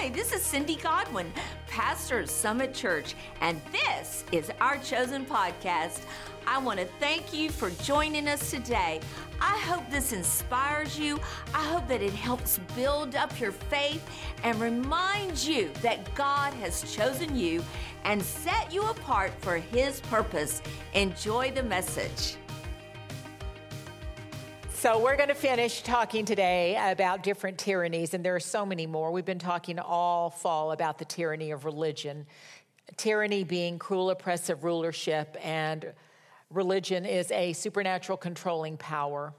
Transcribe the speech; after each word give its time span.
Hi, 0.00 0.10
this 0.10 0.32
is 0.32 0.44
Cindy 0.44 0.76
Godwin, 0.76 1.32
pastor 1.66 2.20
of 2.20 2.30
Summit 2.30 2.72
Church, 2.72 3.16
and 3.40 3.60
this 3.72 4.24
is 4.30 4.52
our 4.60 4.78
chosen 4.78 5.26
podcast. 5.26 6.02
I 6.46 6.58
want 6.58 6.78
to 6.78 6.86
thank 7.00 7.34
you 7.34 7.50
for 7.50 7.70
joining 7.82 8.28
us 8.28 8.48
today. 8.48 9.00
I 9.40 9.58
hope 9.58 9.90
this 9.90 10.12
inspires 10.12 10.96
you. 10.96 11.18
I 11.52 11.64
hope 11.64 11.88
that 11.88 12.00
it 12.00 12.12
helps 12.12 12.60
build 12.76 13.16
up 13.16 13.40
your 13.40 13.50
faith 13.50 14.08
and 14.44 14.60
remind 14.60 15.36
you 15.42 15.68
that 15.82 16.14
God 16.14 16.54
has 16.54 16.94
chosen 16.94 17.36
you 17.36 17.64
and 18.04 18.22
set 18.22 18.72
you 18.72 18.84
apart 18.84 19.32
for 19.40 19.56
His 19.56 20.00
purpose. 20.02 20.62
Enjoy 20.94 21.50
the 21.50 21.64
message. 21.64 22.36
So, 24.80 25.00
we're 25.00 25.16
going 25.16 25.28
to 25.28 25.34
finish 25.34 25.82
talking 25.82 26.24
today 26.24 26.78
about 26.80 27.24
different 27.24 27.58
tyrannies, 27.58 28.14
and 28.14 28.24
there 28.24 28.36
are 28.36 28.40
so 28.40 28.64
many 28.64 28.86
more. 28.86 29.10
We've 29.10 29.24
been 29.24 29.40
talking 29.40 29.80
all 29.80 30.30
fall 30.30 30.70
about 30.70 30.98
the 30.98 31.04
tyranny 31.04 31.50
of 31.50 31.64
religion, 31.64 32.26
tyranny 32.96 33.42
being 33.42 33.80
cruel, 33.80 34.10
oppressive 34.10 34.62
rulership, 34.62 35.36
and 35.42 35.92
religion 36.50 37.04
is 37.04 37.32
a 37.32 37.54
supernatural 37.54 38.18
controlling 38.18 38.76
power. 38.76 39.34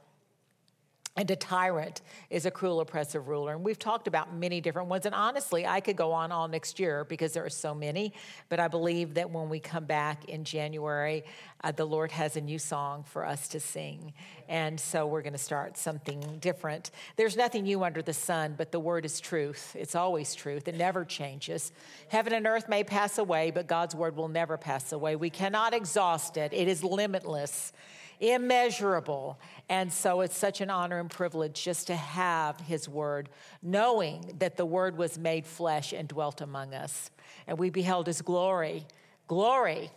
And 1.20 1.30
a 1.32 1.36
tyrant 1.36 2.00
is 2.30 2.46
a 2.46 2.52
cruel, 2.52 2.80
oppressive 2.80 3.28
ruler. 3.28 3.52
And 3.52 3.62
we've 3.62 3.78
talked 3.78 4.08
about 4.08 4.34
many 4.34 4.62
different 4.62 4.88
ones. 4.88 5.06
And 5.06 5.14
honestly, 5.14 5.68
I 5.68 5.82
could 5.82 5.98
go 5.98 6.14
on 6.14 6.32
all 6.32 6.48
next 6.48 6.80
year 6.80 7.04
because 7.04 7.34
there 7.34 7.44
are 7.44 7.50
so 7.50 7.76
many. 7.76 8.14
But 8.48 8.62
I 8.62 8.70
believe 8.70 9.16
that 9.16 9.30
when 9.30 9.50
we 9.50 9.60
come 9.60 9.84
back 9.84 10.30
in 10.30 10.46
January, 10.46 11.26
uh, 11.62 11.74
the 11.74 11.84
Lord 11.84 12.14
has 12.14 12.38
a 12.38 12.42
new 12.42 12.58
song 12.58 13.04
for 13.04 13.26
us 13.26 13.50
to 13.50 13.60
sing. 13.60 14.14
And 14.48 14.80
so 14.80 15.08
we're 15.08 15.22
going 15.22 15.34
to 15.34 15.38
start 15.38 15.78
something 15.78 16.38
different. 16.40 16.92
There's 17.18 17.36
nothing 17.36 17.64
new 17.64 17.84
under 17.84 18.02
the 18.02 18.14
sun, 18.14 18.56
but 18.58 18.72
the 18.72 18.80
word 18.80 19.04
is 19.04 19.20
truth. 19.20 19.76
It's 19.78 19.96
always 19.96 20.34
truth, 20.34 20.70
it 20.70 20.76
never 20.76 21.04
changes. 21.04 21.74
Heaven 22.08 22.32
and 22.32 22.48
earth 22.48 22.70
may 22.70 22.86
pass 22.86 23.18
away, 23.18 23.52
but 23.52 23.68
God's 23.68 23.94
word 23.94 24.16
will 24.16 24.30
never 24.30 24.56
pass 24.56 24.94
away. 24.94 25.18
We 25.18 25.30
cannot 25.30 25.74
exhaust 25.74 26.38
it, 26.38 26.54
it 26.54 26.70
is 26.70 26.82
limitless 26.82 27.74
immeasurable. 28.20 29.40
And 29.70 29.92
so 29.92 30.22
it's 30.22 30.38
such 30.38 30.62
an 30.62 30.70
honor 30.70 31.00
and 31.00 31.10
privilege 31.10 31.64
just 31.64 31.88
to 31.88 31.96
have 31.96 32.60
his 32.62 32.90
word, 32.90 33.30
knowing 33.62 34.34
that 34.40 34.58
the 34.58 34.66
word 34.66 34.98
was 34.98 35.18
made 35.18 35.46
flesh 35.46 35.94
and 35.94 36.08
dwelt 36.08 36.42
among 36.42 36.74
us. 36.74 37.12
And 37.48 37.58
we 37.58 37.70
beheld 37.70 38.08
his 38.08 38.22
glory, 38.22 38.86
glory 39.28 39.92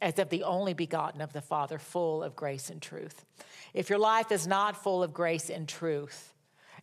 as 0.00 0.18
of 0.18 0.30
the 0.30 0.44
only 0.44 0.72
begotten 0.72 1.20
of 1.20 1.32
the 1.32 1.42
Father, 1.42 1.78
full 1.78 2.22
of 2.22 2.34
grace 2.34 2.70
and 2.70 2.80
truth. 2.80 3.24
If 3.74 3.90
your 3.90 3.98
life 3.98 4.32
is 4.32 4.46
not 4.46 4.82
full 4.82 5.02
of 5.02 5.12
grace 5.12 5.50
and 5.50 5.68
truth, 5.68 6.32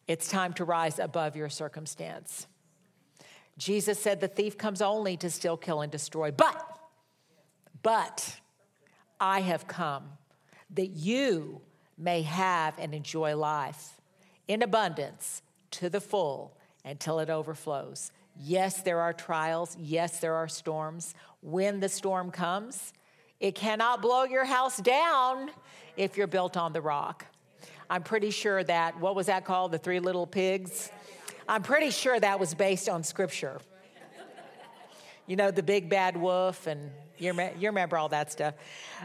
it's 0.08 0.30
time 0.30 0.54
to 0.54 0.64
rise 0.64 1.00
above 1.00 1.36
your 1.36 1.50
circumstance. 1.50 2.48
Jesus 3.58 4.00
said 4.00 4.22
the 4.22 4.28
thief 4.28 4.58
comes 4.58 4.82
only 4.82 5.18
to 5.18 5.30
steal, 5.30 5.58
kill, 5.58 5.82
and 5.82 5.92
destroy. 5.92 6.32
But, 6.32 6.64
but 7.82 8.40
I 9.20 9.42
have 9.42 9.68
come 9.68 10.10
that 10.72 10.90
you 10.90 11.62
may 11.98 12.22
have 12.22 12.78
and 12.78 12.94
enjoy 12.94 13.36
life 13.36 14.00
in 14.48 14.62
abundance 14.62 15.42
to 15.72 15.90
the 15.90 16.02
full 16.02 16.56
until 16.86 17.20
it 17.20 17.30
overflows. 17.30 18.12
Yes, 18.40 18.82
there 18.82 19.02
are 19.02 19.14
trials. 19.14 19.76
Yes, 19.80 20.20
there 20.20 20.36
are 20.36 20.48
storms. 20.48 21.16
When 21.42 21.80
the 21.80 21.90
storm 21.90 22.32
comes, 22.32 22.94
it 23.40 23.56
cannot 23.56 24.02
blow 24.02 24.24
your 24.24 24.46
house 24.46 24.78
down 24.78 25.50
if 25.96 26.18
you're 26.18 26.28
built 26.28 26.56
on 26.56 26.74
the 26.74 26.82
rock. 26.82 27.26
I'm 27.90 28.04
pretty 28.04 28.32
sure 28.32 28.64
that, 28.64 29.00
what 29.00 29.16
was 29.16 29.28
that 29.28 29.46
called? 29.46 29.72
The 29.72 29.78
Three 29.78 30.00
Little 30.00 30.28
Pigs? 30.28 30.92
I'm 31.48 31.64
pretty 31.64 31.90
sure 31.90 32.20
that 32.20 32.40
was 32.40 32.54
based 32.54 32.90
on 32.90 33.04
scripture. 33.04 33.60
You 35.26 35.36
know, 35.36 35.52
the 35.52 35.64
big 35.64 35.90
bad 35.90 36.16
wolf 36.18 36.68
and 36.68 36.92
you, 37.18 37.34
you 37.60 37.70
remember 37.70 37.98
all 37.98 38.10
that 38.10 38.32
stuff. 38.32 38.54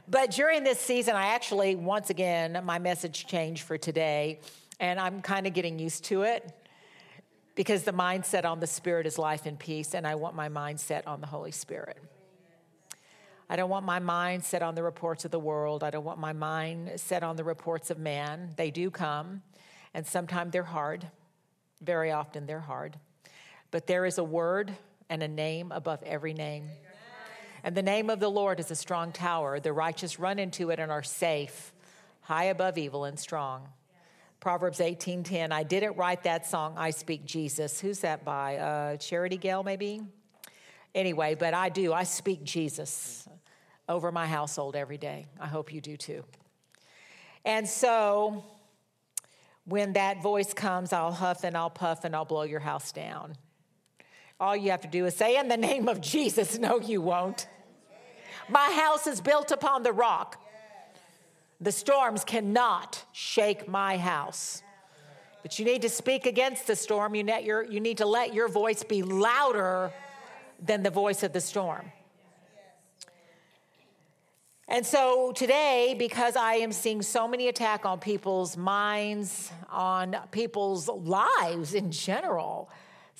But 0.08 0.30
during 0.30 0.64
this 0.64 0.78
season, 0.78 1.16
I 1.16 1.28
actually, 1.28 1.74
once 1.74 2.10
again, 2.10 2.60
my 2.64 2.78
message 2.78 3.26
changed 3.26 3.62
for 3.62 3.78
today, 3.78 4.40
and 4.80 4.98
I'm 5.00 5.22
kind 5.22 5.46
of 5.46 5.54
getting 5.54 5.78
used 5.78 6.04
to 6.04 6.22
it 6.22 6.50
because 7.54 7.82
the 7.82 7.92
mindset 7.92 8.44
on 8.44 8.60
the 8.60 8.66
Spirit 8.66 9.06
is 9.06 9.18
life 9.18 9.46
and 9.46 9.58
peace, 9.58 9.94
and 9.94 10.06
I 10.06 10.14
want 10.14 10.34
my 10.34 10.48
mindset 10.48 11.06
on 11.06 11.20
the 11.20 11.26
Holy 11.26 11.52
Spirit. 11.52 11.98
I 13.50 13.56
don't 13.56 13.68
want 13.68 13.84
my 13.84 13.98
mind 13.98 14.44
set 14.44 14.62
on 14.62 14.74
the 14.74 14.82
reports 14.82 15.26
of 15.26 15.30
the 15.30 15.38
world. 15.38 15.84
I 15.84 15.90
don't 15.90 16.04
want 16.04 16.18
my 16.18 16.32
mind 16.32 16.92
set 16.96 17.22
on 17.22 17.36
the 17.36 17.44
reports 17.44 17.90
of 17.90 17.98
man. 17.98 18.54
They 18.56 18.70
do 18.70 18.90
come, 18.90 19.42
and 19.92 20.06
sometimes 20.06 20.52
they're 20.52 20.62
hard. 20.62 21.06
Very 21.82 22.10
often 22.10 22.46
they're 22.46 22.60
hard. 22.60 22.96
But 23.70 23.86
there 23.86 24.06
is 24.06 24.18
a 24.18 24.24
word 24.24 24.72
and 25.10 25.22
a 25.22 25.28
name 25.28 25.70
above 25.72 26.02
every 26.04 26.32
name. 26.32 26.64
And 27.64 27.76
the 27.76 27.82
name 27.82 28.10
of 28.10 28.18
the 28.20 28.30
Lord 28.30 28.58
is 28.58 28.70
a 28.70 28.76
strong 28.76 29.12
tower. 29.12 29.60
The 29.60 29.72
righteous 29.72 30.18
run 30.18 30.38
into 30.38 30.70
it 30.70 30.80
and 30.80 30.90
are 30.90 31.02
safe, 31.02 31.72
high 32.22 32.44
above 32.44 32.76
evil 32.76 33.04
and 33.04 33.18
strong. 33.18 33.68
Proverbs 34.40 34.80
18:10. 34.80 35.52
I 35.52 35.62
didn't 35.62 35.96
write 35.96 36.24
that 36.24 36.46
song, 36.46 36.74
I 36.76 36.90
Speak 36.90 37.24
Jesus. 37.24 37.78
Who's 37.80 38.00
that 38.00 38.24
by? 38.24 38.56
Uh, 38.56 38.96
Charity 38.96 39.36
Gayle, 39.36 39.62
maybe? 39.62 40.02
Anyway, 40.94 41.36
but 41.36 41.54
I 41.54 41.68
do. 41.68 41.92
I 41.92 42.02
speak 42.02 42.42
Jesus 42.42 43.28
over 43.88 44.10
my 44.10 44.26
household 44.26 44.74
every 44.74 44.98
day. 44.98 45.26
I 45.40 45.46
hope 45.46 45.72
you 45.72 45.80
do 45.80 45.96
too. 45.96 46.24
And 47.44 47.68
so 47.68 48.44
when 49.64 49.92
that 49.92 50.22
voice 50.22 50.52
comes, 50.52 50.92
I'll 50.92 51.12
huff 51.12 51.44
and 51.44 51.56
I'll 51.56 51.70
puff 51.70 52.04
and 52.04 52.14
I'll 52.14 52.24
blow 52.24 52.42
your 52.42 52.60
house 52.60 52.92
down. 52.92 53.36
All 54.42 54.56
you 54.56 54.72
have 54.72 54.80
to 54.80 54.88
do 54.88 55.06
is 55.06 55.14
say, 55.14 55.38
In 55.38 55.46
the 55.46 55.56
name 55.56 55.86
of 55.88 56.00
Jesus. 56.00 56.58
No, 56.62 56.80
you 56.80 57.00
won't. 57.00 57.46
My 58.48 58.72
house 58.72 59.06
is 59.06 59.20
built 59.20 59.52
upon 59.52 59.84
the 59.84 59.92
rock. 59.92 60.44
The 61.60 61.70
storms 61.70 62.24
cannot 62.24 63.04
shake 63.12 63.68
my 63.68 63.96
house. 63.96 64.62
But 65.42 65.60
you 65.60 65.64
need 65.64 65.82
to 65.82 65.88
speak 65.88 66.26
against 66.26 66.66
the 66.66 66.74
storm. 66.74 67.14
You, 67.14 67.24
your, 67.40 67.62
you 67.62 67.78
need 67.78 67.98
to 67.98 68.06
let 68.06 68.34
your 68.34 68.48
voice 68.48 68.82
be 68.82 69.02
louder 69.02 69.92
than 70.60 70.82
the 70.82 70.90
voice 70.90 71.22
of 71.22 71.32
the 71.32 71.40
storm. 71.40 71.92
And 74.66 74.84
so 74.84 75.30
today, 75.32 75.94
because 75.96 76.34
I 76.34 76.54
am 76.54 76.72
seeing 76.72 77.02
so 77.02 77.28
many 77.28 77.46
attack 77.46 77.84
on 77.84 78.00
people's 78.00 78.56
minds, 78.56 79.52
on 79.70 80.16
people's 80.32 80.88
lives 80.88 81.74
in 81.74 81.92
general, 81.92 82.68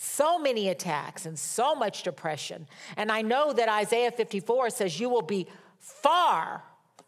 so 0.02 0.36
many 0.36 0.68
attacks 0.68 1.26
and 1.26 1.38
so 1.38 1.74
much 1.76 2.02
depression. 2.02 2.66
And 2.96 3.10
I 3.10 3.22
know 3.22 3.52
that 3.52 3.68
Isaiah 3.68 4.10
54 4.10 4.70
says, 4.70 4.98
You 4.98 5.08
will 5.08 5.22
be 5.22 5.46
far 5.78 6.64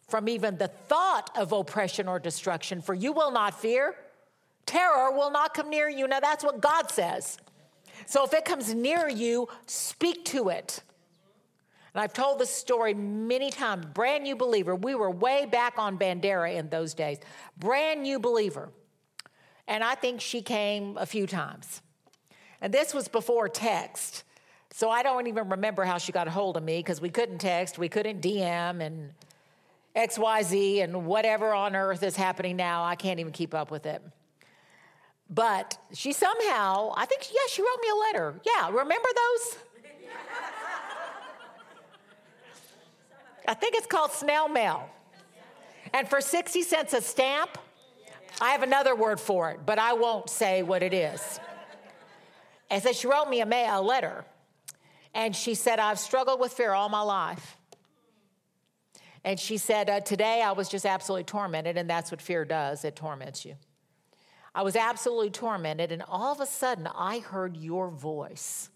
from 0.08 0.28
even 0.28 0.56
the 0.58 0.68
thought 0.68 1.30
of 1.36 1.52
oppression 1.52 2.06
or 2.06 2.20
destruction, 2.20 2.80
for 2.80 2.94
you 2.94 3.12
will 3.12 3.32
not 3.32 3.60
fear. 3.60 3.96
Terror 4.64 5.10
will 5.10 5.30
not 5.30 5.54
come 5.54 5.70
near 5.70 5.88
you. 5.88 6.06
Now, 6.06 6.20
that's 6.20 6.44
what 6.44 6.60
God 6.60 6.90
says. 6.90 7.36
So 8.06 8.24
if 8.24 8.32
it 8.32 8.44
comes 8.44 8.72
near 8.72 9.08
you, 9.08 9.48
speak 9.66 10.24
to 10.26 10.48
it. 10.48 10.82
And 11.94 12.00
I've 12.00 12.12
told 12.12 12.38
this 12.38 12.50
story 12.50 12.94
many 12.94 13.50
times. 13.50 13.86
Brand 13.86 14.24
new 14.24 14.36
believer. 14.36 14.74
We 14.74 14.94
were 14.94 15.10
way 15.10 15.46
back 15.46 15.74
on 15.78 15.98
Bandera 15.98 16.54
in 16.54 16.68
those 16.68 16.94
days. 16.94 17.18
Brand 17.56 18.02
new 18.02 18.18
believer. 18.18 18.70
And 19.66 19.82
I 19.82 19.94
think 19.94 20.20
she 20.20 20.42
came 20.42 20.96
a 20.96 21.06
few 21.06 21.26
times. 21.26 21.82
And 22.64 22.72
this 22.72 22.94
was 22.94 23.08
before 23.08 23.46
text. 23.50 24.24
So 24.70 24.88
I 24.88 25.02
don't 25.02 25.26
even 25.26 25.50
remember 25.50 25.84
how 25.84 25.98
she 25.98 26.12
got 26.12 26.28
a 26.28 26.30
hold 26.30 26.56
of 26.56 26.62
me 26.62 26.78
because 26.78 26.98
we 26.98 27.10
couldn't 27.10 27.36
text, 27.36 27.76
we 27.78 27.90
couldn't 27.90 28.22
DM, 28.22 28.80
and 28.80 29.10
XYZ 29.94 30.82
and 30.82 31.04
whatever 31.04 31.52
on 31.52 31.76
earth 31.76 32.02
is 32.02 32.16
happening 32.16 32.56
now. 32.56 32.82
I 32.82 32.94
can't 32.94 33.20
even 33.20 33.32
keep 33.32 33.52
up 33.52 33.70
with 33.70 33.84
it. 33.84 34.02
But 35.28 35.76
she 35.92 36.14
somehow, 36.14 36.94
I 36.96 37.04
think, 37.04 37.26
yeah, 37.30 37.46
she 37.50 37.60
wrote 37.60 37.80
me 37.82 37.88
a 37.90 37.96
letter. 37.96 38.40
Yeah, 38.46 38.70
remember 38.70 39.08
those? 39.14 39.58
I 43.46 43.52
think 43.52 43.74
it's 43.74 43.86
called 43.86 44.10
snail 44.10 44.48
mail. 44.48 44.88
And 45.92 46.08
for 46.08 46.22
60 46.22 46.62
cents 46.62 46.94
a 46.94 47.02
stamp, 47.02 47.58
I 48.40 48.52
have 48.52 48.62
another 48.62 48.94
word 48.94 49.20
for 49.20 49.50
it, 49.50 49.60
but 49.66 49.78
I 49.78 49.92
won't 49.92 50.30
say 50.30 50.62
what 50.62 50.82
it 50.82 50.94
is. 50.94 51.40
And 52.70 52.82
so 52.82 52.92
she 52.92 53.06
wrote 53.06 53.28
me 53.28 53.40
a, 53.40 53.46
a 53.46 53.80
letter. 53.80 54.24
And 55.14 55.34
she 55.34 55.54
said, 55.54 55.78
I've 55.78 55.98
struggled 55.98 56.40
with 56.40 56.52
fear 56.52 56.72
all 56.72 56.88
my 56.88 57.02
life. 57.02 57.56
And 59.24 59.38
she 59.38 59.56
said, 59.56 59.88
uh, 59.88 60.00
Today 60.00 60.42
I 60.42 60.52
was 60.52 60.68
just 60.68 60.84
absolutely 60.84 61.24
tormented, 61.24 61.76
and 61.76 61.88
that's 61.88 62.10
what 62.10 62.20
fear 62.20 62.44
does 62.44 62.84
it 62.84 62.96
torments 62.96 63.44
you. 63.44 63.54
I 64.54 64.62
was 64.62 64.76
absolutely 64.76 65.30
tormented, 65.30 65.92
and 65.92 66.02
all 66.08 66.32
of 66.32 66.40
a 66.40 66.46
sudden 66.46 66.88
I 66.94 67.20
heard 67.20 67.56
your 67.56 67.90
voice. 67.90 68.68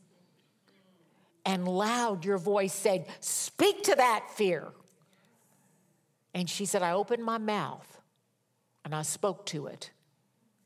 And 1.45 1.67
loud, 1.67 2.25
your 2.25 2.39
voice 2.39 2.75
said, 2.75 3.07
Speak 3.21 3.85
to 3.85 3.95
that 3.95 4.27
fear. 4.35 4.69
And 6.35 6.49
she 6.49 6.67
said, 6.67 6.83
I 6.83 6.93
opened 6.93 7.25
my 7.25 7.39
mouth 7.39 7.99
and 8.85 8.95
I 8.95 9.03
spoke 9.03 9.47
to 9.47 9.67
it. 9.67 9.91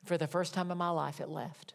For 0.05 0.19
the 0.19 0.27
first 0.27 0.55
time 0.55 0.71
in 0.71 0.79
my 0.79 0.91
life, 0.91 1.21
it 1.21 1.29
left. 1.29 1.75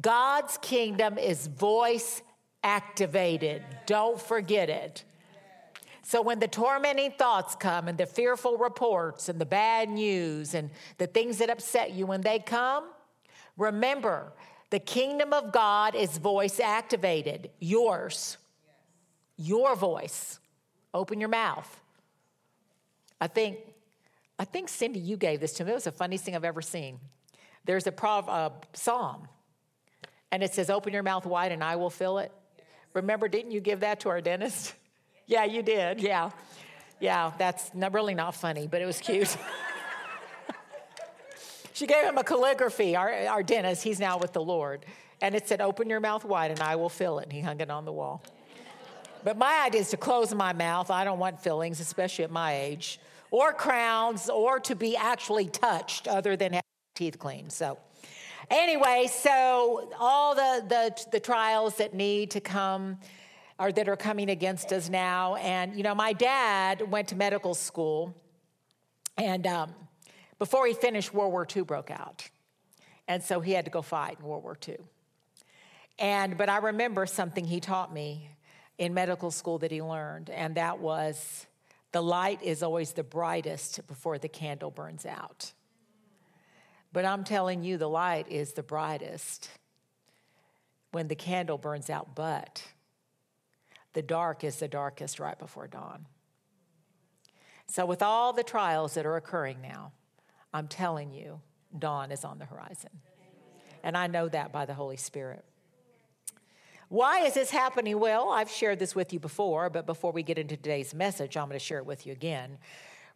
God's 0.00 0.58
kingdom 0.58 1.18
is 1.18 1.46
voice 1.46 2.22
activated. 2.62 3.62
Don't 3.86 4.20
forget 4.20 4.70
it. 4.70 5.04
So 6.02 6.20
when 6.20 6.40
the 6.40 6.48
tormenting 6.48 7.12
thoughts 7.12 7.54
come 7.54 7.88
and 7.88 7.96
the 7.96 8.06
fearful 8.06 8.56
reports 8.56 9.28
and 9.28 9.40
the 9.40 9.46
bad 9.46 9.88
news 9.88 10.54
and 10.54 10.70
the 10.98 11.06
things 11.06 11.38
that 11.38 11.48
upset 11.48 11.92
you, 11.92 12.06
when 12.06 12.22
they 12.22 12.38
come, 12.38 12.84
remember 13.56 14.32
the 14.70 14.80
kingdom 14.80 15.32
of 15.32 15.52
God 15.52 15.94
is 15.94 16.18
voice 16.18 16.58
activated. 16.58 17.50
Yours. 17.60 18.38
Your 19.36 19.76
voice. 19.76 20.40
Open 20.92 21.20
your 21.20 21.28
mouth. 21.28 21.80
I 23.20 23.28
think, 23.28 23.58
I 24.38 24.44
think 24.44 24.68
Cindy, 24.68 24.98
you 24.98 25.16
gave 25.16 25.40
this 25.40 25.52
to 25.54 25.64
me. 25.64 25.70
It 25.70 25.74
was 25.74 25.84
the 25.84 25.92
funniest 25.92 26.24
thing 26.24 26.34
I've 26.34 26.44
ever 26.44 26.62
seen. 26.62 26.98
There's 27.64 27.86
a 27.86 27.92
prov, 27.92 28.28
uh, 28.28 28.50
psalm, 28.72 29.28
and 30.32 30.42
it 30.42 30.52
says, 30.52 30.70
"Open 30.70 30.92
your 30.92 31.04
mouth 31.04 31.24
wide, 31.24 31.52
and 31.52 31.62
I 31.62 31.76
will 31.76 31.90
fill 31.90 32.18
it." 32.18 32.32
Remember, 32.94 33.28
didn't 33.28 33.52
you 33.52 33.60
give 33.60 33.80
that 33.80 34.00
to 34.00 34.08
our 34.08 34.20
dentist? 34.20 34.74
Yeah, 35.24 35.44
you 35.44 35.62
did. 35.62 36.00
Yeah. 36.00 36.30
Yeah, 36.98 37.32
that's 37.38 37.72
not, 37.74 37.94
really 37.94 38.14
not 38.14 38.34
funny, 38.34 38.66
but 38.66 38.82
it 38.82 38.86
was 38.86 38.98
cute. 38.98 39.34
she 41.72 41.86
gave 41.86 42.04
him 42.04 42.18
a 42.18 42.24
calligraphy, 42.24 42.96
our, 42.96 43.10
our 43.28 43.42
dentist, 43.42 43.82
he's 43.82 43.98
now 43.98 44.18
with 44.18 44.32
the 44.32 44.42
Lord. 44.42 44.84
And 45.22 45.34
it 45.34 45.48
said, 45.48 45.60
Open 45.60 45.88
your 45.88 46.00
mouth 46.00 46.24
wide 46.24 46.50
and 46.50 46.60
I 46.60 46.76
will 46.76 46.88
fill 46.88 47.20
it. 47.20 47.24
And 47.24 47.32
he 47.32 47.40
hung 47.40 47.60
it 47.60 47.70
on 47.70 47.84
the 47.84 47.92
wall. 47.92 48.22
But 49.24 49.38
my 49.38 49.62
idea 49.66 49.80
is 49.80 49.90
to 49.90 49.96
close 49.96 50.34
my 50.34 50.52
mouth. 50.52 50.90
I 50.90 51.04
don't 51.04 51.18
want 51.18 51.40
fillings, 51.40 51.80
especially 51.80 52.24
at 52.24 52.30
my 52.30 52.54
age, 52.54 52.98
or 53.30 53.52
crowns, 53.52 54.28
or 54.28 54.58
to 54.60 54.74
be 54.74 54.96
actually 54.96 55.46
touched 55.46 56.08
other 56.08 56.36
than 56.36 56.52
having 56.52 56.62
teeth 56.94 57.18
cleaned. 57.18 57.52
So, 57.52 57.78
anyway, 58.50 59.08
so 59.10 59.90
all 59.98 60.34
the, 60.34 60.64
the, 60.68 61.06
the 61.12 61.20
trials 61.20 61.76
that 61.76 61.94
need 61.94 62.30
to 62.32 62.40
come 62.40 62.98
or 63.58 63.70
that 63.72 63.88
are 63.88 63.96
coming 63.96 64.30
against 64.30 64.72
us 64.72 64.88
now. 64.88 65.36
And, 65.36 65.74
you 65.76 65.82
know, 65.82 65.94
my 65.94 66.12
dad 66.12 66.90
went 66.90 67.08
to 67.08 67.16
medical 67.16 67.54
school, 67.54 68.14
and 69.16 69.46
um, 69.46 69.74
before 70.38 70.66
he 70.66 70.74
finished, 70.74 71.14
World 71.14 71.32
War 71.32 71.46
II 71.54 71.62
broke 71.62 71.90
out. 71.90 72.28
And 73.06 73.22
so 73.22 73.40
he 73.40 73.52
had 73.52 73.64
to 73.66 73.70
go 73.70 73.82
fight 73.82 74.18
in 74.18 74.26
World 74.26 74.42
War 74.42 74.56
II. 74.66 74.78
And, 75.98 76.36
but 76.36 76.48
I 76.48 76.58
remember 76.58 77.06
something 77.06 77.44
he 77.44 77.60
taught 77.60 77.92
me 77.92 78.28
in 78.78 78.94
medical 78.94 79.30
school 79.30 79.58
that 79.58 79.70
he 79.70 79.82
learned, 79.82 80.30
and 80.30 80.54
that 80.56 80.80
was 80.80 81.46
the 81.92 82.02
light 82.02 82.42
is 82.42 82.62
always 82.62 82.92
the 82.92 83.04
brightest 83.04 83.86
before 83.86 84.18
the 84.18 84.28
candle 84.28 84.70
burns 84.70 85.04
out. 85.04 85.52
But 86.92 87.04
I'm 87.04 87.24
telling 87.24 87.62
you, 87.62 87.78
the 87.78 87.88
light 87.88 88.26
is 88.28 88.52
the 88.52 88.62
brightest 88.62 89.48
when 90.90 91.08
the 91.08 91.14
candle 91.14 91.56
burns 91.56 91.88
out, 91.88 92.14
but 92.14 92.62
the 93.94 94.02
dark 94.02 94.44
is 94.44 94.56
the 94.56 94.68
darkest 94.68 95.18
right 95.18 95.38
before 95.38 95.66
dawn. 95.66 96.06
So, 97.66 97.86
with 97.86 98.02
all 98.02 98.34
the 98.34 98.42
trials 98.42 98.94
that 98.94 99.06
are 99.06 99.16
occurring 99.16 99.62
now, 99.62 99.92
I'm 100.52 100.68
telling 100.68 101.10
you, 101.10 101.40
dawn 101.78 102.12
is 102.12 102.24
on 102.24 102.38
the 102.38 102.44
horizon. 102.44 102.90
And 103.82 103.96
I 103.96 104.06
know 104.06 104.28
that 104.28 104.52
by 104.52 104.66
the 104.66 104.74
Holy 104.74 104.98
Spirit. 104.98 105.44
Why 106.88 107.20
is 107.20 107.32
this 107.32 107.50
happening? 107.50 107.98
Well, 107.98 108.30
I've 108.30 108.50
shared 108.50 108.78
this 108.78 108.94
with 108.94 109.14
you 109.14 109.18
before, 109.18 109.70
but 109.70 109.86
before 109.86 110.12
we 110.12 110.22
get 110.22 110.36
into 110.36 110.56
today's 110.56 110.92
message, 110.92 111.38
I'm 111.38 111.48
going 111.48 111.58
to 111.58 111.64
share 111.64 111.78
it 111.78 111.86
with 111.86 112.06
you 112.06 112.12
again. 112.12 112.58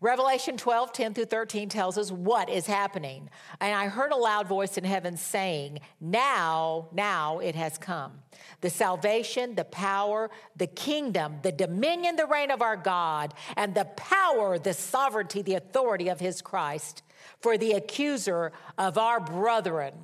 Revelation 0.00 0.58
12, 0.58 0.92
10 0.92 1.14
through 1.14 1.24
13 1.24 1.68
tells 1.68 1.96
us 1.96 2.12
what 2.12 2.50
is 2.50 2.66
happening. 2.66 3.30
And 3.60 3.74
I 3.74 3.88
heard 3.88 4.12
a 4.12 4.16
loud 4.16 4.46
voice 4.46 4.76
in 4.76 4.84
heaven 4.84 5.16
saying, 5.16 5.80
Now, 6.00 6.88
now 6.92 7.38
it 7.38 7.54
has 7.54 7.78
come. 7.78 8.12
The 8.60 8.68
salvation, 8.68 9.54
the 9.54 9.64
power, 9.64 10.30
the 10.54 10.66
kingdom, 10.66 11.36
the 11.42 11.52
dominion, 11.52 12.16
the 12.16 12.26
reign 12.26 12.50
of 12.50 12.60
our 12.60 12.76
God, 12.76 13.32
and 13.56 13.74
the 13.74 13.86
power, 13.96 14.58
the 14.58 14.74
sovereignty, 14.74 15.40
the 15.40 15.54
authority 15.54 16.08
of 16.08 16.20
his 16.20 16.42
Christ. 16.42 17.02
For 17.40 17.56
the 17.56 17.72
accuser 17.72 18.52
of 18.76 18.98
our 18.98 19.18
brethren, 19.18 19.94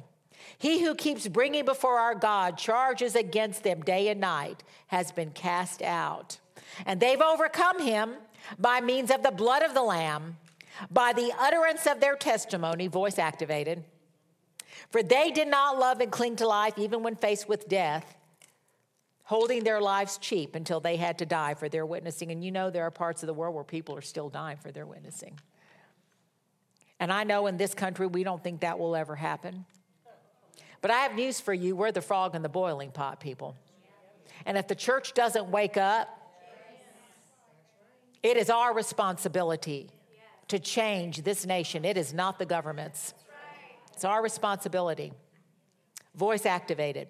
he 0.58 0.82
who 0.82 0.94
keeps 0.94 1.28
bringing 1.28 1.64
before 1.64 1.98
our 1.98 2.14
God 2.14 2.56
charges 2.56 3.14
against 3.14 3.62
them 3.62 3.82
day 3.82 4.08
and 4.08 4.20
night, 4.20 4.62
has 4.88 5.12
been 5.12 5.30
cast 5.30 5.82
out. 5.82 6.38
And 6.86 7.00
they've 7.00 7.20
overcome 7.20 7.80
him 7.80 8.14
by 8.58 8.80
means 8.80 9.10
of 9.10 9.22
the 9.22 9.30
blood 9.30 9.62
of 9.62 9.74
the 9.74 9.82
Lamb, 9.82 10.36
by 10.90 11.12
the 11.12 11.32
utterance 11.38 11.86
of 11.86 12.00
their 12.00 12.16
testimony, 12.16 12.86
voice 12.86 13.18
activated. 13.18 13.84
For 14.90 15.02
they 15.02 15.30
did 15.30 15.48
not 15.48 15.78
love 15.78 16.00
and 16.00 16.10
cling 16.10 16.36
to 16.36 16.46
life 16.46 16.78
even 16.78 17.02
when 17.02 17.16
faced 17.16 17.48
with 17.48 17.68
death, 17.68 18.16
holding 19.24 19.64
their 19.64 19.80
lives 19.80 20.18
cheap 20.18 20.54
until 20.54 20.80
they 20.80 20.96
had 20.96 21.18
to 21.18 21.26
die 21.26 21.54
for 21.54 21.68
their 21.68 21.86
witnessing. 21.86 22.30
And 22.30 22.44
you 22.44 22.50
know, 22.50 22.70
there 22.70 22.84
are 22.84 22.90
parts 22.90 23.22
of 23.22 23.26
the 23.26 23.34
world 23.34 23.54
where 23.54 23.64
people 23.64 23.96
are 23.96 24.02
still 24.02 24.28
dying 24.28 24.58
for 24.58 24.70
their 24.70 24.86
witnessing. 24.86 25.38
And 27.00 27.12
I 27.12 27.24
know 27.24 27.46
in 27.46 27.56
this 27.56 27.74
country 27.74 28.06
we 28.06 28.22
don't 28.22 28.42
think 28.42 28.60
that 28.60 28.78
will 28.78 28.94
ever 28.94 29.16
happen. 29.16 29.64
But 30.80 30.90
I 30.90 30.98
have 30.98 31.14
news 31.14 31.40
for 31.40 31.54
you 31.54 31.74
we're 31.76 31.92
the 31.92 32.02
frog 32.02 32.34
in 32.34 32.42
the 32.42 32.48
boiling 32.48 32.90
pot, 32.90 33.20
people. 33.20 33.56
And 34.44 34.58
if 34.58 34.68
the 34.68 34.74
church 34.74 35.14
doesn't 35.14 35.48
wake 35.48 35.76
up, 35.76 36.08
it 38.22 38.36
is 38.36 38.50
our 38.50 38.74
responsibility 38.74 39.90
to 40.48 40.58
change 40.58 41.22
this 41.22 41.46
nation. 41.46 41.84
It 41.84 41.96
is 41.96 42.12
not 42.12 42.38
the 42.38 42.46
government's. 42.46 43.14
It's 43.94 44.04
our 44.04 44.22
responsibility. 44.22 45.12
Voice 46.14 46.46
activated. 46.46 47.08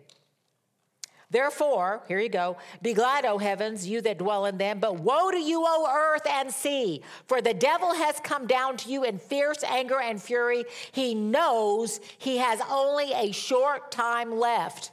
Therefore, 1.30 2.02
here 2.08 2.20
you 2.20 2.28
go, 2.28 2.58
be 2.82 2.92
glad, 2.92 3.24
O 3.24 3.38
heavens, 3.38 3.88
you 3.88 4.02
that 4.02 4.18
dwell 4.18 4.44
in 4.44 4.58
them, 4.58 4.80
but 4.80 5.00
woe 5.00 5.30
to 5.30 5.38
you, 5.38 5.64
O 5.66 5.88
earth 5.90 6.26
and 6.28 6.52
sea, 6.52 7.02
for 7.26 7.40
the 7.40 7.54
devil 7.54 7.94
has 7.94 8.20
come 8.20 8.46
down 8.46 8.76
to 8.76 8.90
you 8.90 9.04
in 9.04 9.18
fierce 9.18 9.64
anger 9.64 9.98
and 9.98 10.22
fury. 10.22 10.66
He 10.92 11.14
knows 11.14 12.00
he 12.18 12.36
has 12.36 12.60
only 12.68 13.12
a 13.14 13.32
short 13.32 13.90
time 13.90 14.38
left. 14.38 14.92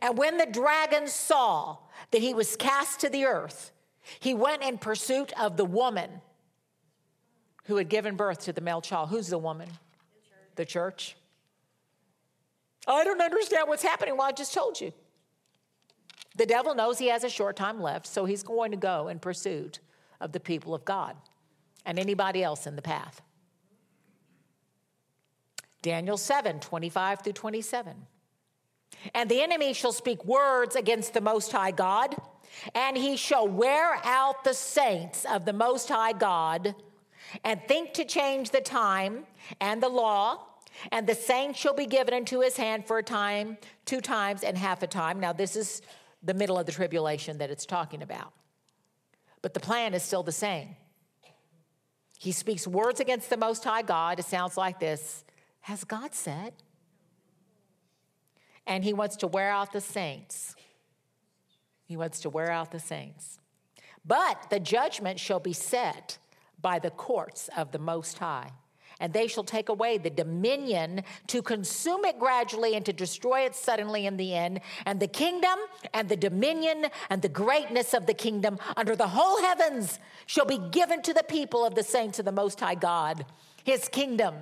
And 0.00 0.16
when 0.16 0.38
the 0.38 0.46
dragon 0.46 1.08
saw 1.08 1.78
that 2.12 2.22
he 2.22 2.32
was 2.32 2.54
cast 2.54 3.00
to 3.00 3.08
the 3.08 3.24
earth, 3.24 3.72
he 4.20 4.34
went 4.34 4.62
in 4.62 4.78
pursuit 4.78 5.32
of 5.38 5.56
the 5.56 5.64
woman 5.64 6.10
who 7.64 7.76
had 7.76 7.88
given 7.88 8.16
birth 8.16 8.40
to 8.44 8.52
the 8.52 8.60
male 8.60 8.80
child. 8.80 9.10
Who's 9.10 9.28
the 9.28 9.38
woman? 9.38 9.68
The 10.56 10.64
church. 10.64 11.16
I 12.86 13.04
don't 13.04 13.20
understand 13.20 13.68
what's 13.68 13.82
happening. 13.82 14.16
Well, 14.16 14.26
I 14.26 14.32
just 14.32 14.52
told 14.52 14.80
you. 14.80 14.92
The 16.36 16.46
devil 16.46 16.74
knows 16.74 16.98
he 16.98 17.08
has 17.08 17.24
a 17.24 17.28
short 17.28 17.56
time 17.56 17.80
left, 17.80 18.06
so 18.06 18.24
he's 18.24 18.42
going 18.42 18.70
to 18.70 18.76
go 18.76 19.08
in 19.08 19.18
pursuit 19.18 19.80
of 20.20 20.32
the 20.32 20.40
people 20.40 20.74
of 20.74 20.84
God 20.84 21.16
and 21.84 21.98
anybody 21.98 22.42
else 22.42 22.66
in 22.66 22.74
the 22.74 22.82
path. 22.82 23.20
Daniel 25.82 26.16
7 26.16 26.60
25 26.60 27.22
through 27.22 27.32
27. 27.32 28.06
And 29.14 29.30
the 29.30 29.42
enemy 29.42 29.72
shall 29.72 29.92
speak 29.92 30.24
words 30.24 30.76
against 30.76 31.12
the 31.12 31.20
Most 31.20 31.52
High 31.52 31.72
God 31.72 32.14
and 32.74 32.96
he 32.96 33.16
shall 33.16 33.46
wear 33.48 33.98
out 34.04 34.44
the 34.44 34.54
saints 34.54 35.24
of 35.24 35.44
the 35.44 35.52
Most 35.52 35.88
High 35.88 36.12
God 36.12 36.74
and 37.44 37.60
think 37.66 37.94
to 37.94 38.04
change 38.04 38.50
the 38.50 38.60
time 38.60 39.24
and 39.60 39.82
the 39.82 39.88
law. 39.88 40.46
And 40.90 41.06
the 41.06 41.14
saints 41.14 41.58
shall 41.58 41.74
be 41.74 41.86
given 41.86 42.14
into 42.14 42.40
his 42.40 42.56
hand 42.56 42.86
for 42.86 42.98
a 42.98 43.02
time, 43.02 43.58
two 43.84 44.00
times, 44.00 44.42
and 44.42 44.56
half 44.56 44.82
a 44.82 44.86
time. 44.86 45.20
Now, 45.20 45.32
this 45.32 45.54
is 45.54 45.82
the 46.22 46.34
middle 46.34 46.58
of 46.58 46.66
the 46.66 46.72
tribulation 46.72 47.38
that 47.38 47.50
it's 47.50 47.66
talking 47.66 48.02
about. 48.02 48.32
But 49.42 49.54
the 49.54 49.60
plan 49.60 49.92
is 49.92 50.02
still 50.02 50.22
the 50.22 50.32
same. 50.32 50.76
He 52.18 52.32
speaks 52.32 52.66
words 52.66 53.00
against 53.00 53.28
the 53.28 53.36
Most 53.36 53.64
High 53.64 53.82
God. 53.82 54.20
It 54.20 54.24
sounds 54.24 54.56
like 54.56 54.78
this 54.78 55.24
Has 55.62 55.84
God 55.84 56.14
said? 56.14 56.54
And 58.66 58.84
he 58.84 58.92
wants 58.92 59.16
to 59.16 59.26
wear 59.26 59.50
out 59.50 59.72
the 59.72 59.80
saints. 59.80 60.54
He 61.84 61.96
wants 61.96 62.20
to 62.20 62.30
wear 62.30 62.50
out 62.50 62.70
the 62.70 62.80
saints. 62.80 63.38
But 64.04 64.46
the 64.50 64.60
judgment 64.60 65.20
shall 65.20 65.40
be 65.40 65.52
set 65.52 66.18
by 66.60 66.78
the 66.78 66.90
courts 66.90 67.48
of 67.56 67.72
the 67.72 67.78
Most 67.78 68.18
High. 68.18 68.52
And 69.00 69.12
they 69.12 69.26
shall 69.26 69.42
take 69.42 69.68
away 69.68 69.98
the 69.98 70.10
dominion 70.10 71.02
to 71.26 71.42
consume 71.42 72.04
it 72.04 72.20
gradually 72.20 72.76
and 72.76 72.86
to 72.86 72.92
destroy 72.92 73.40
it 73.40 73.56
suddenly 73.56 74.06
in 74.06 74.16
the 74.16 74.32
end. 74.34 74.60
And 74.86 75.00
the 75.00 75.08
kingdom 75.08 75.58
and 75.92 76.08
the 76.08 76.16
dominion 76.16 76.86
and 77.10 77.20
the 77.20 77.28
greatness 77.28 77.94
of 77.94 78.06
the 78.06 78.14
kingdom 78.14 78.58
under 78.76 78.94
the 78.94 79.08
whole 79.08 79.42
heavens 79.42 79.98
shall 80.26 80.44
be 80.44 80.60
given 80.70 81.02
to 81.02 81.12
the 81.12 81.24
people 81.24 81.64
of 81.64 81.74
the 81.74 81.82
saints 81.82 82.20
of 82.20 82.24
the 82.24 82.32
Most 82.32 82.60
High 82.60 82.76
God. 82.76 83.26
His 83.64 83.88
kingdom 83.88 84.34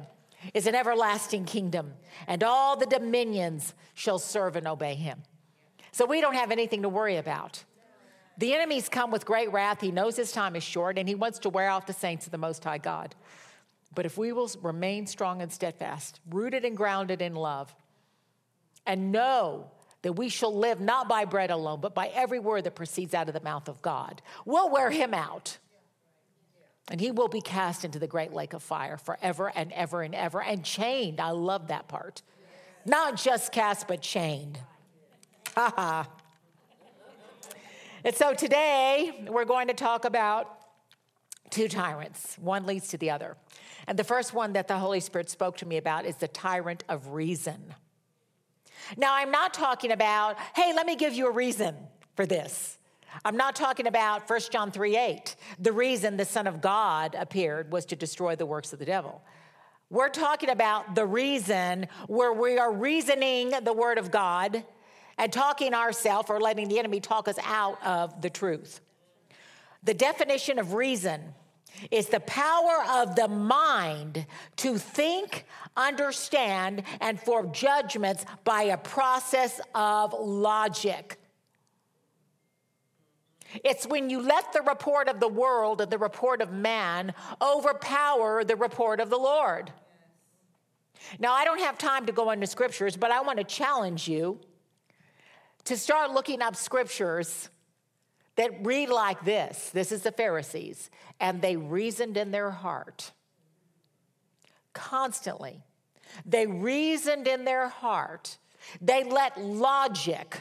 is 0.52 0.66
an 0.66 0.74
everlasting 0.74 1.44
kingdom, 1.44 1.94
and 2.26 2.42
all 2.42 2.76
the 2.76 2.86
dominions 2.86 3.74
shall 3.94 4.18
serve 4.18 4.56
and 4.56 4.66
obey 4.66 4.94
him. 4.94 5.22
So 5.92 6.06
we 6.06 6.20
don't 6.20 6.34
have 6.34 6.50
anything 6.50 6.82
to 6.82 6.88
worry 6.88 7.16
about. 7.16 7.64
The 8.38 8.54
enemy's 8.54 8.88
come 8.88 9.10
with 9.10 9.26
great 9.26 9.52
wrath. 9.52 9.80
He 9.80 9.90
knows 9.90 10.16
his 10.16 10.32
time 10.32 10.56
is 10.56 10.62
short 10.62 10.98
and 10.98 11.08
he 11.08 11.14
wants 11.14 11.40
to 11.40 11.50
wear 11.50 11.68
out 11.68 11.86
the 11.86 11.92
saints 11.92 12.26
of 12.26 12.32
the 12.32 12.38
Most 12.38 12.64
High 12.64 12.78
God. 12.78 13.14
But 13.94 14.06
if 14.06 14.16
we 14.16 14.32
will 14.32 14.50
remain 14.62 15.06
strong 15.06 15.42
and 15.42 15.52
steadfast, 15.52 16.20
rooted 16.30 16.64
and 16.64 16.76
grounded 16.76 17.20
in 17.20 17.34
love, 17.34 17.74
and 18.86 19.12
know 19.12 19.70
that 20.02 20.14
we 20.14 20.28
shall 20.28 20.56
live 20.56 20.80
not 20.80 21.08
by 21.08 21.24
bread 21.24 21.50
alone, 21.50 21.80
but 21.80 21.94
by 21.94 22.08
every 22.08 22.38
word 22.38 22.64
that 22.64 22.74
proceeds 22.74 23.14
out 23.14 23.28
of 23.28 23.34
the 23.34 23.40
mouth 23.40 23.68
of 23.68 23.82
God. 23.82 24.22
We'll 24.46 24.70
wear 24.70 24.90
him 24.90 25.12
out. 25.12 25.58
And 26.88 27.00
he 27.00 27.10
will 27.10 27.28
be 27.28 27.40
cast 27.40 27.84
into 27.84 27.98
the 27.98 28.06
great 28.06 28.32
lake 28.32 28.52
of 28.52 28.62
fire 28.62 28.96
forever 28.96 29.52
and 29.54 29.70
ever 29.72 30.02
and 30.02 30.14
ever 30.14 30.42
and 30.42 30.64
chained. 30.64 31.20
I 31.20 31.30
love 31.30 31.68
that 31.68 31.86
part. 31.86 32.22
Not 32.86 33.16
just 33.16 33.52
cast, 33.52 33.86
but 33.86 34.00
chained. 34.00 34.58
And 38.02 38.16
so 38.16 38.32
today 38.32 39.26
we're 39.28 39.44
going 39.44 39.68
to 39.68 39.74
talk 39.74 40.06
about 40.06 40.48
two 41.50 41.68
tyrants. 41.68 42.38
One 42.38 42.64
leads 42.64 42.88
to 42.88 42.96
the 42.96 43.10
other. 43.10 43.36
And 43.86 43.98
the 43.98 44.04
first 44.04 44.32
one 44.32 44.54
that 44.54 44.68
the 44.68 44.78
Holy 44.78 45.00
Spirit 45.00 45.28
spoke 45.28 45.58
to 45.58 45.66
me 45.66 45.76
about 45.76 46.06
is 46.06 46.16
the 46.16 46.28
tyrant 46.28 46.82
of 46.88 47.08
reason. 47.08 47.74
Now, 48.96 49.14
I'm 49.14 49.30
not 49.30 49.52
talking 49.52 49.92
about, 49.92 50.38
hey, 50.54 50.72
let 50.74 50.86
me 50.86 50.96
give 50.96 51.12
you 51.12 51.26
a 51.26 51.30
reason 51.30 51.74
for 52.16 52.24
this. 52.24 52.78
I'm 53.22 53.36
not 53.36 53.54
talking 53.54 53.86
about 53.86 54.30
1 54.30 54.40
John 54.50 54.70
3 54.70 54.96
8. 54.96 55.36
The 55.58 55.72
reason 55.72 56.16
the 56.16 56.24
Son 56.24 56.46
of 56.46 56.62
God 56.62 57.14
appeared 57.18 57.70
was 57.70 57.84
to 57.86 57.96
destroy 57.96 58.34
the 58.34 58.46
works 58.46 58.72
of 58.72 58.78
the 58.78 58.86
devil. 58.86 59.22
We're 59.90 60.08
talking 60.08 60.48
about 60.48 60.94
the 60.94 61.04
reason 61.04 61.88
where 62.06 62.32
we 62.32 62.56
are 62.58 62.72
reasoning 62.72 63.52
the 63.62 63.72
Word 63.74 63.98
of 63.98 64.10
God 64.10 64.64
and 65.20 65.30
talking 65.30 65.74
ourselves 65.74 66.30
or 66.30 66.40
letting 66.40 66.66
the 66.68 66.78
enemy 66.78 66.98
talk 66.98 67.28
us 67.28 67.36
out 67.44 67.78
of 67.84 68.22
the 68.22 68.30
truth. 68.30 68.80
The 69.82 69.92
definition 69.92 70.58
of 70.58 70.72
reason 70.72 71.20
is 71.90 72.06
the 72.06 72.20
power 72.20 72.82
of 72.90 73.14
the 73.16 73.28
mind 73.28 74.26
to 74.56 74.78
think, 74.78 75.44
understand, 75.76 76.84
and 77.02 77.20
form 77.20 77.52
judgments 77.52 78.24
by 78.44 78.62
a 78.62 78.78
process 78.78 79.60
of 79.74 80.14
logic. 80.18 81.18
It's 83.62 83.86
when 83.86 84.08
you 84.08 84.22
let 84.22 84.54
the 84.54 84.62
report 84.62 85.08
of 85.08 85.20
the 85.20 85.28
world 85.28 85.82
and 85.82 85.90
the 85.90 85.98
report 85.98 86.40
of 86.40 86.50
man 86.50 87.12
overpower 87.42 88.42
the 88.42 88.56
report 88.56 89.00
of 89.00 89.10
the 89.10 89.18
Lord. 89.18 89.70
Now, 91.18 91.34
I 91.34 91.44
don't 91.44 91.60
have 91.60 91.76
time 91.76 92.06
to 92.06 92.12
go 92.12 92.30
into 92.30 92.46
scriptures, 92.46 92.96
but 92.96 93.10
I 93.10 93.20
want 93.20 93.36
to 93.36 93.44
challenge 93.44 94.08
you 94.08 94.40
to 95.70 95.76
start 95.76 96.10
looking 96.10 96.42
up 96.42 96.56
scriptures 96.56 97.48
that 98.34 98.66
read 98.66 98.88
like 98.88 99.24
this 99.24 99.70
this 99.70 99.92
is 99.92 100.02
the 100.02 100.10
Pharisees, 100.10 100.90
and 101.20 101.40
they 101.40 101.56
reasoned 101.56 102.16
in 102.16 102.32
their 102.32 102.50
heart 102.50 103.12
constantly. 104.72 105.62
They 106.26 106.48
reasoned 106.48 107.28
in 107.28 107.44
their 107.44 107.68
heart. 107.68 108.36
They 108.80 109.04
let 109.04 109.40
logic, 109.40 110.40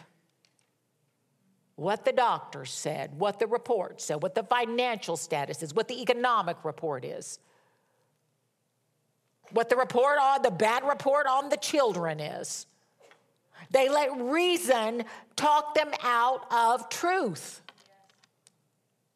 what 1.76 2.06
the 2.06 2.12
doctor 2.12 2.66
said, 2.66 3.20
what 3.20 3.38
the 3.38 3.46
report 3.46 4.02
said, 4.02 4.24
what 4.24 4.34
the 4.34 4.44
financial 4.44 5.16
status 5.16 5.62
is, 5.62 5.76
what 5.76 5.88
the 5.88 6.02
economic 6.02 6.58
report 6.66 7.06
is, 7.06 7.38
what 9.52 9.70
the 9.70 9.76
report 9.76 10.18
on 10.20 10.42
the 10.42 10.50
bad 10.50 10.84
report 10.84 11.28
on 11.28 11.50
the 11.50 11.58
children 11.58 12.20
is. 12.20 12.66
They 13.72 13.90
let 13.90 14.20
reason 14.20 15.06
talk 15.36 15.76
them 15.76 15.92
out 16.02 16.52
of 16.52 16.90
truth. 16.90 17.62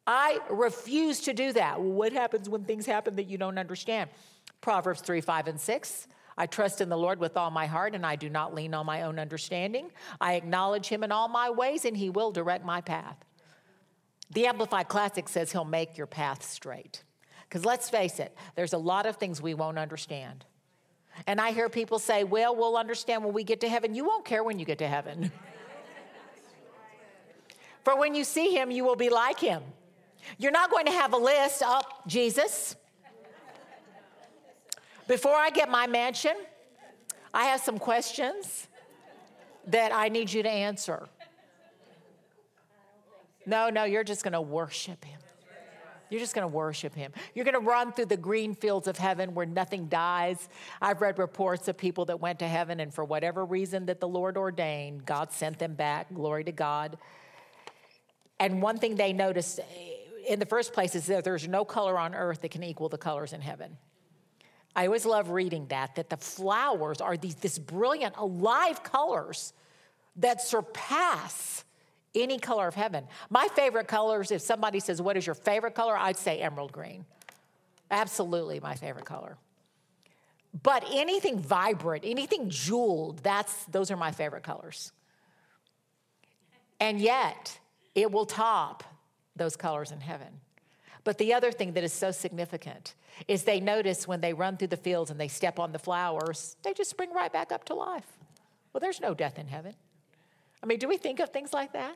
I 0.06 0.38
refuse 0.50 1.20
to 1.22 1.32
do 1.32 1.52
that. 1.54 1.80
What 1.80 2.12
happens 2.12 2.48
when 2.48 2.64
things 2.64 2.86
happen 2.86 3.16
that 3.16 3.24
you 3.24 3.38
don't 3.38 3.58
understand? 3.58 4.10
Proverbs 4.60 5.00
3, 5.00 5.20
5, 5.20 5.48
and 5.48 5.60
6. 5.60 6.08
I 6.36 6.46
trust 6.46 6.80
in 6.80 6.88
the 6.88 6.98
Lord 6.98 7.20
with 7.20 7.36
all 7.36 7.50
my 7.50 7.66
heart, 7.66 7.94
and 7.94 8.04
I 8.04 8.16
do 8.16 8.28
not 8.28 8.54
lean 8.54 8.74
on 8.74 8.86
my 8.86 9.02
own 9.02 9.18
understanding. 9.18 9.90
I 10.20 10.34
acknowledge 10.34 10.88
him 10.88 11.04
in 11.04 11.12
all 11.12 11.28
my 11.28 11.50
ways, 11.50 11.84
and 11.84 11.96
he 11.96 12.10
will 12.10 12.32
direct 12.32 12.64
my 12.64 12.80
path. 12.80 13.16
The 14.30 14.46
Amplified 14.46 14.88
Classic 14.88 15.28
says 15.28 15.52
he'll 15.52 15.64
make 15.64 15.96
your 15.96 16.06
path 16.06 16.42
straight. 16.42 17.04
Because 17.48 17.64
let's 17.64 17.88
face 17.88 18.18
it, 18.18 18.36
there's 18.56 18.72
a 18.72 18.78
lot 18.78 19.06
of 19.06 19.16
things 19.16 19.40
we 19.40 19.54
won't 19.54 19.78
understand. 19.78 20.44
And 21.26 21.40
I 21.40 21.52
hear 21.52 21.68
people 21.68 21.98
say, 21.98 22.24
well, 22.24 22.54
we'll 22.54 22.76
understand 22.76 23.24
when 23.24 23.32
we 23.32 23.44
get 23.44 23.60
to 23.60 23.68
heaven. 23.68 23.94
You 23.94 24.04
won't 24.04 24.24
care 24.24 24.42
when 24.42 24.58
you 24.58 24.64
get 24.64 24.78
to 24.78 24.88
heaven. 24.88 25.30
For 27.84 27.98
when 27.98 28.14
you 28.14 28.24
see 28.24 28.54
him, 28.56 28.70
you 28.70 28.84
will 28.84 28.96
be 28.96 29.10
like 29.10 29.38
him. 29.38 29.62
You're 30.38 30.52
not 30.52 30.70
going 30.70 30.86
to 30.86 30.92
have 30.92 31.12
a 31.12 31.18
list, 31.18 31.62
oh, 31.64 31.82
Jesus. 32.06 32.76
Before 35.06 35.34
I 35.34 35.50
get 35.50 35.70
my 35.70 35.86
mansion, 35.86 36.34
I 37.32 37.44
have 37.44 37.60
some 37.60 37.78
questions 37.78 38.68
that 39.66 39.92
I 39.92 40.08
need 40.08 40.32
you 40.32 40.42
to 40.42 40.48
answer. 40.48 41.08
No, 43.46 43.68
no, 43.68 43.84
you're 43.84 44.04
just 44.04 44.22
going 44.22 44.32
to 44.32 44.40
worship 44.40 45.04
him. 45.04 45.20
You're 46.14 46.20
just 46.20 46.36
going 46.36 46.48
to 46.48 46.54
worship 46.54 46.94
him. 46.94 47.10
You're 47.34 47.44
going 47.44 47.60
to 47.60 47.60
run 47.60 47.92
through 47.92 48.04
the 48.06 48.16
green 48.16 48.54
fields 48.54 48.86
of 48.86 48.96
heaven 48.96 49.34
where 49.34 49.46
nothing 49.46 49.88
dies. 49.88 50.48
I've 50.80 51.00
read 51.00 51.18
reports 51.18 51.66
of 51.66 51.76
people 51.76 52.04
that 52.04 52.20
went 52.20 52.38
to 52.38 52.46
heaven, 52.46 52.78
and 52.78 52.94
for 52.94 53.04
whatever 53.04 53.44
reason 53.44 53.86
that 53.86 53.98
the 53.98 54.06
Lord 54.06 54.36
ordained, 54.36 55.04
God 55.04 55.32
sent 55.32 55.58
them 55.58 55.74
back. 55.74 56.14
Glory 56.14 56.44
to 56.44 56.52
God. 56.52 56.98
And 58.38 58.62
one 58.62 58.78
thing 58.78 58.94
they 58.94 59.12
noticed 59.12 59.58
eh, 59.58 59.64
in 60.28 60.38
the 60.38 60.46
first 60.46 60.72
place 60.72 60.94
is 60.94 61.06
that 61.06 61.24
there's 61.24 61.48
no 61.48 61.64
color 61.64 61.98
on 61.98 62.14
earth 62.14 62.42
that 62.42 62.52
can 62.52 62.62
equal 62.62 62.88
the 62.88 62.96
colors 62.96 63.32
in 63.32 63.40
heaven. 63.40 63.76
I 64.76 64.86
always 64.86 65.04
love 65.04 65.30
reading 65.30 65.66
that, 65.66 65.96
that 65.96 66.10
the 66.10 66.16
flowers 66.16 67.00
are 67.00 67.16
these 67.16 67.34
this 67.34 67.58
brilliant, 67.58 68.14
alive 68.16 68.84
colors 68.84 69.52
that 70.14 70.42
surpass 70.42 71.63
any 72.14 72.38
color 72.38 72.68
of 72.68 72.74
heaven. 72.74 73.06
My 73.30 73.48
favorite 73.54 73.88
colors, 73.88 74.30
if 74.30 74.40
somebody 74.40 74.80
says, 74.80 75.00
What 75.00 75.16
is 75.16 75.26
your 75.26 75.34
favorite 75.34 75.74
color? 75.74 75.96
I'd 75.96 76.16
say 76.16 76.40
emerald 76.40 76.72
green. 76.72 77.04
Absolutely 77.90 78.60
my 78.60 78.74
favorite 78.74 79.04
color. 79.04 79.36
But 80.62 80.84
anything 80.92 81.38
vibrant, 81.38 82.04
anything 82.06 82.48
jeweled, 82.48 83.18
that's 83.18 83.64
those 83.66 83.90
are 83.90 83.96
my 83.96 84.12
favorite 84.12 84.44
colors. 84.44 84.92
And 86.80 87.00
yet, 87.00 87.58
it 87.94 88.10
will 88.10 88.26
top 88.26 88.84
those 89.36 89.56
colors 89.56 89.90
in 89.90 90.00
heaven. 90.00 90.40
But 91.02 91.18
the 91.18 91.34
other 91.34 91.52
thing 91.52 91.72
that 91.72 91.84
is 91.84 91.92
so 91.92 92.10
significant 92.10 92.94
is 93.28 93.44
they 93.44 93.60
notice 93.60 94.08
when 94.08 94.20
they 94.20 94.32
run 94.32 94.56
through 94.56 94.68
the 94.68 94.76
fields 94.76 95.10
and 95.10 95.20
they 95.20 95.28
step 95.28 95.58
on 95.58 95.72
the 95.72 95.78
flowers, 95.78 96.56
they 96.62 96.72
just 96.72 96.90
spring 96.90 97.12
right 97.12 97.32
back 97.32 97.52
up 97.52 97.64
to 97.66 97.74
life. 97.74 98.06
Well, 98.72 98.80
there's 98.80 99.00
no 99.00 99.14
death 99.14 99.38
in 99.38 99.46
heaven. 99.46 99.74
I 100.64 100.66
mean, 100.66 100.78
do 100.78 100.88
we 100.88 100.96
think 100.96 101.20
of 101.20 101.28
things 101.28 101.52
like 101.52 101.74
that? 101.74 101.94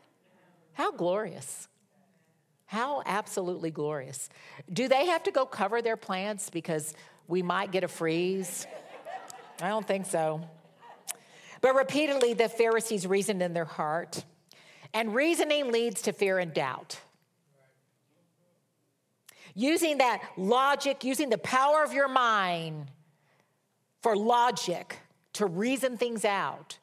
How 0.75 0.93
glorious. 0.93 1.69
How 2.67 3.03
absolutely 3.07 3.71
glorious. 3.71 4.29
Do 4.71 4.89
they 4.89 5.07
have 5.07 5.23
to 5.23 5.31
go 5.31 5.47
cover 5.47 5.81
their 5.81 5.97
plants 5.97 6.51
because 6.51 6.93
we 7.29 7.41
might 7.41 7.73
get 7.73 7.83
a 7.83 7.89
freeze? 7.89 8.67
I 9.63 9.69
don't 9.69 9.87
think 9.87 10.05
so. 10.05 10.43
But 11.63 11.77
repeatedly, 11.77 12.35
the 12.35 12.51
Pharisees 12.51 13.07
reasoned 13.07 13.43
in 13.43 13.55
their 13.55 13.65
heart, 13.65 14.23
and 14.93 15.15
reasoning 15.15 15.73
leads 15.73 16.03
to 16.03 16.13
fear 16.13 16.39
and 16.39 16.53
doubt 16.53 17.01
using 19.55 19.99
that 19.99 20.23
logic, 20.37 21.05
using 21.05 21.31
the 21.31 21.39
power 21.39 21.83
of 21.83 21.95
your 21.95 22.07
mind 22.07 22.91
for 24.03 24.15
logic 24.15 24.99
to 25.33 25.47
reason 25.47 25.97
things 25.97 26.27
out. 26.27 26.79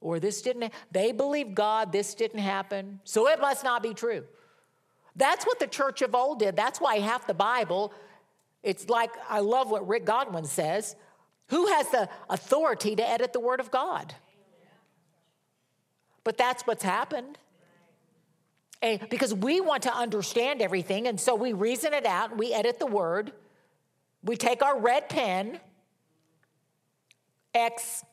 Or 0.00 0.18
this 0.18 0.40
didn't, 0.42 0.72
they 0.90 1.12
believe 1.12 1.54
God, 1.54 1.92
this 1.92 2.14
didn't 2.14 2.40
happen, 2.40 3.00
so 3.04 3.28
it 3.28 3.40
must 3.40 3.64
not 3.64 3.82
be 3.82 3.92
true. 3.92 4.24
That's 5.16 5.44
what 5.44 5.58
the 5.58 5.66
church 5.66 6.00
of 6.02 6.14
old 6.14 6.38
did. 6.38 6.56
That's 6.56 6.80
why 6.80 7.00
half 7.00 7.26
the 7.26 7.34
Bible, 7.34 7.92
it's 8.62 8.88
like, 8.88 9.10
I 9.28 9.40
love 9.40 9.70
what 9.70 9.86
Rick 9.86 10.06
Godwin 10.06 10.44
says 10.44 10.96
who 11.48 11.66
has 11.66 11.88
the 11.90 12.08
authority 12.28 12.94
to 12.94 13.08
edit 13.08 13.32
the 13.32 13.40
Word 13.40 13.58
of 13.58 13.72
God? 13.72 14.14
But 16.22 16.38
that's 16.38 16.62
what's 16.62 16.84
happened. 16.84 17.38
And 18.82 19.08
because 19.10 19.34
we 19.34 19.60
want 19.60 19.82
to 19.82 19.94
understand 19.94 20.62
everything, 20.62 21.06
and 21.06 21.20
so 21.20 21.34
we 21.34 21.52
reason 21.52 21.92
it 21.92 22.06
out, 22.06 22.30
and 22.30 22.38
we 22.38 22.52
edit 22.52 22.78
the 22.78 22.86
word, 22.86 23.32
we 24.22 24.36
take 24.36 24.62
our 24.62 24.78
red 24.78 25.08
pen, 25.08 25.60
X. 27.54 28.04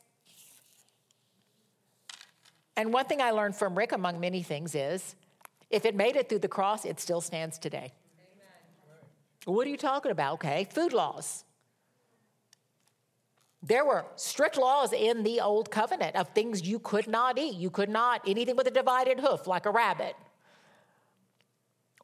And 2.78 2.92
one 2.92 3.06
thing 3.06 3.20
I 3.20 3.32
learned 3.32 3.56
from 3.56 3.76
Rick, 3.76 3.90
among 3.90 4.20
many 4.20 4.40
things, 4.44 4.76
is 4.76 5.16
if 5.68 5.84
it 5.84 5.96
made 5.96 6.14
it 6.14 6.28
through 6.28 6.38
the 6.38 6.48
cross, 6.48 6.84
it 6.84 7.00
still 7.00 7.20
stands 7.20 7.58
today. 7.58 7.92
Amen. 9.46 9.56
What 9.56 9.66
are 9.66 9.70
you 9.70 9.76
talking 9.76 10.12
about? 10.12 10.34
Okay, 10.34 10.68
food 10.70 10.92
laws. 10.92 11.42
There 13.64 13.84
were 13.84 14.04
strict 14.14 14.56
laws 14.56 14.92
in 14.92 15.24
the 15.24 15.40
old 15.40 15.72
covenant 15.72 16.14
of 16.14 16.28
things 16.28 16.62
you 16.62 16.78
could 16.78 17.08
not 17.08 17.36
eat. 17.36 17.56
You 17.56 17.68
could 17.68 17.88
not 17.88 18.22
anything 18.28 18.54
with 18.54 18.68
a 18.68 18.70
divided 18.70 19.18
hoof, 19.18 19.48
like 19.48 19.66
a 19.66 19.72
rabbit. 19.72 20.14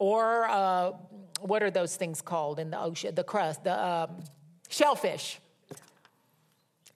Or 0.00 0.48
uh, 0.48 0.90
what 1.38 1.62
are 1.62 1.70
those 1.70 1.94
things 1.94 2.20
called 2.20 2.58
in 2.58 2.72
the 2.72 2.80
ocean? 2.80 3.14
The 3.14 3.22
crust, 3.22 3.62
the 3.62 3.80
um, 3.80 4.24
shellfish, 4.68 5.38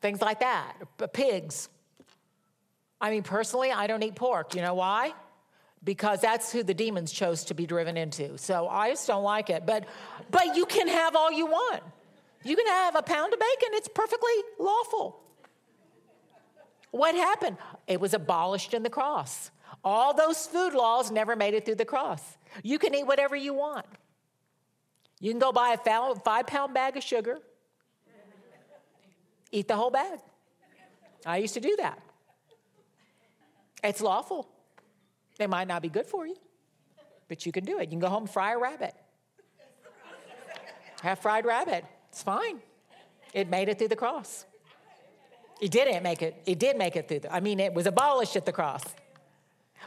things 0.00 0.20
like 0.20 0.40
that, 0.40 0.75
pigs. 1.12 1.68
I 3.00 3.10
mean, 3.10 3.22
personally, 3.22 3.70
I 3.70 3.86
don't 3.86 4.02
eat 4.02 4.14
pork. 4.14 4.54
You 4.54 4.62
know 4.62 4.74
why? 4.74 5.12
Because 5.84 6.20
that's 6.20 6.50
who 6.50 6.62
the 6.62 6.74
demons 6.74 7.12
chose 7.12 7.44
to 7.44 7.54
be 7.54 7.66
driven 7.66 7.96
into. 7.96 8.36
So 8.38 8.66
I 8.66 8.90
just 8.90 9.06
don't 9.06 9.22
like 9.22 9.50
it. 9.50 9.64
But, 9.64 9.86
but 10.30 10.56
you 10.56 10.66
can 10.66 10.88
have 10.88 11.14
all 11.14 11.30
you 11.30 11.46
want. 11.46 11.82
You 12.44 12.56
can 12.56 12.66
have 12.66 12.96
a 12.96 13.02
pound 13.02 13.32
of 13.32 13.38
bacon, 13.40 13.68
it's 13.72 13.88
perfectly 13.88 14.32
lawful. 14.58 15.20
What 16.90 17.14
happened? 17.14 17.58
It 17.86 18.00
was 18.00 18.14
abolished 18.14 18.72
in 18.74 18.82
the 18.82 18.90
cross. 18.90 19.50
All 19.84 20.14
those 20.14 20.46
food 20.46 20.72
laws 20.72 21.10
never 21.10 21.36
made 21.36 21.54
it 21.54 21.64
through 21.64 21.76
the 21.76 21.84
cross. 21.84 22.22
You 22.62 22.78
can 22.78 22.94
eat 22.94 23.06
whatever 23.06 23.36
you 23.36 23.54
want. 23.54 23.86
You 25.20 25.30
can 25.30 25.38
go 25.38 25.52
buy 25.52 25.76
a 25.76 26.14
five 26.16 26.46
pound 26.46 26.74
bag 26.74 26.96
of 26.96 27.02
sugar, 27.02 27.38
eat 29.50 29.68
the 29.68 29.76
whole 29.76 29.90
bag. 29.90 30.20
I 31.26 31.38
used 31.38 31.54
to 31.54 31.60
do 31.60 31.76
that. 31.78 32.00
It's 33.82 34.00
lawful. 34.00 34.49
It 35.38 35.49
might 35.49 35.68
not 35.68 35.82
be 35.82 35.88
good 35.88 36.06
for 36.06 36.26
you, 36.26 36.37
but 37.28 37.47
you 37.47 37.52
can 37.52 37.64
do 37.64 37.78
it. 37.78 37.82
You 37.85 37.90
can 37.90 38.00
go 38.00 38.08
home 38.08 38.25
and 38.25 38.30
fry 38.30 38.52
a 38.52 38.58
rabbit. 38.58 38.94
Have 41.02 41.20
fried 41.20 41.47
rabbit. 41.47 41.85
It's 42.11 42.23
fine. 42.23 42.61
It 43.32 43.49
made 43.49 43.68
it 43.68 43.78
through 43.78 43.88
the 43.88 43.97
cross. 43.97 44.44
It 45.61 45.70
didn't 45.70 46.02
make 46.02 46.23
it. 46.23 46.42
It 46.47 46.58
did 46.58 46.76
make 46.76 46.97
it 46.97 47.08
through. 47.08 47.20
The, 47.20 47.35
I 47.35 47.40
mean, 47.40 47.61
it 47.61 47.75
was 47.75 47.87
abolished 47.87 48.37
at 48.37 48.47
the 48.47 48.52
cross. 48.52 48.82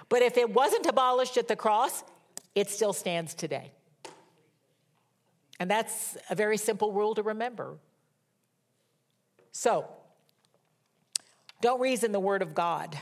But 0.09 0.21
if 0.21 0.37
it 0.37 0.53
wasn't 0.53 0.85
abolished 0.85 1.37
at 1.37 1.47
the 1.47 1.55
cross, 1.55 2.03
it 2.55 2.69
still 2.69 2.93
stands 2.93 3.33
today. 3.33 3.71
And 5.59 5.69
that's 5.69 6.17
a 6.29 6.35
very 6.35 6.57
simple 6.57 6.91
rule 6.91 7.15
to 7.15 7.23
remember. 7.23 7.77
So, 9.51 9.85
don't 11.61 11.79
reason 11.79 12.11
the 12.11 12.19
Word 12.19 12.41
of 12.41 12.55
God. 12.55 12.97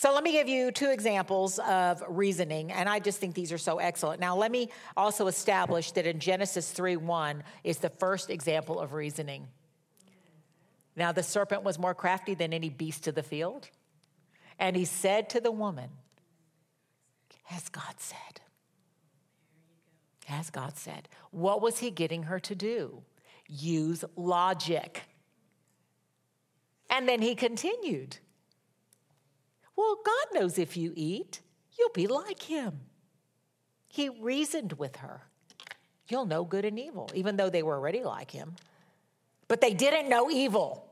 So 0.00 0.14
let 0.14 0.24
me 0.24 0.32
give 0.32 0.48
you 0.48 0.72
two 0.72 0.88
examples 0.88 1.58
of 1.58 2.02
reasoning, 2.08 2.72
and 2.72 2.88
I 2.88 3.00
just 3.00 3.20
think 3.20 3.34
these 3.34 3.52
are 3.52 3.58
so 3.58 3.76
excellent. 3.76 4.18
Now, 4.18 4.34
let 4.34 4.50
me 4.50 4.70
also 4.96 5.26
establish 5.26 5.92
that 5.92 6.06
in 6.06 6.20
Genesis 6.20 6.72
3 6.72 6.96
1 6.96 7.42
is 7.64 7.76
the 7.80 7.90
first 7.90 8.30
example 8.30 8.80
of 8.80 8.94
reasoning. 8.94 9.48
Now, 10.96 11.12
the 11.12 11.22
serpent 11.22 11.64
was 11.64 11.78
more 11.78 11.94
crafty 11.94 12.32
than 12.32 12.54
any 12.54 12.70
beast 12.70 13.08
of 13.08 13.14
the 13.14 13.22
field, 13.22 13.68
and 14.58 14.74
he 14.74 14.86
said 14.86 15.28
to 15.28 15.40
the 15.42 15.52
woman, 15.52 15.90
As 17.50 17.68
God 17.68 17.96
said, 17.98 18.40
as 20.30 20.48
God 20.48 20.78
said, 20.78 21.10
what 21.30 21.60
was 21.60 21.80
he 21.80 21.90
getting 21.90 22.22
her 22.22 22.40
to 22.40 22.54
do? 22.54 23.02
Use 23.46 24.02
logic. 24.16 25.02
And 26.88 27.06
then 27.06 27.20
he 27.20 27.34
continued. 27.34 28.16
Well, 29.80 29.96
God 30.04 30.38
knows 30.38 30.58
if 30.58 30.76
you 30.76 30.92
eat, 30.94 31.40
you'll 31.78 31.88
be 31.94 32.06
like 32.06 32.42
him. 32.42 32.80
He 33.88 34.10
reasoned 34.10 34.74
with 34.74 34.96
her. 34.96 35.22
You'll 36.06 36.26
know 36.26 36.44
good 36.44 36.66
and 36.66 36.78
evil, 36.78 37.10
even 37.14 37.38
though 37.38 37.48
they 37.48 37.62
were 37.62 37.76
already 37.76 38.02
like 38.02 38.30
him. 38.30 38.56
But 39.48 39.62
they 39.62 39.72
didn't 39.72 40.10
know 40.10 40.30
evil. 40.30 40.86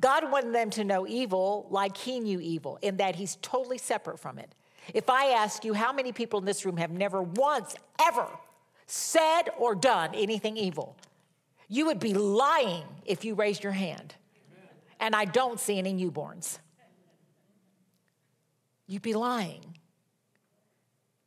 God 0.00 0.32
wanted 0.32 0.52
them 0.56 0.70
to 0.70 0.82
know 0.82 1.06
evil 1.06 1.68
like 1.70 1.96
he 1.96 2.18
knew 2.18 2.40
evil, 2.40 2.80
in 2.82 2.96
that 2.96 3.14
he's 3.14 3.36
totally 3.36 3.78
separate 3.78 4.18
from 4.18 4.40
it. 4.40 4.52
If 4.92 5.08
I 5.08 5.26
ask 5.26 5.64
you 5.64 5.72
how 5.72 5.92
many 5.92 6.10
people 6.10 6.40
in 6.40 6.44
this 6.44 6.64
room 6.64 6.78
have 6.78 6.90
never 6.90 7.22
once, 7.22 7.76
ever 8.00 8.26
said 8.86 9.50
or 9.56 9.76
done 9.76 10.16
anything 10.16 10.56
evil, 10.56 10.96
you 11.68 11.86
would 11.86 12.00
be 12.00 12.12
lying 12.12 12.86
if 13.06 13.24
you 13.24 13.36
raised 13.36 13.62
your 13.62 13.72
hand 13.72 14.16
and 15.00 15.14
I 15.14 15.24
don't 15.24 15.60
see 15.60 15.78
any 15.78 15.94
newborns. 15.94 16.58
You'd 18.86 19.02
be 19.02 19.14
lying. 19.14 19.78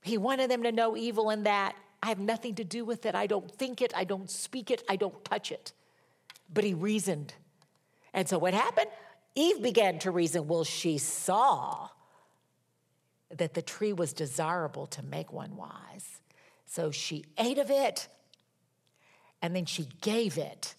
He 0.02 0.18
wanted 0.18 0.50
them 0.50 0.64
to 0.64 0.72
know 0.72 0.98
evil 0.98 1.30
in 1.30 1.44
that 1.44 1.76
I 2.04 2.10
have 2.10 2.20
nothing 2.20 2.56
to 2.56 2.64
do 2.64 2.84
with 2.84 3.06
it. 3.06 3.14
I 3.14 3.28
don't 3.28 3.50
think 3.50 3.82
it. 3.82 3.94
I 3.96 4.04
don't 4.04 4.30
speak 4.30 4.72
it. 4.72 4.84
I 4.90 4.96
don't 4.96 5.24
touch 5.24 5.52
it. 5.52 5.74
But 6.52 6.64
he 6.64 6.74
reasoned. 6.74 7.34
And 8.14 8.28
so 8.28 8.40
what 8.40 8.54
happened? 8.54 8.88
Eve 9.36 9.62
began 9.62 10.00
to 10.00 10.12
reason. 10.12 10.48
Well, 10.48 10.64
she 10.64 10.98
saw 10.98 11.90
that 13.30 13.54
the 13.54 13.62
tree 13.62 13.94
was 13.94 14.14
desirable 14.14 14.88
to 14.88 15.04
make 15.04 15.32
one 15.32 15.56
wise. 15.56 16.20
So 16.66 16.92
she 16.92 17.26
ate 17.38 17.60
of 17.60 17.70
it 17.70 18.08
and 19.42 19.56
then 19.56 19.66
she 19.66 19.88
gave 20.02 20.38
it 20.38 20.76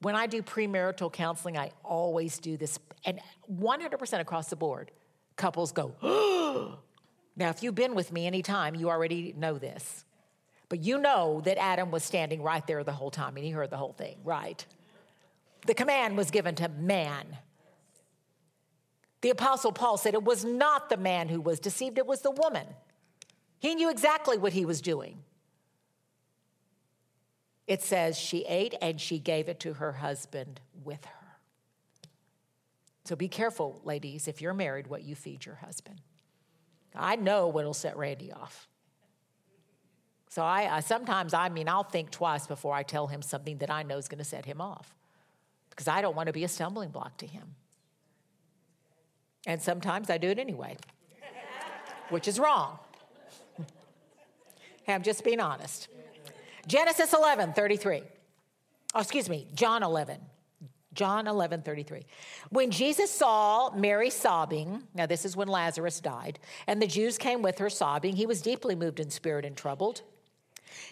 when 0.00 0.14
I 0.14 0.26
do 0.26 0.42
premarital 0.42 1.12
counseling, 1.12 1.58
I 1.58 1.72
always 1.84 2.38
do 2.38 2.56
this, 2.56 2.78
and 3.04 3.20
100% 3.52 4.20
across 4.20 4.48
the 4.48 4.56
board, 4.56 4.90
couples 5.36 5.72
go, 5.72 5.94
now, 7.36 7.50
if 7.50 7.62
you've 7.62 7.74
been 7.74 7.94
with 7.94 8.12
me 8.12 8.26
anytime, 8.26 8.74
you 8.74 8.88
already 8.88 9.34
know 9.36 9.58
this. 9.58 10.04
But 10.68 10.80
you 10.80 10.98
know 10.98 11.42
that 11.44 11.58
Adam 11.58 11.90
was 11.90 12.04
standing 12.04 12.42
right 12.42 12.64
there 12.66 12.82
the 12.84 12.92
whole 12.92 13.10
time 13.10 13.36
and 13.36 13.44
he 13.44 13.50
heard 13.50 13.70
the 13.70 13.76
whole 13.76 13.92
thing, 13.92 14.18
right? 14.24 14.64
The 15.66 15.74
command 15.74 16.16
was 16.16 16.30
given 16.30 16.54
to 16.56 16.68
man. 16.68 17.26
The 19.20 19.30
Apostle 19.30 19.72
Paul 19.72 19.98
said 19.98 20.14
it 20.14 20.22
was 20.22 20.44
not 20.44 20.88
the 20.88 20.96
man 20.96 21.28
who 21.28 21.40
was 21.40 21.60
deceived, 21.60 21.98
it 21.98 22.06
was 22.06 22.22
the 22.22 22.30
woman. 22.30 22.66
He 23.58 23.74
knew 23.74 23.90
exactly 23.90 24.38
what 24.38 24.52
he 24.52 24.64
was 24.64 24.80
doing 24.80 25.18
it 27.70 27.82
says 27.82 28.18
she 28.18 28.40
ate 28.48 28.74
and 28.82 29.00
she 29.00 29.20
gave 29.20 29.48
it 29.48 29.60
to 29.60 29.74
her 29.74 29.92
husband 29.92 30.60
with 30.82 31.04
her. 31.04 31.38
So 33.04 33.14
be 33.14 33.28
careful, 33.28 33.80
ladies, 33.84 34.26
if 34.26 34.42
you're 34.42 34.54
married, 34.54 34.88
what 34.88 35.04
you 35.04 35.14
feed 35.14 35.46
your 35.46 35.54
husband. 35.54 36.00
I 36.96 37.14
know 37.14 37.46
what'll 37.46 37.72
set 37.72 37.96
Randy 37.96 38.32
off. 38.32 38.66
So 40.30 40.42
I, 40.42 40.80
sometimes, 40.80 41.32
I 41.32 41.48
mean, 41.48 41.68
I'll 41.68 41.84
think 41.84 42.10
twice 42.10 42.44
before 42.44 42.74
I 42.74 42.82
tell 42.82 43.06
him 43.06 43.22
something 43.22 43.58
that 43.58 43.70
I 43.70 43.84
know 43.84 43.98
is 43.98 44.08
going 44.08 44.18
to 44.18 44.24
set 44.24 44.46
him 44.46 44.60
off 44.60 44.92
because 45.70 45.86
I 45.86 46.02
don't 46.02 46.16
want 46.16 46.26
to 46.26 46.32
be 46.32 46.42
a 46.42 46.48
stumbling 46.48 46.90
block 46.90 47.18
to 47.18 47.26
him. 47.26 47.54
And 49.46 49.62
sometimes 49.62 50.10
I 50.10 50.18
do 50.18 50.26
it 50.28 50.40
anyway, 50.40 50.76
which 52.08 52.26
is 52.26 52.40
wrong. 52.40 52.80
I'm 54.88 55.04
just 55.04 55.22
being 55.22 55.38
honest. 55.38 55.86
Genesis 56.66 57.12
11, 57.12 57.52
33. 57.52 58.02
Oh, 58.94 59.00
excuse 59.00 59.28
me, 59.28 59.46
John 59.54 59.82
11. 59.82 60.18
John 60.92 61.28
11, 61.28 61.62
33. 61.62 62.04
When 62.50 62.70
Jesus 62.70 63.10
saw 63.10 63.70
Mary 63.70 64.10
sobbing, 64.10 64.82
now 64.94 65.06
this 65.06 65.24
is 65.24 65.36
when 65.36 65.46
Lazarus 65.46 66.00
died, 66.00 66.40
and 66.66 66.82
the 66.82 66.86
Jews 66.86 67.16
came 67.16 67.42
with 67.42 67.58
her 67.58 67.70
sobbing, 67.70 68.16
he 68.16 68.26
was 68.26 68.42
deeply 68.42 68.74
moved 68.74 68.98
in 68.98 69.10
spirit 69.10 69.44
and 69.44 69.56
troubled. 69.56 70.02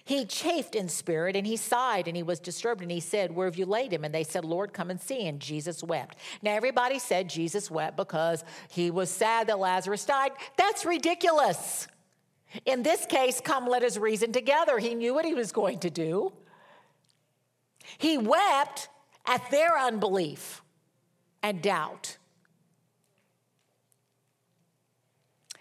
He 0.04 0.24
chafed 0.24 0.74
in 0.74 0.88
spirit 0.88 1.36
and 1.36 1.46
he 1.46 1.56
sighed 1.56 2.08
and 2.08 2.16
he 2.16 2.22
was 2.22 2.40
disturbed 2.40 2.82
and 2.82 2.90
he 2.90 3.00
said, 3.00 3.34
Where 3.34 3.46
have 3.46 3.56
you 3.56 3.66
laid 3.66 3.92
him? 3.92 4.04
And 4.04 4.14
they 4.14 4.24
said, 4.24 4.44
Lord, 4.44 4.72
come 4.72 4.90
and 4.90 5.00
see. 5.00 5.26
And 5.26 5.38
Jesus 5.38 5.82
wept. 5.82 6.16
Now, 6.42 6.52
everybody 6.54 6.98
said 6.98 7.28
Jesus 7.28 7.70
wept 7.70 7.96
because 7.96 8.44
he 8.70 8.90
was 8.90 9.10
sad 9.10 9.46
that 9.46 9.58
Lazarus 9.58 10.04
died. 10.04 10.32
That's 10.56 10.84
ridiculous. 10.84 11.86
In 12.64 12.82
this 12.82 13.06
case, 13.06 13.40
come 13.40 13.66
let 13.66 13.82
us 13.82 13.96
reason 13.96 14.32
together. 14.32 14.78
He 14.78 14.94
knew 14.94 15.14
what 15.14 15.24
he 15.24 15.34
was 15.34 15.52
going 15.52 15.80
to 15.80 15.90
do. 15.90 16.32
He 17.98 18.18
wept 18.18 18.88
at 19.26 19.50
their 19.50 19.78
unbelief 19.78 20.62
and 21.42 21.62
doubt. 21.62 22.16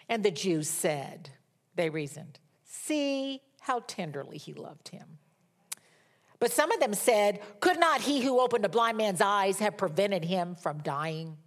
And 0.10 0.23
the 0.23 0.32
Jews 0.32 0.69
said, 0.69 1.30
they 1.76 1.89
reasoned, 1.89 2.39
see 2.63 3.41
how 3.62 3.84
tenderly 3.88 4.38
he 4.38 4.54
loved 4.54 4.89
him. 4.89 5.19
But 6.39 6.52
some 6.52 6.71
of 6.71 6.80
them 6.80 6.93
said, 6.93 7.41
Could 7.60 7.80
not 7.80 8.02
he 8.02 8.21
who 8.21 8.39
opened 8.39 8.63
a 8.63 8.69
blind 8.69 8.97
man's 8.97 9.21
eyes 9.21 9.60
have 9.60 9.76
prevented 9.76 10.23
him 10.23 10.56
from 10.56 10.80
dying? 10.80 11.38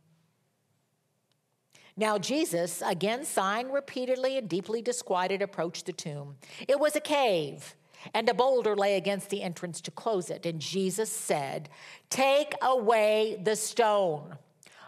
Now, 2.00 2.16
Jesus, 2.16 2.82
again 2.82 3.26
sighing 3.26 3.70
repeatedly 3.70 4.38
and 4.38 4.48
deeply 4.48 4.80
disquieted, 4.80 5.42
approached 5.42 5.84
the 5.84 5.92
tomb. 5.92 6.36
It 6.66 6.80
was 6.80 6.96
a 6.96 7.00
cave, 7.00 7.76
and 8.14 8.26
a 8.26 8.32
boulder 8.32 8.74
lay 8.74 8.96
against 8.96 9.28
the 9.28 9.42
entrance 9.42 9.82
to 9.82 9.90
close 9.90 10.30
it. 10.30 10.46
And 10.46 10.60
Jesus 10.60 11.12
said, 11.12 11.68
Take 12.08 12.54
away 12.62 13.38
the 13.42 13.54
stone. 13.54 14.38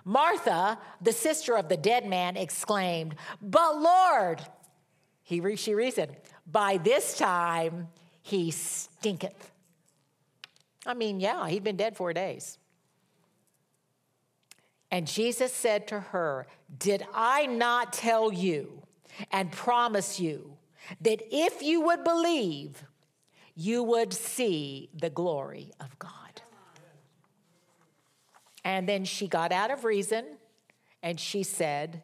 Martha, 0.07 0.79
the 1.03 1.13
sister 1.13 1.55
of 1.55 1.69
the 1.69 1.77
dead 1.77 2.07
man, 2.07 2.39
exclaimed, 2.39 3.17
But 3.43 3.79
Lord, 3.79 4.41
he, 5.23 5.55
she 5.57 5.75
reasoned, 5.75 6.17
by 6.51 6.79
this 6.79 7.19
time 7.19 7.89
he 8.23 8.51
stinketh. 8.51 9.51
I 10.87 10.95
mean, 10.95 11.21
yeah, 11.21 11.47
he'd 11.47 11.63
been 11.63 11.77
dead 11.77 11.95
four 11.95 12.15
days. 12.15 12.57
And 14.93 15.07
Jesus 15.07 15.55
said 15.55 15.89
to 15.89 15.99
her, 15.99 16.47
Did 16.79 17.03
I 17.15 17.47
not 17.47 17.95
tell 17.95 18.31
you 18.31 18.83
and 19.33 19.51
promise 19.51 20.21
you 20.21 20.59
that 21.01 21.23
if 21.31 21.63
you 21.63 21.81
would 21.81 22.05
believe, 22.05 22.85
you 23.55 23.83
would 23.83 24.13
see 24.13 24.91
the 24.95 25.09
glory 25.09 25.73
of 25.81 25.99
God? 25.99 26.11
And 28.65 28.87
then 28.87 29.07
she 29.07 29.27
got 29.27 29.51
out 29.51 29.71
of 29.71 29.85
reason 29.85 30.27
and 31.03 31.19
she 31.19 31.43
said, 31.43 32.03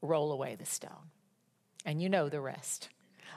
Roll 0.00 0.32
away 0.32 0.54
the 0.54 0.64
stone. 0.64 1.10
And 1.84 2.00
you 2.00 2.08
know 2.08 2.30
the 2.30 2.40
rest. 2.40 2.88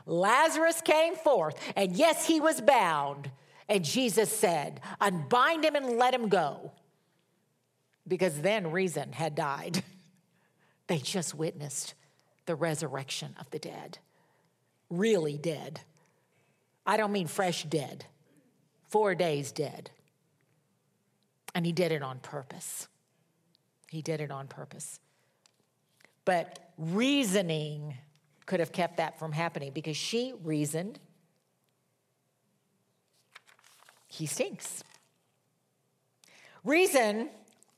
Lazarus 0.05 0.81
came 0.81 1.15
forth, 1.15 1.55
and 1.75 1.95
yes, 1.95 2.25
he 2.25 2.39
was 2.39 2.61
bound. 2.61 3.29
And 3.67 3.83
Jesus 3.83 4.31
said, 4.31 4.79
Unbind 5.01 5.65
him 5.65 5.75
and 5.75 5.97
let 5.97 6.13
him 6.13 6.29
go. 6.29 6.71
Because 8.09 8.41
then 8.41 8.71
reason 8.71 9.13
had 9.13 9.35
died. 9.35 9.83
They 10.87 10.97
just 10.97 11.35
witnessed 11.35 11.93
the 12.47 12.55
resurrection 12.55 13.35
of 13.39 13.47
the 13.51 13.59
dead. 13.59 13.99
Really 14.89 15.37
dead. 15.37 15.81
I 16.83 16.97
don't 16.97 17.11
mean 17.11 17.27
fresh 17.27 17.63
dead, 17.65 18.05
four 18.87 19.13
days 19.13 19.51
dead. 19.51 19.91
And 21.53 21.63
he 21.63 21.71
did 21.73 21.91
it 21.91 22.01
on 22.01 22.17
purpose. 22.17 22.87
He 23.87 24.01
did 24.01 24.19
it 24.19 24.31
on 24.31 24.47
purpose. 24.47 24.99
But 26.25 26.57
reasoning 26.79 27.95
could 28.47 28.59
have 28.59 28.71
kept 28.71 28.97
that 28.97 29.19
from 29.19 29.31
happening 29.31 29.73
because 29.73 29.95
she 29.95 30.33
reasoned 30.43 30.97
he 34.09 34.25
stinks. 34.25 34.83
Reason 36.63 37.29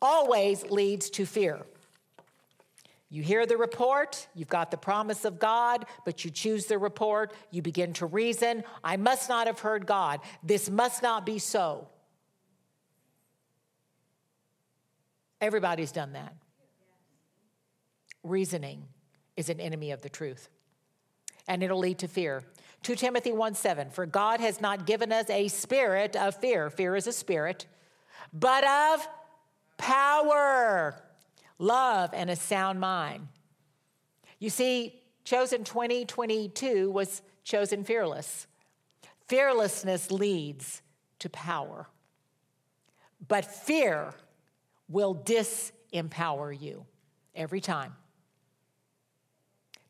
always 0.02 0.64
leads 0.66 1.10
to 1.12 1.26
fear. 1.26 1.62
You 3.10 3.24
hear 3.24 3.46
the 3.46 3.58
report, 3.58 4.28
you've 4.34 4.48
got 4.48 4.72
the 4.72 4.78
promise 4.78 5.26
of 5.26 5.38
God, 5.38 5.86
but 6.06 6.24
you 6.24 6.32
choose 6.32 6.68
the 6.68 6.78
report, 6.78 7.34
you 7.52 7.62
begin 7.62 7.92
to 7.94 8.06
reason, 8.06 8.64
I 8.86 8.96
must 8.96 9.28
not 9.28 9.48
have 9.48 9.60
heard 9.60 9.86
God. 9.86 10.22
This 10.42 10.70
must 10.70 11.04
not 11.04 11.26
be 11.26 11.38
so. 11.38 11.90
Everybody's 15.42 15.92
done 15.92 16.14
that. 16.14 16.34
Reasoning 18.24 18.86
is 19.36 19.50
an 19.50 19.60
enemy 19.60 19.92
of 19.92 20.02
the 20.02 20.10
truth, 20.10 20.48
and 21.50 21.62
it'll 21.62 21.80
lead 21.80 22.00
to 22.00 22.08
fear. 22.08 22.44
2 22.84 22.96
Timothy 22.96 23.34
1 23.34 23.56
7, 23.56 23.90
for 23.90 24.06
God 24.06 24.40
has 24.40 24.62
not 24.62 24.86
given 24.86 25.12
us 25.12 25.30
a 25.30 25.50
spirit 25.50 26.16
of 26.16 26.36
fear, 26.36 26.70
fear 26.70 26.96
is 26.96 27.08
a 27.08 27.14
spirit, 27.14 27.66
but 28.32 28.64
of 28.64 29.06
power 29.82 30.96
love, 31.62 32.10
and 32.14 32.30
a 32.30 32.36
sound 32.36 32.80
mind. 32.80 33.28
You 34.40 34.50
see, 34.50 35.00
chosen 35.24 35.64
2022 35.64 36.90
was 36.92 37.22
chosen 37.44 37.84
fearless. 37.84 38.48
Fearlessness 39.28 40.12
leads 40.12 40.82
to 41.20 41.30
power, 41.30 41.88
but 43.28 43.46
fear 43.46 44.14
will 44.90 45.16
disempower 45.16 46.60
you 46.60 46.86
every 47.36 47.62
time. 47.62 47.94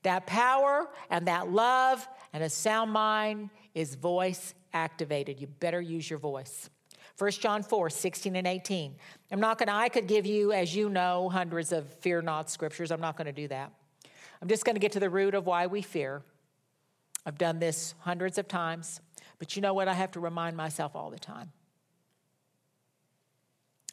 That 0.04 0.28
power 0.28 0.90
and 1.10 1.28
that 1.28 1.50
love 1.50 2.08
and 2.34 2.44
a 2.44 2.50
sound 2.50 2.92
mind 2.92 3.50
is 3.74 3.96
voice 3.96 4.54
activated. 4.74 5.40
You 5.40 5.48
better 5.48 5.80
use 5.80 6.10
your 6.10 6.20
voice. 6.20 6.70
1 7.22 7.30
John 7.34 7.62
4, 7.62 7.92
16 7.92 8.36
and 8.36 8.48
18. 8.48 8.96
I'm 9.32 9.40
not 9.40 9.60
going 9.60 9.68
to, 9.68 9.76
I 9.76 9.90
could 9.90 10.08
give 10.08 10.26
you, 10.26 10.54
as 10.54 10.76
you 10.76 10.90
know, 10.90 11.30
hundreds 11.30 11.72
of 11.72 11.88
fear 12.00 12.20
not 12.20 12.50
scriptures. 12.50 12.90
I'm 12.90 13.00
not 13.00 13.16
going 13.16 13.28
to 13.28 13.32
do 13.32 13.48
that. 13.50 13.72
I'm 14.42 14.48
just 14.48 14.66
going 14.66 14.74
to 14.74 14.80
get 14.80 14.94
to 14.94 15.00
the 15.00 15.10
root 15.10 15.36
of 15.36 15.46
why 15.46 15.68
we 15.68 15.84
fear. 15.84 16.24
I've 17.24 17.38
done 17.38 17.60
this 17.60 17.94
hundreds 18.00 18.40
of 18.40 18.48
times, 18.48 19.02
but 19.38 19.56
you 19.56 19.62
know 19.62 19.76
what? 19.76 19.88
I 19.88 19.94
have 19.94 20.10
to 20.14 20.20
remind 20.20 20.58
myself 20.58 20.96
all 20.96 21.12
the 21.12 21.20
time. 21.20 21.52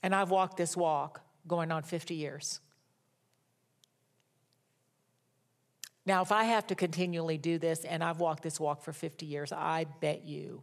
And 0.02 0.14
I've 0.14 0.30
walked 0.30 0.56
this 0.56 0.74
walk 0.74 1.20
going 1.46 1.70
on 1.70 1.82
50 1.82 2.14
years. 2.14 2.60
Now, 6.06 6.22
if 6.22 6.32
I 6.32 6.44
have 6.44 6.66
to 6.68 6.74
continually 6.74 7.36
do 7.36 7.58
this, 7.58 7.84
and 7.84 8.02
I've 8.02 8.20
walked 8.20 8.42
this 8.42 8.58
walk 8.58 8.82
for 8.82 8.94
50 8.94 9.26
years, 9.26 9.52
I 9.52 9.84
bet 10.00 10.24
you, 10.24 10.62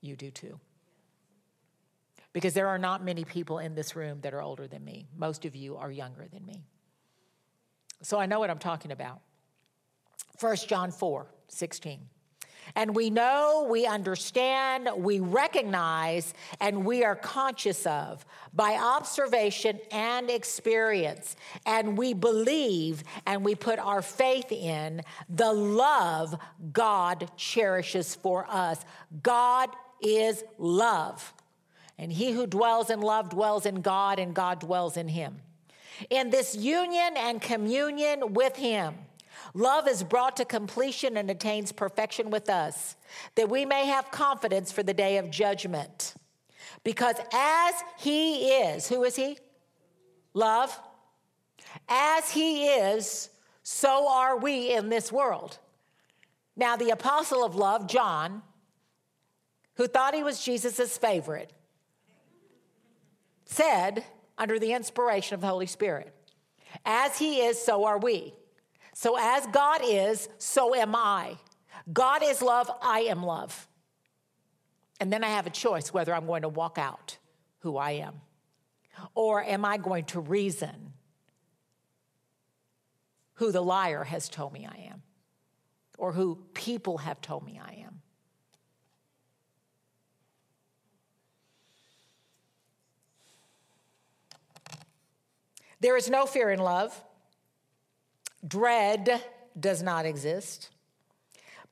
you 0.00 0.16
do 0.16 0.30
too 0.30 0.58
because 2.32 2.54
there 2.54 2.68
are 2.68 2.78
not 2.78 3.04
many 3.04 3.24
people 3.24 3.58
in 3.58 3.74
this 3.74 3.96
room 3.96 4.20
that 4.22 4.34
are 4.34 4.42
older 4.42 4.66
than 4.66 4.84
me. 4.84 5.08
Most 5.16 5.44
of 5.44 5.56
you 5.56 5.76
are 5.76 5.90
younger 5.90 6.26
than 6.30 6.44
me. 6.44 6.64
So 8.02 8.18
I 8.18 8.26
know 8.26 8.38
what 8.38 8.50
I'm 8.50 8.58
talking 8.58 8.92
about. 8.92 9.20
1 10.40 10.56
John 10.68 10.90
4 10.90 11.26
16. 11.48 12.00
And 12.74 12.94
we 12.94 13.08
know, 13.08 13.66
we 13.68 13.86
understand, 13.86 14.88
we 14.96 15.20
recognize, 15.20 16.34
and 16.60 16.84
we 16.84 17.02
are 17.02 17.16
conscious 17.16 17.86
of 17.86 18.26
by 18.52 18.74
observation 18.74 19.80
and 19.90 20.30
experience. 20.30 21.36
And 21.64 21.96
we 21.96 22.12
believe 22.12 23.04
and 23.26 23.44
we 23.44 23.54
put 23.54 23.78
our 23.78 24.02
faith 24.02 24.52
in 24.52 25.02
the 25.28 25.52
love 25.52 26.38
God 26.72 27.30
cherishes 27.36 28.14
for 28.14 28.46
us. 28.48 28.84
God 29.22 29.70
is 30.02 30.44
love. 30.58 31.32
And 31.98 32.12
he 32.12 32.30
who 32.30 32.46
dwells 32.46 32.90
in 32.90 33.00
love 33.00 33.30
dwells 33.30 33.66
in 33.66 33.80
God, 33.80 34.18
and 34.18 34.34
God 34.34 34.60
dwells 34.60 34.96
in 34.96 35.08
him. 35.08 35.40
In 36.10 36.30
this 36.30 36.54
union 36.54 37.14
and 37.16 37.42
communion 37.42 38.34
with 38.34 38.56
him, 38.56 38.94
love 39.52 39.88
is 39.88 40.04
brought 40.04 40.36
to 40.36 40.44
completion 40.44 41.16
and 41.16 41.28
attains 41.28 41.72
perfection 41.72 42.30
with 42.30 42.48
us, 42.48 42.94
that 43.34 43.48
we 43.48 43.64
may 43.64 43.86
have 43.86 44.10
confidence 44.12 44.70
for 44.70 44.84
the 44.84 44.94
day 44.94 45.16
of 45.16 45.30
judgment. 45.30 46.14
Because 46.84 47.16
as 47.32 47.74
he 47.98 48.50
is, 48.50 48.88
who 48.88 49.02
is 49.02 49.16
he? 49.16 49.38
Love. 50.34 50.78
As 51.88 52.30
he 52.30 52.66
is, 52.66 53.30
so 53.64 54.08
are 54.08 54.38
we 54.38 54.72
in 54.72 54.88
this 54.88 55.10
world. 55.10 55.58
Now, 56.56 56.76
the 56.76 56.90
apostle 56.90 57.44
of 57.44 57.56
love, 57.56 57.88
John, 57.88 58.42
who 59.74 59.86
thought 59.86 60.14
he 60.14 60.22
was 60.22 60.44
Jesus' 60.44 60.96
favorite, 60.96 61.52
said, 63.48 64.04
under 64.36 64.58
the 64.58 64.72
inspiration 64.72 65.34
of 65.34 65.40
the 65.40 65.48
Holy 65.48 65.66
Spirit, 65.66 66.14
As 66.84 67.18
He 67.18 67.40
is, 67.40 67.60
so 67.60 67.84
are 67.84 67.98
we. 67.98 68.34
So 68.94 69.16
as 69.16 69.46
God 69.48 69.80
is, 69.84 70.28
so 70.38 70.74
am 70.74 70.96
I. 70.96 71.36
God 71.92 72.22
is 72.24 72.42
love, 72.42 72.68
I 72.82 73.02
am 73.02 73.22
love. 73.22 73.68
And 74.98 75.12
then 75.12 75.22
I 75.22 75.28
have 75.28 75.46
a 75.46 75.50
choice 75.50 75.92
whether 75.92 76.12
I'm 76.12 76.26
going 76.26 76.42
to 76.42 76.48
walk 76.48 76.78
out 76.78 77.16
who 77.60 77.76
I 77.76 77.92
am 77.92 78.14
or 79.14 79.42
am 79.42 79.64
I 79.64 79.76
going 79.76 80.04
to 80.06 80.20
reason 80.20 80.94
who 83.34 83.52
the 83.52 83.60
liar 83.60 84.04
has 84.04 84.28
told 84.28 84.52
me 84.52 84.66
I 84.66 84.90
am 84.90 85.02
or 85.96 86.12
who 86.12 86.38
people 86.54 86.98
have 86.98 87.20
told 87.20 87.44
me 87.44 87.60
I 87.64 87.84
am. 87.86 87.87
There 95.80 95.96
is 95.96 96.10
no 96.10 96.26
fear 96.26 96.50
in 96.50 96.58
love. 96.58 97.02
Dread 98.46 99.22
does 99.58 99.82
not 99.82 100.06
exist. 100.06 100.70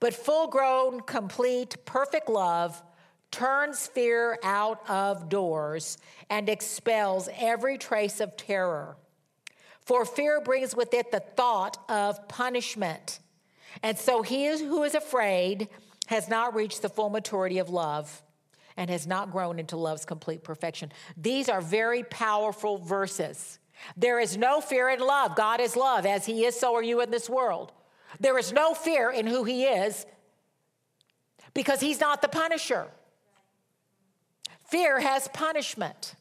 But 0.00 0.14
full 0.14 0.48
grown, 0.48 1.00
complete, 1.00 1.84
perfect 1.84 2.28
love 2.28 2.82
turns 3.30 3.86
fear 3.86 4.38
out 4.42 4.88
of 4.88 5.28
doors 5.28 5.98
and 6.30 6.48
expels 6.48 7.28
every 7.38 7.78
trace 7.78 8.20
of 8.20 8.36
terror. 8.36 8.96
For 9.80 10.04
fear 10.04 10.40
brings 10.40 10.74
with 10.74 10.94
it 10.94 11.10
the 11.10 11.20
thought 11.20 11.78
of 11.88 12.28
punishment. 12.28 13.20
And 13.82 13.96
so 13.98 14.22
he 14.22 14.46
who 14.46 14.82
is 14.82 14.94
afraid 14.94 15.68
has 16.06 16.28
not 16.28 16.54
reached 16.54 16.82
the 16.82 16.88
full 16.88 17.10
maturity 17.10 17.58
of 17.58 17.68
love 17.68 18.22
and 18.76 18.90
has 18.90 19.06
not 19.06 19.30
grown 19.30 19.58
into 19.58 19.76
love's 19.76 20.04
complete 20.04 20.44
perfection. 20.44 20.92
These 21.16 21.48
are 21.48 21.60
very 21.60 22.02
powerful 22.04 22.78
verses. 22.78 23.58
There 23.96 24.18
is 24.20 24.36
no 24.36 24.60
fear 24.60 24.88
in 24.88 25.00
love. 25.00 25.36
God 25.36 25.60
is 25.60 25.76
love. 25.76 26.06
As 26.06 26.26
He 26.26 26.44
is, 26.44 26.58
so 26.58 26.74
are 26.74 26.82
you 26.82 27.00
in 27.00 27.10
this 27.10 27.28
world. 27.28 27.72
There 28.20 28.38
is 28.38 28.52
no 28.52 28.74
fear 28.74 29.10
in 29.10 29.26
who 29.26 29.44
He 29.44 29.64
is 29.64 30.06
because 31.54 31.80
He's 31.80 32.00
not 32.00 32.22
the 32.22 32.28
punisher. 32.28 32.86
Fear 34.64 35.00
has 35.00 35.28
punishment. 35.28 36.14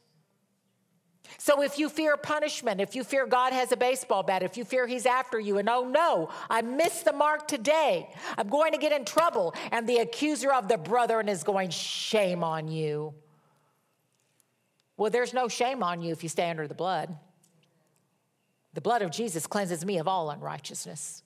So 1.37 1.61
if 1.61 1.77
you 1.79 1.89
fear 1.89 2.17
punishment, 2.17 2.79
if 2.79 2.95
you 2.95 3.03
fear 3.03 3.25
God 3.25 3.53
has 3.53 3.71
a 3.71 3.77
baseball 3.77 4.23
bat, 4.23 4.43
if 4.43 4.57
you 4.57 4.65
fear 4.65 4.87
He's 4.87 5.05
after 5.05 5.39
you, 5.39 5.57
and 5.57 5.67
oh 5.69 5.87
no, 5.87 6.29
I 6.49 6.61
missed 6.61 7.05
the 7.05 7.13
mark 7.13 7.47
today, 7.47 8.09
I'm 8.37 8.47
going 8.47 8.71
to 8.71 8.77
get 8.77 8.91
in 8.91 9.05
trouble, 9.05 9.53
and 9.71 9.87
the 9.87 9.97
accuser 9.97 10.53
of 10.53 10.67
the 10.67 10.77
brethren 10.77 11.27
is 11.27 11.43
going, 11.43 11.71
shame 11.71 12.43
on 12.43 12.67
you. 12.67 13.13
Well, 14.97 15.11
there's 15.11 15.33
no 15.33 15.47
shame 15.47 15.83
on 15.83 16.01
you 16.01 16.11
if 16.11 16.23
you 16.23 16.29
stay 16.29 16.49
under 16.49 16.67
the 16.67 16.73
blood. 16.73 17.15
The 18.75 18.81
blood 18.81 19.01
of 19.01 19.09
Jesus 19.09 19.47
cleanses 19.47 19.85
me 19.85 19.99
of 19.99 20.07
all 20.07 20.29
unrighteousness. 20.29 21.23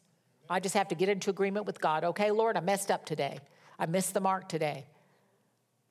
I 0.50 0.60
just 0.60 0.76
have 0.76 0.88
to 0.90 0.96
get 0.96 1.10
into 1.10 1.32
agreement 1.32 1.66
with 1.66 1.82
God. 1.82 2.04
Okay, 2.04 2.30
Lord, 2.30 2.56
I 2.56 2.60
messed 2.60 2.92
up 2.92 3.06
today. 3.06 3.40
I 3.80 3.88
missed 3.88 4.14
the 4.14 4.20
mark 4.22 4.48
today. 4.48 4.86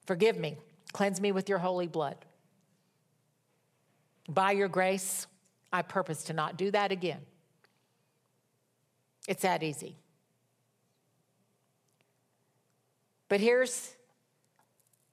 Forgive 0.06 0.38
me. 0.38 0.56
Cleanse 0.92 1.20
me 1.20 1.32
with 1.32 1.48
your 1.48 1.58
holy 1.58 1.88
blood. 1.88 2.16
By 4.28 4.52
your 4.52 4.68
grace, 4.68 5.26
I 5.72 5.82
purpose 5.82 6.24
to 6.24 6.32
not 6.32 6.56
do 6.56 6.70
that 6.70 6.92
again. 6.92 7.20
It's 9.26 9.42
that 9.42 9.64
easy. 9.64 9.96
But 13.28 13.40
here's 13.40 13.94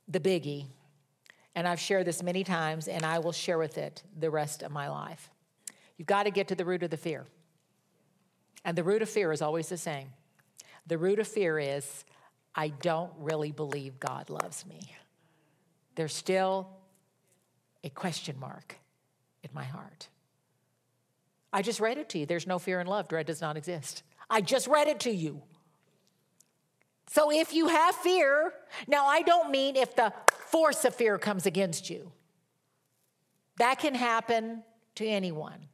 the 0.08 0.20
biggie, 0.20 0.68
and 1.56 1.68
I've 1.68 1.80
shared 1.80 2.06
this 2.06 2.22
many 2.22 2.44
times, 2.44 2.88
and 2.88 3.04
I 3.04 3.20
will 3.20 3.32
share 3.32 3.58
with 3.58 3.80
it 3.80 4.04
the 4.18 4.30
rest 4.30 4.62
of 4.62 4.72
my 4.72 4.90
life. 4.90 5.32
You've 5.98 6.08
got 6.08 6.24
to 6.24 6.32
get 6.32 6.48
to 6.50 6.56
the 6.56 6.66
root 6.66 6.84
of 6.84 6.90
the 6.90 6.98
fear. 6.98 7.26
And 8.64 8.78
the 8.78 8.84
root 8.84 9.02
of 9.02 9.10
fear 9.10 9.32
is 9.32 9.42
always 9.42 9.70
the 9.70 9.78
same. 9.78 10.10
The 10.88 10.98
root 10.98 11.20
of 11.20 11.28
fear 11.28 11.58
is 11.60 12.04
I 12.54 12.70
don't 12.70 13.12
really 13.18 13.52
believe 13.52 14.00
God 14.00 14.30
loves 14.30 14.66
me. 14.66 14.80
There's 15.96 16.14
still 16.14 16.70
a 17.84 17.90
question 17.90 18.40
mark 18.40 18.78
in 19.44 19.50
my 19.54 19.64
heart. 19.64 20.10
I 21.54 21.62
just 21.62 21.80
read 21.80 21.98
it 21.98 22.10
to 22.10 22.20
you. 22.20 22.26
There's 22.26 22.48
no 22.48 22.60
fear 22.60 22.82
in 22.82 22.88
love. 22.88 23.08
Dread 23.08 23.28
does 23.28 23.42
not 23.42 23.56
exist. 23.56 24.04
I 24.30 24.42
just 24.42 24.68
read 24.68 24.88
it 24.88 25.00
to 25.02 25.12
you. 25.12 25.42
So 27.08 27.32
if 27.32 27.54
you 27.54 27.68
have 27.68 27.96
fear, 27.96 28.54
now 28.88 29.06
I 29.06 29.22
don't 29.22 29.52
mean 29.52 29.76
if 29.76 29.96
the 29.96 30.12
force 30.48 30.84
of 30.84 30.96
fear 30.96 31.18
comes 31.18 31.46
against 31.46 31.90
you. 31.90 32.12
That 33.58 33.80
can 33.80 33.96
happen 33.96 34.64
to 34.96 35.06
anyone. 35.06 35.68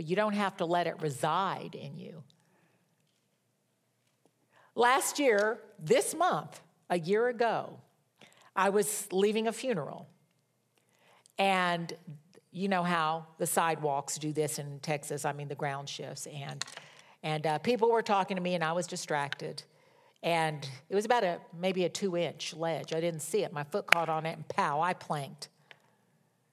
But 0.00 0.08
you 0.08 0.16
don't 0.16 0.32
have 0.32 0.56
to 0.56 0.64
let 0.64 0.86
it 0.86 0.98
reside 1.02 1.74
in 1.74 1.98
you. 1.98 2.22
Last 4.74 5.18
year, 5.18 5.58
this 5.78 6.14
month, 6.14 6.62
a 6.88 6.98
year 6.98 7.28
ago, 7.28 7.76
I 8.56 8.70
was 8.70 9.06
leaving 9.12 9.46
a 9.46 9.52
funeral. 9.52 10.08
And 11.36 11.92
you 12.50 12.66
know 12.66 12.82
how 12.82 13.26
the 13.36 13.46
sidewalks 13.46 14.16
do 14.16 14.32
this 14.32 14.58
in 14.58 14.78
Texas, 14.80 15.26
I 15.26 15.34
mean, 15.34 15.48
the 15.48 15.54
ground 15.54 15.86
shifts. 15.86 16.26
And, 16.26 16.64
and 17.22 17.46
uh, 17.46 17.58
people 17.58 17.90
were 17.90 18.00
talking 18.00 18.38
to 18.38 18.42
me, 18.42 18.54
and 18.54 18.64
I 18.64 18.72
was 18.72 18.86
distracted. 18.86 19.62
And 20.22 20.66
it 20.88 20.94
was 20.94 21.04
about 21.04 21.24
a 21.24 21.40
maybe 21.60 21.84
a 21.84 21.90
two 21.90 22.16
inch 22.16 22.54
ledge. 22.54 22.94
I 22.94 23.02
didn't 23.02 23.20
see 23.20 23.44
it. 23.44 23.52
My 23.52 23.64
foot 23.64 23.86
caught 23.86 24.08
on 24.08 24.24
it, 24.24 24.34
and 24.34 24.48
pow, 24.48 24.80
I 24.80 24.94
planked. 24.94 25.48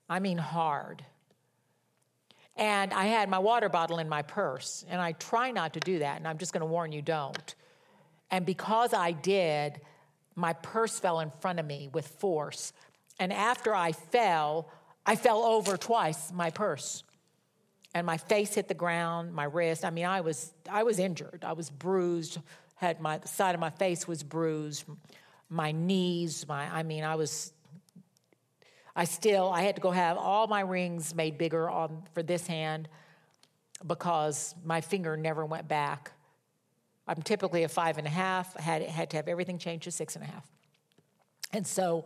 I 0.09 0.19
mean, 0.19 0.37
hard. 0.37 1.05
And 2.57 2.91
I 2.93 3.05
had 3.05 3.29
my 3.29 3.39
water 3.39 3.69
bottle 3.69 3.99
in 3.99 4.09
my 4.09 4.23
purse, 4.23 4.83
and 4.89 4.99
I 4.99 5.11
try 5.11 5.51
not 5.51 5.73
to 5.73 5.79
do 5.79 5.99
that, 5.99 6.17
and 6.17 6.27
I'm 6.27 6.39
just 6.39 6.53
to 6.61 6.65
warn 6.65 6.91
you 6.91 7.03
don't. 7.03 7.55
And 8.31 8.45
because 8.45 8.93
I 8.93 9.11
did, 9.11 9.79
my 10.35 10.53
purse 10.53 10.99
fell 10.99 11.19
in 11.19 11.31
front 11.39 11.59
of 11.59 11.65
me 11.65 11.89
with 11.93 12.07
force. 12.07 12.73
And 13.19 13.31
after 13.31 13.75
I 13.75 13.91
fell, 13.91 14.69
I 15.05 15.15
fell 15.15 15.43
over 15.43 15.77
twice, 15.77 16.31
my 16.31 16.49
purse. 16.49 17.03
And 17.93 18.05
my 18.05 18.17
face 18.17 18.55
hit 18.55 18.67
the 18.67 18.73
ground, 18.73 19.33
my 19.33 19.45
wrist. 19.45 19.85
I 19.85 19.89
mean, 19.89 20.05
I 20.05 20.21
was, 20.21 20.51
I 20.69 20.83
was 20.83 20.99
injured. 20.99 21.43
I 21.45 21.53
was 21.53 21.69
bruised, 21.69 22.39
had 22.75 22.99
my 22.99 23.17
the 23.19 23.27
side 23.27 23.55
of 23.55 23.61
my 23.61 23.69
face 23.71 24.07
was 24.07 24.23
bruised, 24.23 24.85
my 25.49 25.71
knees, 25.71 26.47
my 26.47 26.65
I 26.65 26.83
mean, 26.83 27.03
I 27.03 27.15
was 27.15 27.53
I 28.97 29.03
still 29.03 29.49
I 29.49 29.61
had 29.61 29.75
to 29.75 29.81
go 29.81 29.91
have 29.91 30.17
all 30.17 30.47
my 30.47 30.61
rings 30.61 31.13
made 31.13 31.37
bigger 31.37 31.69
on 31.69 32.01
for 32.13 32.23
this 32.23 32.47
hand 32.47 32.89
because 33.85 34.55
my 34.65 34.81
finger 34.81 35.15
never 35.15 35.45
went 35.45 35.67
back. 35.67 36.11
I'm 37.07 37.21
typically 37.21 37.61
a 37.63 37.69
five 37.69 37.99
and 37.99 38.07
a 38.07 38.09
half. 38.09 38.57
I 38.57 38.61
had, 38.63 38.81
had 38.81 39.09
to 39.11 39.17
have 39.17 39.27
everything 39.27 39.59
changed 39.59 39.83
to 39.83 39.91
six 39.91 40.15
and 40.15 40.23
a 40.25 40.27
half. 40.27 40.45
And 41.53 41.65
so, 41.65 42.05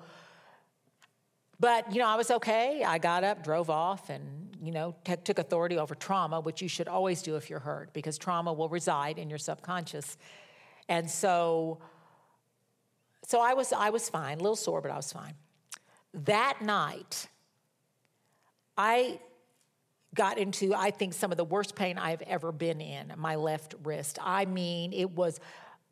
but, 1.61 1.91
you 1.93 1.99
know, 1.99 2.07
I 2.07 2.15
was 2.17 2.29
okay. 2.29 2.83
I 2.83 2.97
got 2.97 3.23
up, 3.23 3.41
drove 3.41 3.69
off, 3.69 4.09
and, 4.09 4.49
you 4.61 4.71
know, 4.71 4.93
t- 5.05 5.15
took 5.15 5.39
authority 5.39 5.77
over 5.77 5.95
trauma, 5.95 6.41
which 6.41 6.61
you 6.61 6.67
should 6.67 6.87
always 6.87 7.21
do 7.21 7.35
if 7.37 7.49
you're 7.49 7.59
hurt, 7.59 7.93
because 7.93 8.17
trauma 8.17 8.51
will 8.51 8.69
reside 8.69 9.17
in 9.17 9.29
your 9.29 9.39
subconscious. 9.39 10.17
And 10.89 11.09
so, 11.09 11.79
so 13.25 13.39
I 13.39 13.53
was, 13.53 13.71
I 13.71 13.91
was 13.91 14.09
fine, 14.09 14.39
a 14.39 14.41
little 14.41 14.55
sore, 14.55 14.81
but 14.81 14.91
I 14.91 14.97
was 14.97 15.13
fine. 15.13 15.35
That 16.13 16.61
night, 16.61 17.27
I 18.77 19.19
got 20.13 20.37
into, 20.37 20.73
I 20.73 20.91
think, 20.91 21.13
some 21.13 21.31
of 21.31 21.37
the 21.37 21.45
worst 21.45 21.75
pain 21.75 21.97
I've 21.97 22.21
ever 22.23 22.51
been 22.51 22.81
in, 22.81 23.13
my 23.17 23.35
left 23.35 23.75
wrist. 23.83 24.19
I 24.21 24.45
mean, 24.45 24.91
it 24.91 25.11
was 25.11 25.39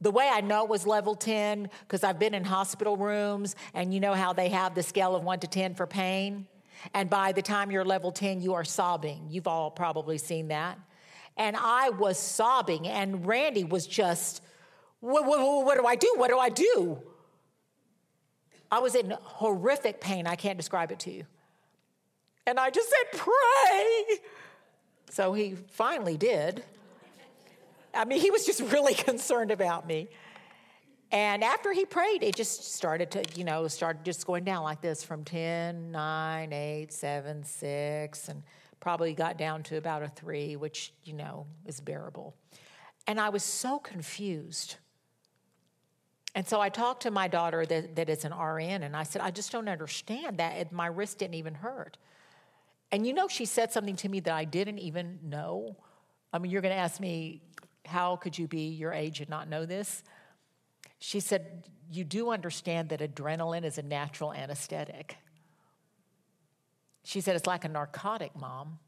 the 0.02 0.12
way 0.12 0.30
I 0.32 0.42
know 0.42 0.64
it 0.64 0.70
was 0.70 0.86
level 0.86 1.16
10, 1.16 1.70
because 1.82 2.04
I've 2.04 2.20
been 2.20 2.34
in 2.34 2.44
hospital 2.44 2.98
rooms 2.98 3.56
and 3.74 3.94
you 3.94 4.00
know 4.00 4.14
how 4.14 4.34
they 4.34 4.50
have 4.50 4.76
the 4.76 4.84
scale 4.84 5.16
of 5.16 5.24
1 5.24 5.40
to 5.42 5.48
10 5.48 5.76
for 5.76 5.86
pain. 5.86 6.48
And 6.94 7.10
by 7.10 7.34
the 7.34 7.42
time 7.42 7.72
you're 7.72 7.86
level 7.86 8.12
10, 8.12 8.42
you 8.42 8.54
are 8.54 8.64
sobbing. 8.64 9.28
You've 9.30 9.48
all 9.48 9.72
probably 9.72 10.18
seen 10.18 10.50
that. 10.50 10.80
And 11.36 11.56
I 11.58 11.90
was 11.90 12.18
sobbing, 12.18 12.88
and 12.88 13.26
Randy 13.26 13.64
was 13.64 13.88
just, 13.88 14.42
what, 15.00 15.26
what, 15.26 15.66
what 15.66 15.78
do 15.78 15.86
I 15.86 15.96
do? 15.96 16.14
What 16.18 16.30
do 16.30 16.38
I 16.38 16.50
do? 16.50 17.02
I 18.72 18.80
was 18.80 18.96
in 18.96 19.16
horrific 19.22 20.00
pain. 20.00 20.28
I 20.28 20.36
can't 20.36 20.58
describe 20.58 20.92
it 20.92 21.00
to 21.00 21.12
you. 21.12 21.26
And 22.46 22.60
I 22.60 22.70
just 22.70 22.90
said, 22.90 23.20
Pray. 23.20 24.20
So 25.10 25.34
he 25.34 25.56
finally 25.72 26.18
did. 26.18 26.64
I 27.94 28.06
mean, 28.06 28.20
he 28.20 28.32
was 28.32 28.46
just 28.46 28.62
really 28.72 28.94
concerned 28.94 29.52
about 29.52 29.88
me. 29.88 30.10
And 31.12 31.44
after 31.44 31.74
he 31.74 31.86
prayed, 31.86 32.22
it 32.22 32.36
just 32.36 32.76
started 32.76 33.10
to, 33.12 33.24
you 33.36 33.44
know, 33.44 33.68
started 33.68 34.06
just 34.06 34.28
going 34.28 34.44
down 34.44 34.64
like 34.64 34.80
this 34.82 35.04
from 35.04 35.24
10, 35.24 35.92
9, 35.92 36.54
8, 36.54 36.94
7, 36.94 37.44
6, 37.44 38.28
and 38.30 38.44
probably 38.80 39.14
got 39.14 39.38
down 39.38 39.64
to 39.64 39.78
about 39.78 40.04
a 40.04 40.08
3, 40.08 40.56
which, 40.56 40.94
you 41.04 41.14
know, 41.14 41.48
is 41.66 41.82
bearable. 41.82 42.36
And 43.08 43.20
I 43.20 43.30
was 43.30 43.44
so 43.44 43.80
confused. 43.80 44.76
And 46.36 46.48
so 46.48 46.62
I 46.62 46.70
talked 46.70 47.04
to 47.04 47.12
my 47.12 47.28
daughter 47.28 47.66
that, 47.66 47.96
that 47.96 48.10
is 48.10 48.24
an 48.24 48.34
RN, 48.34 48.84
and 48.84 48.96
I 48.96 49.04
said, 49.04 49.22
I 49.22 49.32
just 49.32 49.52
don't 49.52 49.68
understand 49.68 50.38
that. 50.38 50.72
My 50.72 50.88
wrist 50.88 51.18
didn't 51.18 51.36
even 51.36 51.56
hurt. 51.56 51.98
And 52.92 53.06
you 53.06 53.14
know, 53.14 53.28
she 53.28 53.46
said 53.46 53.72
something 53.72 53.96
to 53.98 54.10
me 54.10 54.20
that 54.22 54.34
I 54.34 54.46
didn't 54.46 54.80
even 54.80 55.20
know. 55.24 55.76
I 56.32 56.40
mean, 56.40 56.52
you're 56.52 56.62
going 56.62 56.74
to 56.74 56.80
ask 56.80 57.00
me, 57.00 57.42
how 57.86 58.16
could 58.16 58.38
you 58.38 58.48
be 58.48 58.70
your 58.70 58.94
age 58.94 59.20
and 59.20 59.30
not 59.30 59.50
know 59.50 59.66
this? 59.66 60.04
She 61.00 61.20
said, 61.20 61.68
You 61.92 62.04
do 62.04 62.30
understand 62.30 62.90
that 62.90 63.00
adrenaline 63.00 63.64
is 63.64 63.78
a 63.78 63.82
natural 63.82 64.34
anesthetic. 64.34 65.18
She 67.04 67.22
said, 67.22 67.36
It's 67.36 67.48
like 67.48 67.66
a 67.66 67.70
narcotic, 67.70 68.36
mom. 68.36 68.80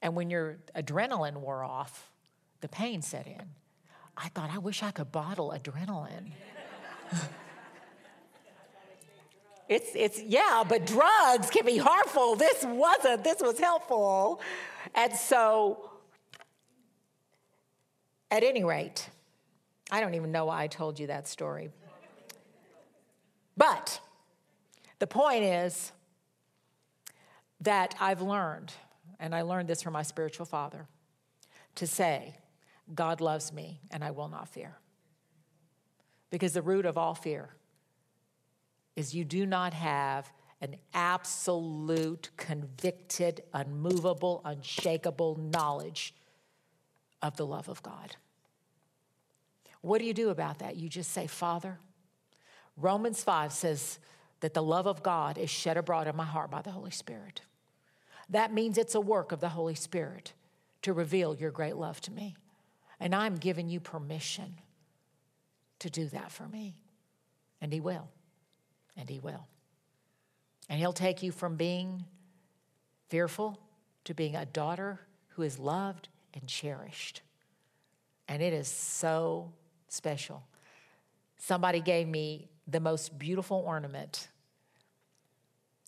And 0.00 0.16
when 0.16 0.30
your 0.30 0.58
adrenaline 0.74 1.36
wore 1.36 1.62
off, 1.62 2.10
the 2.60 2.68
pain 2.68 3.02
set 3.02 3.26
in. 3.26 3.50
I 4.22 4.28
thought, 4.28 4.50
I 4.52 4.58
wish 4.58 4.82
I 4.82 4.92
could 4.92 5.10
bottle 5.10 5.54
adrenaline. 5.56 6.30
It's, 9.68 9.90
it's, 9.94 10.22
yeah, 10.22 10.64
but 10.68 10.86
drugs 10.86 11.50
can 11.50 11.64
be 11.64 11.78
harmful. 11.78 12.36
This 12.36 12.62
wasn't, 12.62 13.24
this 13.24 13.40
was 13.40 13.58
helpful. 13.58 14.40
And 14.94 15.14
so, 15.14 15.90
at 18.30 18.42
any 18.42 18.64
rate, 18.64 19.08
I 19.90 20.00
don't 20.00 20.14
even 20.14 20.30
know 20.30 20.46
why 20.46 20.62
I 20.62 20.66
told 20.66 21.00
you 21.00 21.06
that 21.06 21.26
story. 21.26 21.70
But 23.56 24.00
the 24.98 25.06
point 25.06 25.44
is 25.44 25.92
that 27.60 27.94
I've 27.98 28.20
learned, 28.20 28.72
and 29.18 29.34
I 29.34 29.42
learned 29.42 29.68
this 29.68 29.82
from 29.82 29.94
my 29.94 30.02
spiritual 30.02 30.46
father, 30.46 30.86
to 31.76 31.86
say, 31.86 32.36
God 32.94 33.20
loves 33.20 33.52
me 33.52 33.80
and 33.90 34.02
I 34.02 34.10
will 34.10 34.28
not 34.28 34.48
fear. 34.48 34.78
Because 36.30 36.52
the 36.52 36.62
root 36.62 36.86
of 36.86 36.96
all 36.96 37.14
fear 37.14 37.50
is 38.96 39.14
you 39.14 39.24
do 39.24 39.46
not 39.46 39.74
have 39.74 40.32
an 40.60 40.76
absolute, 40.94 42.30
convicted, 42.36 43.42
unmovable, 43.52 44.40
unshakable 44.44 45.36
knowledge 45.36 46.14
of 47.20 47.36
the 47.36 47.46
love 47.46 47.68
of 47.68 47.82
God. 47.82 48.16
What 49.80 49.98
do 49.98 50.04
you 50.04 50.14
do 50.14 50.30
about 50.30 50.60
that? 50.60 50.76
You 50.76 50.88
just 50.88 51.10
say, 51.10 51.26
Father, 51.26 51.80
Romans 52.76 53.22
5 53.24 53.52
says 53.52 53.98
that 54.40 54.54
the 54.54 54.62
love 54.62 54.86
of 54.86 55.02
God 55.02 55.36
is 55.36 55.50
shed 55.50 55.76
abroad 55.76 56.06
in 56.06 56.16
my 56.16 56.24
heart 56.24 56.50
by 56.50 56.62
the 56.62 56.70
Holy 56.70 56.90
Spirit. 56.90 57.42
That 58.28 58.52
means 58.52 58.78
it's 58.78 58.94
a 58.94 59.00
work 59.00 59.32
of 59.32 59.40
the 59.40 59.50
Holy 59.50 59.74
Spirit 59.74 60.32
to 60.82 60.92
reveal 60.92 61.34
your 61.34 61.50
great 61.50 61.76
love 61.76 62.00
to 62.02 62.12
me. 62.12 62.36
And 63.02 63.16
I'm 63.16 63.34
giving 63.34 63.68
you 63.68 63.80
permission 63.80 64.54
to 65.80 65.90
do 65.90 66.06
that 66.10 66.30
for 66.30 66.46
me. 66.46 66.76
And 67.60 67.72
He 67.72 67.80
will 67.80 68.08
and 68.96 69.10
He 69.10 69.18
will. 69.18 69.48
And 70.68 70.78
He'll 70.78 70.92
take 70.92 71.20
you 71.20 71.32
from 71.32 71.56
being 71.56 72.04
fearful 73.08 73.58
to 74.04 74.14
being 74.14 74.36
a 74.36 74.46
daughter 74.46 75.00
who 75.30 75.42
is 75.42 75.58
loved 75.58 76.10
and 76.32 76.46
cherished. 76.46 77.22
And 78.28 78.40
it 78.40 78.52
is 78.52 78.68
so 78.68 79.52
special. 79.88 80.44
Somebody 81.38 81.80
gave 81.80 82.06
me 82.06 82.50
the 82.68 82.78
most 82.78 83.18
beautiful 83.18 83.64
ornament, 83.66 84.28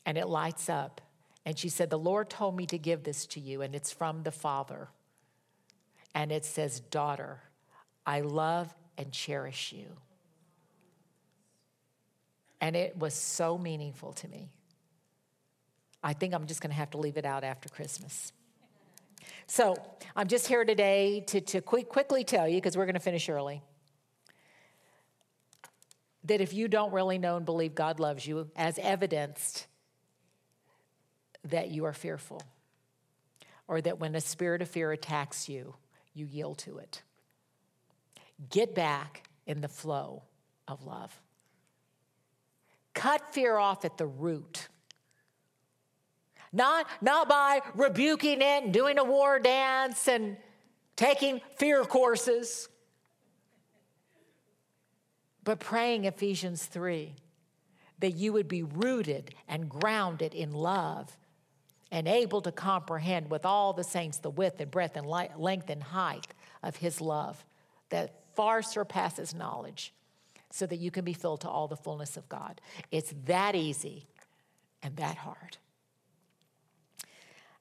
and 0.04 0.18
it 0.18 0.26
lights 0.26 0.68
up, 0.68 1.00
And 1.46 1.56
she 1.56 1.68
said, 1.68 1.90
The 1.90 1.98
Lord 1.98 2.28
told 2.28 2.56
me 2.56 2.66
to 2.66 2.76
give 2.76 3.04
this 3.04 3.24
to 3.26 3.40
you, 3.40 3.62
and 3.62 3.72
it's 3.72 3.92
from 3.92 4.24
the 4.24 4.32
Father. 4.32 4.88
And 6.14 6.30
it 6.30 6.44
says, 6.44 6.80
Daughter, 6.80 7.40
I 8.06 8.20
love 8.20 8.74
and 8.96 9.12
cherish 9.12 9.72
you. 9.72 9.86
And 12.60 12.76
it 12.76 12.96
was 12.96 13.14
so 13.14 13.58
meaningful 13.58 14.12
to 14.14 14.28
me. 14.28 14.50
I 16.02 16.12
think 16.12 16.34
I'm 16.34 16.46
just 16.46 16.60
going 16.60 16.70
to 16.70 16.76
have 16.76 16.90
to 16.90 16.98
leave 16.98 17.16
it 17.16 17.24
out 17.24 17.44
after 17.44 17.68
Christmas. 17.68 18.32
So 19.46 19.74
I'm 20.14 20.28
just 20.28 20.46
here 20.46 20.64
today 20.64 21.24
to, 21.28 21.40
to 21.40 21.60
quick, 21.60 21.88
quickly 21.88 22.24
tell 22.24 22.48
you, 22.48 22.56
because 22.56 22.76
we're 22.76 22.86
going 22.86 22.94
to 22.94 23.00
finish 23.00 23.28
early, 23.28 23.62
that 26.24 26.40
if 26.40 26.54
you 26.54 26.68
don't 26.68 26.92
really 26.92 27.18
know 27.18 27.36
and 27.36 27.44
believe 27.44 27.74
God 27.74 28.00
loves 28.00 28.26
you, 28.26 28.50
as 28.56 28.78
evidenced 28.78 29.66
that 31.44 31.70
you 31.70 31.84
are 31.84 31.92
fearful, 31.92 32.40
or 33.68 33.80
that 33.80 33.98
when 33.98 34.14
a 34.14 34.20
spirit 34.20 34.62
of 34.62 34.68
fear 34.68 34.92
attacks 34.92 35.48
you, 35.48 35.74
you 36.14 36.26
yield 36.26 36.58
to 36.58 36.78
it. 36.78 37.02
Get 38.50 38.74
back 38.74 39.28
in 39.46 39.60
the 39.60 39.68
flow 39.68 40.22
of 40.66 40.84
love. 40.84 41.20
Cut 42.94 43.34
fear 43.34 43.56
off 43.56 43.84
at 43.84 43.98
the 43.98 44.06
root. 44.06 44.68
Not, 46.52 46.86
not 47.02 47.28
by 47.28 47.60
rebuking 47.74 48.40
it 48.40 48.64
and 48.64 48.72
doing 48.72 48.98
a 48.98 49.04
war 49.04 49.40
dance 49.40 50.06
and 50.06 50.36
taking 50.94 51.40
fear 51.56 51.84
courses, 51.84 52.68
but 55.42 55.58
praying 55.58 56.04
Ephesians 56.04 56.64
3 56.64 57.14
that 57.98 58.12
you 58.12 58.32
would 58.32 58.48
be 58.48 58.62
rooted 58.62 59.34
and 59.48 59.68
grounded 59.68 60.34
in 60.34 60.52
love 60.52 61.16
and 61.94 62.08
able 62.08 62.42
to 62.42 62.50
comprehend 62.50 63.30
with 63.30 63.46
all 63.46 63.72
the 63.72 63.84
saints 63.84 64.18
the 64.18 64.28
width 64.28 64.60
and 64.60 64.68
breadth 64.68 64.96
and 64.96 65.06
length 65.06 65.70
and 65.70 65.80
height 65.80 66.26
of 66.60 66.74
his 66.74 67.00
love 67.00 67.44
that 67.90 68.16
far 68.34 68.62
surpasses 68.62 69.32
knowledge 69.32 69.94
so 70.50 70.66
that 70.66 70.78
you 70.78 70.90
can 70.90 71.04
be 71.04 71.12
filled 71.12 71.42
to 71.42 71.48
all 71.48 71.68
the 71.68 71.76
fullness 71.76 72.16
of 72.16 72.28
God. 72.28 72.60
It's 72.90 73.14
that 73.26 73.54
easy 73.54 74.08
and 74.82 74.96
that 74.96 75.18
hard. 75.18 75.56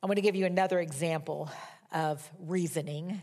I'm 0.01 0.07
going 0.07 0.15
to 0.15 0.21
give 0.23 0.35
you 0.35 0.47
another 0.47 0.79
example 0.79 1.51
of 1.91 2.27
reasoning. 2.39 3.21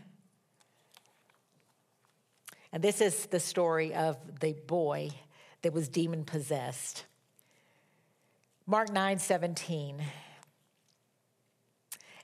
And 2.71 2.81
this 2.81 3.01
is 3.01 3.25
the 3.25 3.41
story 3.41 3.93
of 3.93 4.17
the 4.39 4.53
boy 4.65 5.09
that 5.61 5.73
was 5.73 5.89
demon 5.89 6.23
possessed. 6.23 7.03
Mark 8.65 8.93
9 8.93 9.19
17. 9.19 10.01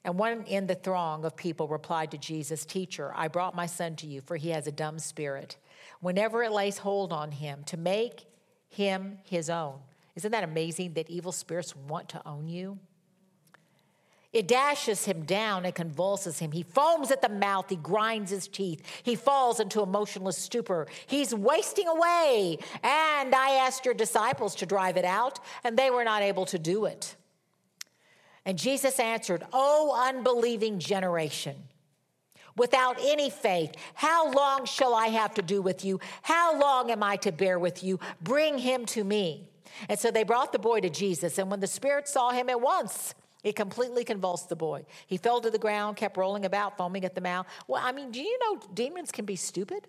And 0.08 0.18
one 0.18 0.44
in 0.44 0.68
the 0.68 0.76
throng 0.76 1.26
of 1.26 1.36
people 1.36 1.68
replied 1.68 2.12
to 2.12 2.18
Jesus, 2.18 2.64
Teacher, 2.64 3.12
I 3.14 3.28
brought 3.28 3.56
my 3.56 3.66
son 3.66 3.98
to 3.98 4.08
you, 4.08 4.22
for 4.22 4.38
he 4.38 4.52
has 4.52 4.66
a 4.66 4.72
dumb 4.72 5.00
spirit. 5.00 5.58
Whenever 6.00 6.44
it 6.44 6.54
lays 6.54 6.78
hold 6.78 7.12
on 7.12 7.30
him, 7.30 7.66
to 7.66 7.76
make 7.76 8.26
him 8.70 9.18
his 9.26 9.50
own. 9.50 9.80
Isn't 10.16 10.32
that 10.32 10.46
amazing 10.46 10.94
that 10.94 11.10
evil 11.10 11.34
spirits 11.34 11.76
want 11.76 12.08
to 12.10 12.26
own 12.26 12.48
you? 12.48 12.80
It 14.32 14.48
dashes 14.48 15.04
him 15.04 15.24
down 15.24 15.66
and 15.66 15.76
convulses 15.76 16.40
him. 16.40 16.54
He 16.54 16.64
foams 16.64 17.12
at 17.12 17.22
the 17.22 17.28
mouth. 17.28 17.66
He 17.68 17.76
grinds 17.76 18.32
his 18.32 18.48
teeth. 18.48 18.82
He 19.04 19.16
falls 19.16 19.60
into 19.60 19.82
a 19.82 19.86
motionless 19.86 20.38
stupor. 20.38 20.88
He's 21.06 21.36
wasting 21.36 21.90
away. 21.90 22.60
And 22.82 23.36
I 23.36 23.56
asked 23.66 23.84
your 23.84 23.94
disciples 23.94 24.56
to 24.56 24.66
drive 24.66 24.96
it 24.96 25.06
out, 25.06 25.42
and 25.66 25.78
they 25.78 25.92
were 25.92 26.06
not 26.06 26.22
able 26.22 26.46
to 26.46 26.58
do 26.58 26.86
it. 26.86 27.18
And 28.48 28.58
Jesus 28.58 28.98
answered, 28.98 29.46
O 29.52 29.94
unbelieving 30.08 30.80
generation, 30.80 31.56
without 32.56 32.96
any 33.02 33.30
faith, 33.30 33.74
how 33.94 34.32
long 34.32 34.64
shall 34.64 34.96
I 34.96 35.08
have 35.08 35.34
to 35.34 35.42
do 35.42 35.62
with 35.62 35.84
you? 35.84 36.00
How 36.22 36.58
long 36.58 36.90
am 36.90 37.04
I 37.04 37.18
to 37.18 37.34
bear 37.34 37.60
with 37.60 37.84
you? 37.84 38.00
Bring 38.22 38.58
him 38.58 38.86
to 38.88 39.04
me. 39.04 39.50
And 39.90 40.00
so 40.00 40.12
they 40.12 40.24
brought 40.24 40.54
the 40.54 40.60
boy 40.60 40.80
to 40.80 40.90
Jesus. 40.90 41.38
And 41.38 41.52
when 41.52 41.60
the 41.60 41.68
Spirit 41.68 42.08
saw 42.08 42.32
him 42.32 42.48
at 42.50 42.62
once, 42.62 43.14
it 43.44 43.58
completely 43.58 44.06
convulsed 44.06 44.48
the 44.48 44.56
boy. 44.56 44.86
He 45.08 45.18
fell 45.18 45.42
to 45.42 45.52
the 45.52 45.60
ground, 45.60 45.98
kept 45.98 46.16
rolling 46.16 46.46
about, 46.46 46.78
foaming 46.78 47.04
at 47.04 47.16
the 47.16 47.22
mouth. 47.22 47.48
Well, 47.68 47.84
I 47.84 47.92
mean, 47.92 48.12
do 48.12 48.22
you 48.22 48.40
know 48.40 48.62
demons 48.74 49.12
can 49.12 49.26
be 49.26 49.36
stupid? 49.36 49.88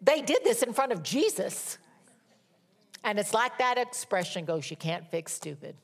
They 0.00 0.22
did 0.22 0.44
this 0.44 0.62
in 0.62 0.72
front 0.72 0.92
of 0.92 1.02
Jesus. 1.02 1.78
And 3.02 3.18
it's 3.18 3.34
like 3.34 3.58
that 3.58 3.78
expression 3.78 4.44
goes 4.44 4.70
you 4.70 4.76
can't 4.76 5.04
fix 5.10 5.32
stupid. 5.32 5.74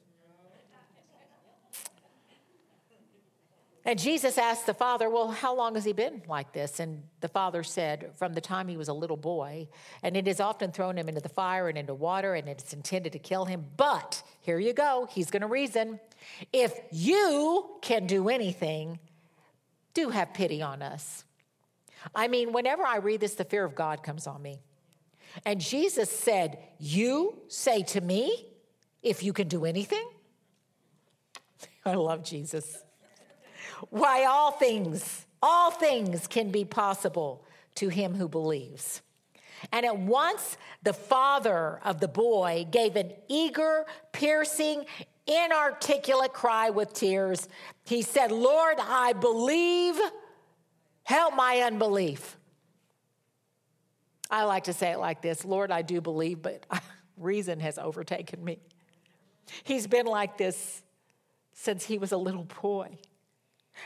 And 3.85 3.99
Jesus 3.99 4.39
asked 4.39 4.67
the 4.67 4.75
father, 4.75 5.11
Well, 5.11 5.33
how 5.33 5.55
long 5.55 5.75
has 5.75 5.85
he 5.85 5.93
been 5.93 6.23
like 6.29 6.53
this? 6.53 6.79
And 6.79 7.03
the 7.21 7.29
father 7.29 7.65
said, 7.65 8.13
From 8.17 8.33
the 8.33 8.41
time 8.41 8.69
he 8.69 8.77
was 8.77 8.89
a 8.89 8.93
little 8.93 9.17
boy. 9.17 9.69
And 10.03 10.17
it 10.17 10.27
has 10.29 10.41
often 10.41 10.71
thrown 10.71 10.97
him 10.97 11.09
into 11.09 11.21
the 11.21 11.29
fire 11.29 11.69
and 11.69 11.77
into 11.77 11.95
water, 11.95 12.35
and 12.35 12.49
it's 12.49 12.73
intended 12.73 13.13
to 13.13 13.19
kill 13.19 13.45
him. 13.45 13.67
But 13.77 14.23
here 14.41 14.59
you 14.59 14.73
go, 14.73 15.09
he's 15.11 15.31
going 15.31 15.43
to 15.43 15.49
reason. 15.49 15.99
If 16.53 16.79
you 16.93 17.79
can 17.83 18.07
do 18.07 18.29
anything, 18.29 19.01
do 19.95 20.11
have 20.11 20.33
pity 20.33 20.63
on 20.63 20.81
us. 20.81 21.25
I 22.15 22.29
mean, 22.29 22.53
whenever 22.53 22.85
I 22.85 22.97
read 22.99 23.21
this, 23.21 23.35
the 23.35 23.45
fear 23.45 23.65
of 23.65 23.75
God 23.75 24.03
comes 24.03 24.27
on 24.27 24.41
me. 24.43 24.61
And 25.45 25.61
Jesus 25.61 26.11
said, 26.11 26.59
You 26.79 27.43
say 27.49 27.83
to 27.85 28.01
me, 28.01 28.47
if 29.03 29.25
you 29.25 29.33
can 29.33 29.49
do 29.49 29.65
anything? 29.65 30.09
I 31.85 31.95
love 31.95 32.23
Jesus. 32.23 32.79
Why 33.91 34.25
all 34.25 34.53
things, 34.53 35.27
all 35.43 35.71
things 35.71 36.27
can 36.27 36.51
be 36.51 36.65
possible 36.65 37.45
to 37.77 37.89
him 37.89 38.15
who 38.15 38.29
believes. 38.29 39.03
And 39.71 39.87
at 39.87 39.97
once 39.97 40.57
the 40.83 40.93
father 40.93 41.81
of 41.85 42.01
the 42.01 42.09
boy 42.09 42.67
gave 42.71 42.97
an 42.97 43.13
eager, 43.29 43.87
piercing, 44.13 44.87
inarticulate 45.27 46.33
cry 46.33 46.71
with 46.71 46.93
tears. 46.93 47.49
He 47.85 48.03
said, 48.03 48.33
Lord, 48.33 48.79
I 48.81 49.13
believe, 49.13 50.01
help 51.05 51.35
my 51.35 51.59
unbelief. 51.61 52.37
I 54.31 54.45
like 54.45 54.65
to 54.65 54.73
say 54.73 54.93
it 54.93 54.99
like 54.99 55.21
this 55.21 55.45
Lord, 55.45 55.71
I 55.71 55.83
do 55.83 56.01
believe, 56.01 56.43
but 56.43 56.67
reason 57.17 57.61
has 57.61 57.79
overtaken 57.79 58.43
me. 58.43 58.59
He's 59.65 59.87
been 59.87 60.07
like 60.07 60.39
this 60.39 60.83
since 61.53 61.85
he 61.85 61.99
was 61.99 62.13
a 62.13 62.17
little 62.17 62.49
boy. 62.63 62.99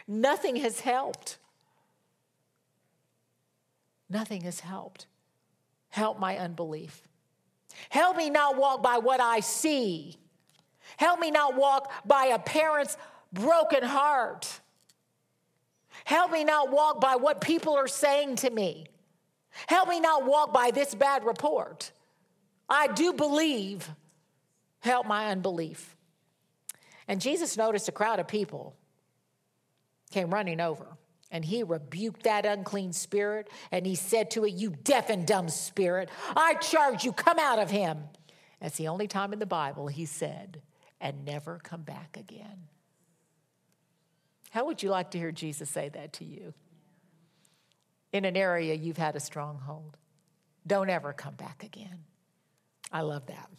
Nothing 0.06 0.56
has 0.56 0.80
helped. 0.80 1.38
Nothing 4.08 4.42
has 4.42 4.60
helped. 4.60 5.06
Help 5.88 6.18
my 6.18 6.38
unbelief. 6.38 7.02
Help 7.88 8.16
me 8.16 8.30
not 8.30 8.56
walk 8.56 8.82
by 8.82 8.98
what 8.98 9.20
I 9.20 9.40
see. 9.40 10.16
Help 10.96 11.20
me 11.20 11.30
not 11.30 11.56
walk 11.56 11.92
by 12.06 12.26
a 12.26 12.38
parent's 12.38 12.96
broken 13.32 13.82
heart. 13.82 14.60
Help 16.04 16.30
me 16.30 16.44
not 16.44 16.70
walk 16.70 17.00
by 17.00 17.16
what 17.16 17.40
people 17.40 17.74
are 17.74 17.88
saying 17.88 18.36
to 18.36 18.50
me. 18.50 18.86
Help 19.66 19.88
me 19.88 20.00
not 20.00 20.24
walk 20.24 20.52
by 20.52 20.70
this 20.70 20.94
bad 20.94 21.24
report. 21.24 21.90
I 22.68 22.88
do 22.88 23.12
believe. 23.12 23.88
Help 24.80 25.06
my 25.06 25.26
unbelief. 25.30 25.96
And 27.08 27.20
Jesus 27.20 27.56
noticed 27.56 27.88
a 27.88 27.92
crowd 27.92 28.20
of 28.20 28.28
people 28.28 28.76
came 30.10 30.32
running 30.32 30.60
over. 30.60 30.96
And 31.30 31.44
he 31.44 31.62
rebuked 31.62 32.22
that 32.22 32.46
unclean 32.46 32.92
spirit 32.92 33.48
and 33.72 33.84
he 33.84 33.94
said 33.94 34.30
to 34.32 34.44
it, 34.44 34.54
You 34.54 34.70
deaf 34.70 35.10
and 35.10 35.26
dumb 35.26 35.48
spirit, 35.48 36.08
I 36.36 36.54
charge 36.54 37.04
you, 37.04 37.12
come 37.12 37.38
out 37.38 37.58
of 37.58 37.70
him. 37.70 37.98
That's 38.60 38.76
the 38.76 38.88
only 38.88 39.08
time 39.08 39.32
in 39.32 39.38
the 39.38 39.46
Bible 39.46 39.88
he 39.88 40.06
said, 40.06 40.62
and 41.00 41.24
never 41.24 41.58
come 41.62 41.82
back 41.82 42.16
again. 42.16 42.68
How 44.50 44.64
would 44.64 44.82
you 44.82 44.90
like 44.90 45.10
to 45.10 45.18
hear 45.18 45.32
Jesus 45.32 45.68
say 45.68 45.88
that 45.90 46.14
to 46.14 46.24
you? 46.24 46.54
In 48.12 48.24
an 48.24 48.36
area 48.36 48.74
you've 48.74 48.96
had 48.96 49.16
a 49.16 49.20
stronghold. 49.20 49.96
Don't 50.66 50.88
ever 50.88 51.12
come 51.12 51.34
back 51.34 51.62
again. 51.62 52.04
I 52.90 53.02
love 53.02 53.26
that. 53.26 53.50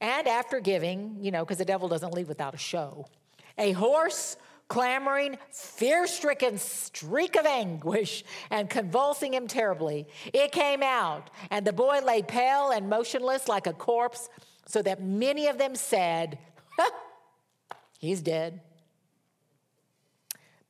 And 0.00 0.28
after 0.28 0.60
giving, 0.60 1.16
you 1.20 1.30
know, 1.30 1.44
because 1.44 1.58
the 1.58 1.64
devil 1.64 1.88
doesn't 1.88 2.14
leave 2.14 2.28
without 2.28 2.54
a 2.54 2.58
show, 2.58 3.06
a 3.58 3.72
hoarse 3.72 4.36
clamoring, 4.68 5.38
fear 5.50 6.06
stricken 6.06 6.58
streak 6.58 7.36
of 7.36 7.46
anguish 7.46 8.24
and 8.50 8.68
convulsing 8.68 9.34
him 9.34 9.46
terribly. 9.46 10.06
It 10.32 10.52
came 10.52 10.82
out, 10.82 11.30
and 11.50 11.66
the 11.66 11.72
boy 11.72 12.00
lay 12.04 12.22
pale 12.22 12.70
and 12.70 12.88
motionless 12.88 13.48
like 13.48 13.66
a 13.66 13.72
corpse, 13.72 14.28
so 14.66 14.82
that 14.82 15.02
many 15.02 15.46
of 15.46 15.58
them 15.58 15.74
said, 15.74 16.38
He's 17.98 18.20
dead. 18.20 18.60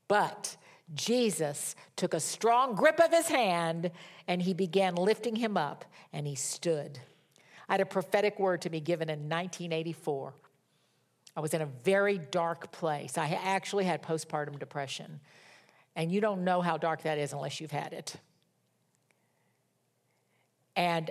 But 0.08 0.56
Jesus 0.94 1.74
took 1.96 2.14
a 2.14 2.20
strong 2.20 2.74
grip 2.74 3.00
of 3.00 3.10
his 3.10 3.26
hand 3.26 3.90
and 4.28 4.40
he 4.40 4.54
began 4.54 4.94
lifting 4.94 5.36
him 5.36 5.56
up, 5.56 5.84
and 6.12 6.26
he 6.26 6.34
stood. 6.34 6.98
I 7.68 7.74
had 7.74 7.80
a 7.80 7.86
prophetic 7.86 8.38
word 8.38 8.62
to 8.62 8.70
be 8.70 8.80
given 8.80 9.08
in 9.08 9.28
1984 9.28 10.34
I 11.36 11.40
was 11.40 11.52
in 11.52 11.60
a 11.60 11.66
very 11.66 12.18
dark 12.18 12.72
place. 12.72 13.18
I 13.18 13.28
actually 13.44 13.84
had 13.84 14.02
postpartum 14.02 14.58
depression. 14.58 15.20
And 15.94 16.10
you 16.10 16.20
don't 16.20 16.44
know 16.44 16.62
how 16.62 16.78
dark 16.78 17.02
that 17.02 17.18
is 17.18 17.32
unless 17.32 17.60
you've 17.60 17.70
had 17.70 17.92
it. 17.92 18.16
And 20.74 21.10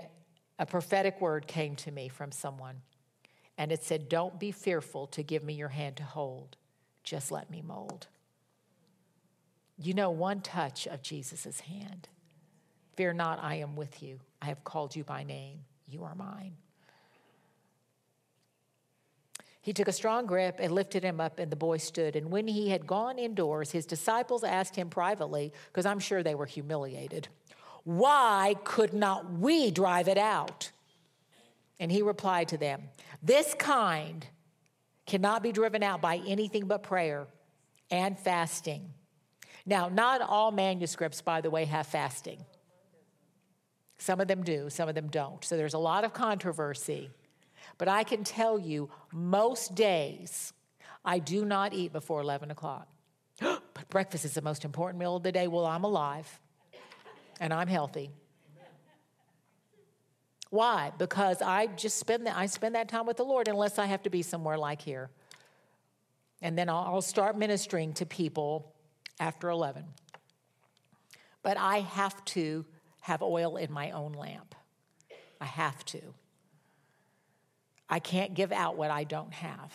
a 0.57 0.65
prophetic 0.65 1.21
word 1.21 1.47
came 1.47 1.75
to 1.77 1.91
me 1.91 2.07
from 2.07 2.31
someone. 2.31 2.81
And 3.57 3.71
it 3.71 3.83
said, 3.83 4.09
Don't 4.09 4.39
be 4.39 4.51
fearful 4.51 5.07
to 5.07 5.23
give 5.23 5.43
me 5.43 5.53
your 5.53 5.69
hand 5.69 5.97
to 5.97 6.03
hold, 6.03 6.57
just 7.03 7.31
let 7.31 7.49
me 7.49 7.61
mold. 7.61 8.07
You 9.77 9.93
know, 9.93 10.09
one 10.09 10.41
touch 10.41 10.87
of 10.87 11.01
Jesus' 11.01 11.59
hand. 11.61 12.09
Fear 12.95 13.13
not, 13.13 13.43
I 13.43 13.55
am 13.55 13.75
with 13.75 14.01
you. 14.01 14.19
I 14.41 14.45
have 14.45 14.63
called 14.63 14.95
you 14.95 15.03
by 15.03 15.23
name. 15.23 15.59
You 15.87 16.03
are 16.03 16.15
mine. 16.15 16.53
He 19.65 19.73
took 19.73 19.87
a 19.87 19.91
strong 19.91 20.27
grip 20.27 20.59
and 20.59 20.71
lifted 20.71 21.03
him 21.03 21.19
up, 21.19 21.39
and 21.39 21.51
the 21.51 21.55
boy 21.55 21.77
stood. 21.77 22.15
And 22.15 22.29
when 22.29 22.47
he 22.47 22.69
had 22.69 22.85
gone 22.85 23.17
indoors, 23.17 23.71
his 23.71 23.87
disciples 23.87 24.43
asked 24.43 24.75
him 24.75 24.91
privately, 24.91 25.51
because 25.71 25.87
I'm 25.87 25.97
sure 25.97 26.21
they 26.21 26.35
were 26.35 26.45
humiliated, 26.45 27.29
Why 27.83 28.57
could 28.63 28.93
not 28.93 29.39
we 29.39 29.71
drive 29.71 30.07
it 30.07 30.19
out? 30.19 30.69
And 31.79 31.91
he 31.91 32.03
replied 32.03 32.49
to 32.49 32.59
them, 32.59 32.83
This 33.23 33.55
kind 33.55 34.27
cannot 35.07 35.41
be 35.41 35.51
driven 35.51 35.81
out 35.81 35.99
by 35.99 36.17
anything 36.27 36.67
but 36.67 36.83
prayer 36.83 37.25
and 37.89 38.19
fasting. 38.19 38.93
Now, 39.65 39.89
not 39.89 40.21
all 40.21 40.51
manuscripts, 40.51 41.23
by 41.23 41.41
the 41.41 41.49
way, 41.49 41.65
have 41.65 41.87
fasting. 41.87 42.45
Some 43.97 44.21
of 44.21 44.27
them 44.27 44.43
do, 44.43 44.69
some 44.69 44.87
of 44.87 44.93
them 44.93 45.07
don't. 45.07 45.43
So 45.43 45.57
there's 45.57 45.73
a 45.73 45.79
lot 45.79 46.03
of 46.03 46.13
controversy. 46.13 47.09
But 47.77 47.87
I 47.87 48.03
can 48.03 48.23
tell 48.23 48.57
you, 48.57 48.89
most 49.11 49.75
days, 49.75 50.53
I 51.03 51.19
do 51.19 51.45
not 51.45 51.73
eat 51.73 51.91
before 51.91 52.21
11 52.21 52.51
o'clock. 52.51 52.87
but 53.39 53.89
breakfast 53.89 54.25
is 54.25 54.33
the 54.33 54.41
most 54.41 54.65
important 54.65 54.99
meal 54.99 55.15
of 55.15 55.23
the 55.23 55.31
day. 55.31 55.47
Well, 55.47 55.65
I'm 55.65 55.83
alive 55.83 56.39
and 57.39 57.53
I'm 57.53 57.67
healthy. 57.67 58.11
Why? 60.49 60.91
Because 60.97 61.41
I 61.41 61.67
just 61.67 61.97
spend 61.97 62.27
that, 62.27 62.37
I 62.37 62.45
spend 62.45 62.75
that 62.75 62.87
time 62.87 63.05
with 63.05 63.17
the 63.17 63.25
Lord 63.25 63.47
unless 63.47 63.77
I 63.77 63.87
have 63.87 64.03
to 64.03 64.09
be 64.09 64.21
somewhere 64.21 64.57
like 64.57 64.81
here. 64.81 65.09
And 66.41 66.57
then 66.57 66.69
I'll, 66.69 66.85
I'll 66.87 67.01
start 67.01 67.37
ministering 67.37 67.93
to 67.93 68.05
people 68.05 68.73
after 69.19 69.49
11. 69.49 69.83
But 71.43 71.57
I 71.57 71.81
have 71.81 72.23
to 72.25 72.65
have 73.01 73.21
oil 73.21 73.57
in 73.57 73.71
my 73.71 73.91
own 73.91 74.13
lamp. 74.13 74.55
I 75.41 75.45
have 75.45 75.83
to. 75.85 76.01
I 77.89 77.99
can't 77.99 78.33
give 78.33 78.51
out 78.51 78.77
what 78.77 78.91
I 78.91 79.03
don't 79.03 79.33
have. 79.33 79.73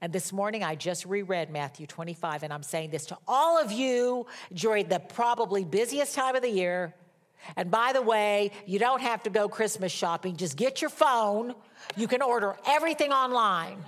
And 0.00 0.12
this 0.12 0.32
morning 0.32 0.62
I 0.62 0.74
just 0.74 1.06
reread 1.06 1.50
Matthew 1.50 1.86
25, 1.86 2.42
and 2.42 2.52
I'm 2.52 2.62
saying 2.62 2.90
this 2.90 3.06
to 3.06 3.18
all 3.26 3.58
of 3.58 3.72
you 3.72 4.26
during 4.52 4.88
the 4.88 5.00
probably 5.00 5.64
busiest 5.64 6.14
time 6.14 6.36
of 6.36 6.42
the 6.42 6.50
year. 6.50 6.94
And 7.56 7.70
by 7.70 7.92
the 7.92 8.02
way, 8.02 8.50
you 8.66 8.78
don't 8.78 9.00
have 9.00 9.22
to 9.24 9.30
go 9.30 9.48
Christmas 9.48 9.92
shopping, 9.92 10.36
just 10.36 10.56
get 10.56 10.80
your 10.80 10.90
phone. 10.90 11.54
You 11.96 12.08
can 12.08 12.22
order 12.22 12.56
everything 12.66 13.12
online. 13.12 13.78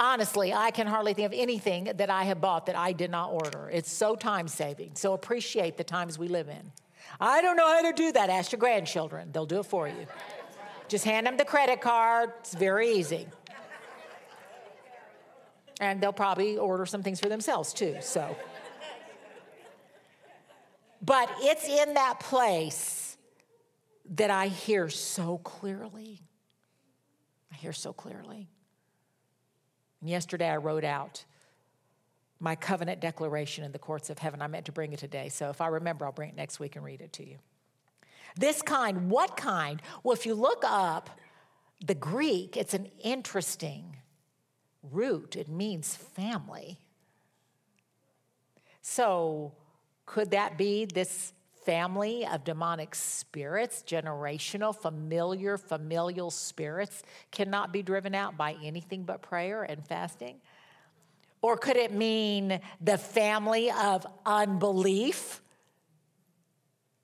Honestly, 0.00 0.52
I 0.52 0.70
can 0.70 0.86
hardly 0.86 1.14
think 1.14 1.26
of 1.26 1.38
anything 1.38 1.84
that 1.96 2.10
I 2.10 2.24
have 2.24 2.40
bought 2.40 2.66
that 2.66 2.76
I 2.76 2.92
did 2.92 3.10
not 3.10 3.30
order. 3.30 3.70
It's 3.72 3.92
so 3.92 4.16
time 4.16 4.48
saving. 4.48 4.96
So 4.96 5.12
appreciate 5.14 5.76
the 5.76 5.84
times 5.84 6.18
we 6.18 6.28
live 6.28 6.48
in. 6.48 6.72
I 7.20 7.42
don't 7.42 7.56
know 7.56 7.66
how 7.66 7.82
to 7.82 7.92
do 7.92 8.12
that. 8.12 8.30
Ask 8.30 8.52
your 8.52 8.58
grandchildren, 8.58 9.30
they'll 9.32 9.46
do 9.46 9.60
it 9.60 9.66
for 9.66 9.88
you. 9.88 10.06
Just 10.88 11.04
hand 11.04 11.26
them 11.26 11.36
the 11.36 11.44
credit 11.44 11.80
card, 11.80 12.32
it's 12.40 12.54
very 12.54 12.90
easy. 12.90 13.26
And 15.80 16.00
they'll 16.00 16.12
probably 16.12 16.56
order 16.56 16.86
some 16.86 17.02
things 17.02 17.20
for 17.20 17.28
themselves 17.28 17.72
too, 17.72 17.96
so. 18.00 18.36
But 21.02 21.30
it's 21.40 21.68
in 21.68 21.94
that 21.94 22.20
place 22.20 23.16
that 24.10 24.30
I 24.30 24.48
hear 24.48 24.88
so 24.88 25.38
clearly. 25.38 26.22
I 27.52 27.56
hear 27.56 27.72
so 27.72 27.92
clearly. 27.92 28.48
And 30.00 30.10
yesterday 30.10 30.48
I 30.48 30.56
wrote 30.56 30.84
out 30.84 31.24
my 32.40 32.54
covenant 32.54 33.00
declaration 33.00 33.64
in 33.64 33.72
the 33.72 33.78
courts 33.78 34.10
of 34.10 34.18
heaven. 34.18 34.42
I 34.42 34.46
meant 34.46 34.66
to 34.66 34.72
bring 34.72 34.92
it 34.92 34.98
today. 34.98 35.28
So 35.28 35.50
if 35.50 35.60
I 35.60 35.68
remember, 35.68 36.04
I'll 36.04 36.12
bring 36.12 36.30
it 36.30 36.36
next 36.36 36.60
week 36.60 36.76
and 36.76 36.84
read 36.84 37.00
it 37.00 37.12
to 37.14 37.28
you. 37.28 37.38
This 38.36 38.62
kind, 38.62 39.08
what 39.10 39.36
kind? 39.36 39.80
Well, 40.02 40.12
if 40.12 40.26
you 40.26 40.34
look 40.34 40.64
up 40.66 41.10
the 41.84 41.94
Greek, 41.94 42.56
it's 42.56 42.74
an 42.74 42.88
interesting 43.02 43.96
root. 44.82 45.36
It 45.36 45.48
means 45.48 45.94
family. 45.94 46.78
So, 48.82 49.52
could 50.04 50.32
that 50.32 50.58
be 50.58 50.84
this 50.84 51.32
family 51.64 52.26
of 52.26 52.44
demonic 52.44 52.94
spirits, 52.94 53.82
generational, 53.86 54.76
familiar, 54.76 55.56
familial 55.56 56.30
spirits, 56.30 57.02
cannot 57.30 57.72
be 57.72 57.82
driven 57.82 58.14
out 58.14 58.36
by 58.36 58.56
anything 58.62 59.04
but 59.04 59.22
prayer 59.22 59.62
and 59.62 59.86
fasting? 59.86 60.40
Or 61.44 61.58
could 61.58 61.76
it 61.76 61.92
mean 61.92 62.58
the 62.80 62.96
family 62.96 63.70
of 63.70 64.06
unbelief? 64.24 65.42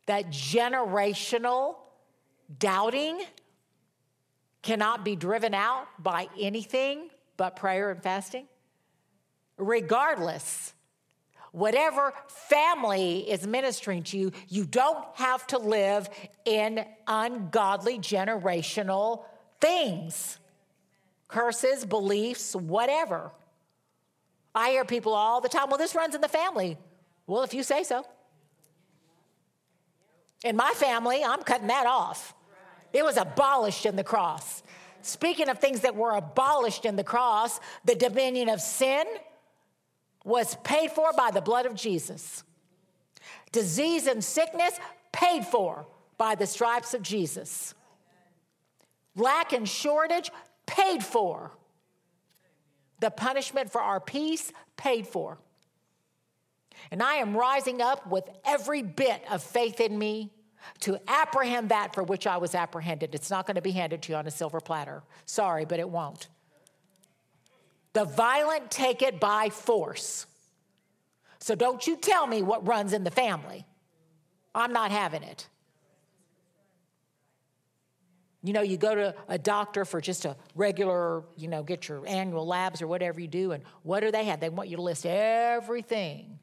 That 0.07 0.31
generational 0.31 1.77
doubting 2.59 3.21
cannot 4.63 5.05
be 5.05 5.15
driven 5.15 5.53
out 5.53 5.89
by 5.99 6.27
anything 6.41 7.11
but 7.37 7.55
prayer 7.55 7.91
and 7.91 8.03
fasting? 8.03 8.47
Regardless, 9.59 10.73
whatever 11.53 12.15
family 12.29 13.31
is 13.31 13.47
ministering 13.47 14.05
to 14.05 14.17
you, 14.17 14.33
you 14.49 14.65
don't 14.65 15.05
have 15.17 15.47
to 15.49 15.59
live 15.59 16.09
in 16.47 16.87
ungodly 17.07 17.99
generational 17.99 19.25
things 19.61 20.39
curses, 21.29 21.85
beliefs, 21.85 22.57
whatever. 22.57 23.33
I 24.55 24.71
hear 24.71 24.85
people 24.85 25.15
all 25.15 25.41
the 25.41 25.49
time, 25.49 25.69
well, 25.69 25.79
this 25.79 25.95
runs 25.95 26.15
in 26.15 26.21
the 26.21 26.29
family. 26.29 26.77
Well, 27.27 27.43
if 27.43 27.55
you 27.55 27.63
say 27.63 27.85
so. 27.85 28.05
In 30.45 30.57
my 30.57 30.73
family, 30.75 31.23
I'm 31.23 31.43
cutting 31.43 31.69
that 31.69 31.87
off. 31.87 32.35
It 32.93 33.05
was 33.05 33.17
abolished 33.17 33.87
in 33.87 33.97
the 33.97 34.05
cross. 34.05 34.63
Speaking 35.03 35.49
of 35.49 35.59
things 35.59 35.81
that 35.81 35.95
were 35.95 36.17
abolished 36.17 36.85
in 36.85 36.97
the 36.97 37.05
cross, 37.05 37.61
the 37.85 37.95
dominion 37.95 38.49
of 38.49 38.61
sin 38.61 39.05
was 40.25 40.57
paid 40.65 40.91
for 40.91 41.13
by 41.13 41.31
the 41.31 41.41
blood 41.41 41.67
of 41.67 41.75
Jesus. 41.75 42.43
Disease 43.53 44.07
and 44.07 44.23
sickness 44.23 44.79
paid 45.13 45.45
for 45.47 45.87
by 46.19 46.35
the 46.35 46.47
stripes 46.47 46.95
of 46.95 47.03
Jesus. 47.03 47.75
Lack 49.17 49.53
and 49.53 49.69
shortage 49.69 50.31
paid 50.67 51.03
for 51.03 51.53
the 53.01 53.11
punishment 53.11 53.73
for 53.73 53.81
our 53.81 54.01
peace 54.01 54.53
paid 54.77 55.07
for. 55.07 55.39
And 56.91 57.03
I 57.03 57.15
am 57.15 57.37
rising 57.37 57.83
up 57.83 58.07
with 58.07 58.25
every 58.45 58.83
bit 58.83 59.23
of 59.31 59.43
faith 59.43 59.81
in 59.81 59.99
me 59.99 60.31
to 60.81 60.99
apprehend 61.09 61.71
that 61.71 61.95
for 61.95 62.03
which 62.03 62.27
I 62.27 62.37
was 62.37 62.55
apprehended. 62.55 63.15
It's 63.15 63.31
not 63.31 63.47
going 63.47 63.57
to 63.57 63.63
be 63.63 63.73
handed 63.73 64.03
to 64.03 64.13
you 64.13 64.17
on 64.17 64.27
a 64.27 64.31
silver 64.31 64.61
platter. 64.61 65.03
Sorry, 65.27 65.65
but 65.65 65.79
it 65.79 65.89
won't. 65.89 66.29
The 67.93 68.05
violent 68.05 68.71
take 68.71 69.03
it 69.03 69.19
by 69.19 69.49
force. 69.51 70.27
So 71.41 71.55
don't 71.55 71.87
you 71.87 71.97
tell 71.97 72.27
me 72.27 72.43
what 72.43 72.67
runs 72.67 72.93
in 72.93 73.05
the 73.05 73.11
family. 73.11 73.67
I'm 74.55 74.73
not 74.73 74.91
having 74.91 75.23
it. 75.23 75.49
You 78.43 78.55
know, 78.55 78.63
you 78.63 78.79
go 78.79 78.95
to 78.95 79.15
a 79.29 79.39
doctor 79.39 79.85
for 79.85 80.01
just 80.01 80.25
a 80.25 80.35
regular, 80.55 81.25
you 81.37 81.47
know, 81.47 81.63
get 81.63 81.89
your 81.89 82.07
annual 82.07 82.47
labs 82.47 82.81
or 82.81 82.87
whatever 82.87 83.21
you 83.21 83.29
do, 83.29 83.53
and 83.53 83.63
what 83.83 84.01
do 84.01 84.11
they 84.11 84.25
have? 84.25 84.41
They 84.41 84.49
want 84.49 84.69
you 84.71 84.77
to 84.77 84.83
list 84.83 85.05
everything 85.05 86.39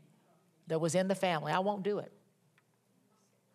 that 0.68 0.80
was 0.80 0.94
in 0.94 1.08
the 1.08 1.16
family. 1.16 1.52
I 1.52 1.60
won't 1.60 1.84
do 1.84 1.98
it. 2.00 2.12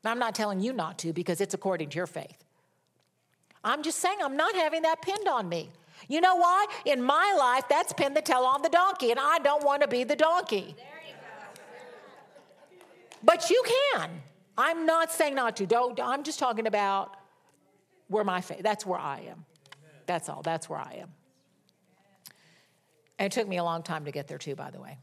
I'm 0.04 0.18
not 0.18 0.34
telling 0.34 0.60
you 0.60 0.72
not 0.72 0.98
to 1.00 1.12
because 1.12 1.40
it's 1.40 1.54
according 1.54 1.90
to 1.90 1.96
your 1.96 2.08
faith. 2.08 2.44
I'm 3.62 3.84
just 3.84 4.00
saying 4.00 4.18
I'm 4.20 4.36
not 4.36 4.54
having 4.56 4.82
that 4.82 5.02
pinned 5.02 5.28
on 5.28 5.48
me. 5.48 5.70
You 6.08 6.20
know 6.20 6.34
why? 6.34 6.66
In 6.84 7.00
my 7.00 7.36
life, 7.38 7.64
that's 7.68 7.92
pinned 7.92 8.16
the 8.16 8.22
tail 8.22 8.38
on 8.38 8.62
the 8.62 8.68
donkey, 8.68 9.12
and 9.12 9.20
I 9.20 9.38
don't 9.38 9.64
want 9.64 9.82
to 9.82 9.88
be 9.88 10.02
the 10.02 10.16
donkey. 10.16 10.74
But 13.22 13.50
you 13.50 13.62
can. 13.94 14.10
I'm 14.58 14.84
not 14.84 15.12
saying 15.12 15.36
not 15.36 15.56
to. 15.58 15.66
Don't, 15.66 16.00
I'm 16.00 16.24
just 16.24 16.40
talking 16.40 16.66
about 16.66 17.16
where 18.12 18.24
my 18.24 18.40
faith, 18.40 18.62
that's 18.62 18.86
where 18.86 19.00
I 19.00 19.20
am. 19.28 19.44
That's 20.06 20.28
all. 20.28 20.42
That's 20.42 20.68
where 20.68 20.78
I 20.78 20.98
am. 21.00 21.08
And 23.18 23.26
it 23.26 23.32
took 23.32 23.48
me 23.48 23.56
a 23.56 23.64
long 23.64 23.82
time 23.82 24.04
to 24.04 24.12
get 24.12 24.28
there, 24.28 24.38
too, 24.38 24.54
by 24.54 24.70
the 24.70 24.80
way. 24.80 24.98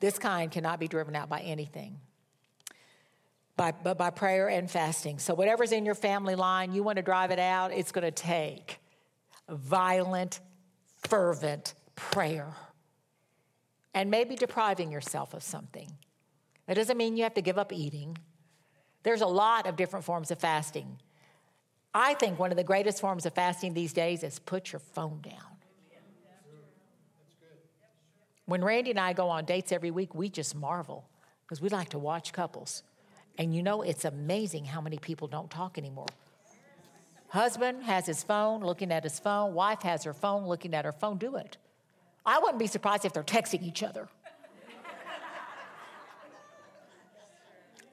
This 0.00 0.18
kind 0.18 0.50
cannot 0.50 0.80
be 0.80 0.88
driven 0.88 1.16
out 1.16 1.28
by 1.28 1.40
anything 1.40 1.98
by, 3.56 3.72
but 3.72 3.96
by 3.98 4.10
prayer 4.10 4.48
and 4.48 4.70
fasting. 4.70 5.18
So, 5.18 5.34
whatever's 5.34 5.72
in 5.72 5.84
your 5.84 5.94
family 5.94 6.34
line, 6.34 6.72
you 6.72 6.82
want 6.82 6.96
to 6.96 7.02
drive 7.02 7.30
it 7.30 7.38
out, 7.38 7.72
it's 7.72 7.92
going 7.92 8.04
to 8.04 8.10
take 8.10 8.80
violent, 9.48 10.40
fervent 11.08 11.74
prayer. 11.94 12.48
And 13.92 14.10
maybe 14.10 14.34
depriving 14.34 14.90
yourself 14.90 15.34
of 15.34 15.42
something. 15.44 15.88
That 16.66 16.74
doesn't 16.74 16.96
mean 16.96 17.16
you 17.16 17.22
have 17.22 17.34
to 17.34 17.42
give 17.42 17.58
up 17.58 17.72
eating. 17.72 18.18
There's 19.04 19.20
a 19.20 19.26
lot 19.26 19.66
of 19.66 19.76
different 19.76 20.04
forms 20.04 20.30
of 20.32 20.38
fasting. 20.38 20.98
I 21.94 22.14
think 22.14 22.38
one 22.38 22.50
of 22.50 22.56
the 22.56 22.64
greatest 22.64 23.00
forms 23.00 23.24
of 23.24 23.34
fasting 23.34 23.72
these 23.72 23.92
days 23.92 24.24
is 24.24 24.40
put 24.40 24.72
your 24.72 24.80
phone 24.80 25.20
down. 25.22 25.54
When 28.46 28.64
Randy 28.64 28.90
and 28.90 29.00
I 29.00 29.12
go 29.12 29.28
on 29.28 29.44
dates 29.44 29.72
every 29.72 29.90
week, 29.90 30.14
we 30.14 30.28
just 30.28 30.54
marvel 30.54 31.08
because 31.44 31.62
we 31.62 31.68
like 31.68 31.90
to 31.90 31.98
watch 31.98 32.32
couples. 32.32 32.82
And 33.38 33.54
you 33.54 33.62
know, 33.62 33.82
it's 33.82 34.04
amazing 34.04 34.64
how 34.64 34.80
many 34.80 34.98
people 34.98 35.28
don't 35.28 35.50
talk 35.50 35.78
anymore. 35.78 36.08
Husband 37.28 37.82
has 37.84 38.06
his 38.06 38.22
phone 38.22 38.62
looking 38.62 38.92
at 38.92 39.02
his 39.02 39.18
phone, 39.18 39.54
wife 39.54 39.82
has 39.82 40.04
her 40.04 40.12
phone 40.12 40.46
looking 40.46 40.74
at 40.74 40.84
her 40.84 40.92
phone. 40.92 41.18
Do 41.18 41.36
it. 41.36 41.56
I 42.24 42.38
wouldn't 42.38 42.58
be 42.58 42.66
surprised 42.66 43.04
if 43.04 43.12
they're 43.12 43.22
texting 43.22 43.62
each 43.62 43.82
other. 43.82 44.08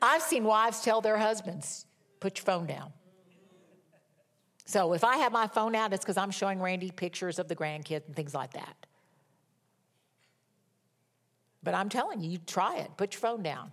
I've 0.01 0.21
seen 0.21 0.43
wives 0.43 0.81
tell 0.81 1.01
their 1.01 1.17
husbands, 1.17 1.85
put 2.19 2.37
your 2.37 2.45
phone 2.45 2.65
down. 2.65 2.91
So 4.65 4.93
if 4.93 5.03
I 5.03 5.17
have 5.17 5.31
my 5.31 5.47
phone 5.47 5.75
out, 5.75 5.93
it's 5.93 6.03
because 6.03 6.17
I'm 6.17 6.31
showing 6.31 6.61
Randy 6.61 6.91
pictures 6.91 7.39
of 7.39 7.47
the 7.47 7.55
grandkids 7.55 8.07
and 8.07 8.15
things 8.15 8.33
like 8.33 8.53
that. 8.53 8.75
But 11.63 11.75
I'm 11.75 11.89
telling 11.89 12.21
you, 12.21 12.31
you 12.31 12.37
try 12.37 12.77
it. 12.77 12.89
Put 12.97 13.13
your 13.13 13.19
phone 13.19 13.43
down. 13.43 13.71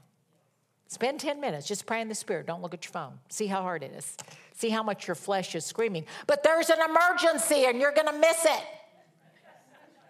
Spend 0.89 1.21
10 1.21 1.41
minutes, 1.41 1.67
just 1.69 1.85
pray 1.85 2.01
in 2.01 2.09
the 2.09 2.15
Spirit. 2.15 2.47
Don't 2.47 2.63
look 2.63 2.73
at 2.73 2.85
your 2.85 2.93
phone. 2.93 3.19
See 3.29 3.47
how 3.47 3.63
hard 3.63 3.83
it 3.83 3.93
is. 3.93 4.17
See 4.55 4.71
how 4.71 4.83
much 4.83 5.07
your 5.07 5.15
flesh 5.15 5.55
is 5.55 5.65
screaming. 5.65 6.05
But 6.27 6.43
there's 6.43 6.71
an 6.71 6.79
emergency 6.89 7.67
and 7.67 7.79
you're 7.79 7.93
going 7.93 8.07
to 8.07 8.19
miss 8.19 8.45
it. 8.45 8.65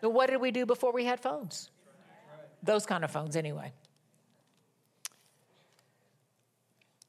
What 0.09 0.31
did 0.31 0.41
we 0.41 0.53
do 0.53 0.65
before 0.65 0.93
we 0.93 1.05
had 1.05 1.21
phones? 1.21 1.71
Those 2.63 2.87
kind 2.87 3.05
of 3.05 3.11
phones, 3.11 3.37
anyway. 3.37 3.73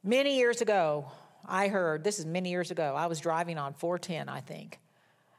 Many 0.04 0.38
years 0.38 0.62
ago, 0.62 1.12
I 1.46 1.68
heard, 1.68 2.04
this 2.04 2.20
is 2.20 2.26
many 2.26 2.50
years 2.50 2.72
ago, 2.72 2.96
I 2.96 3.08
was 3.08 3.20
driving 3.20 3.58
on 3.58 3.74
410, 3.74 4.30
I 4.30 4.42
think. 4.42 4.80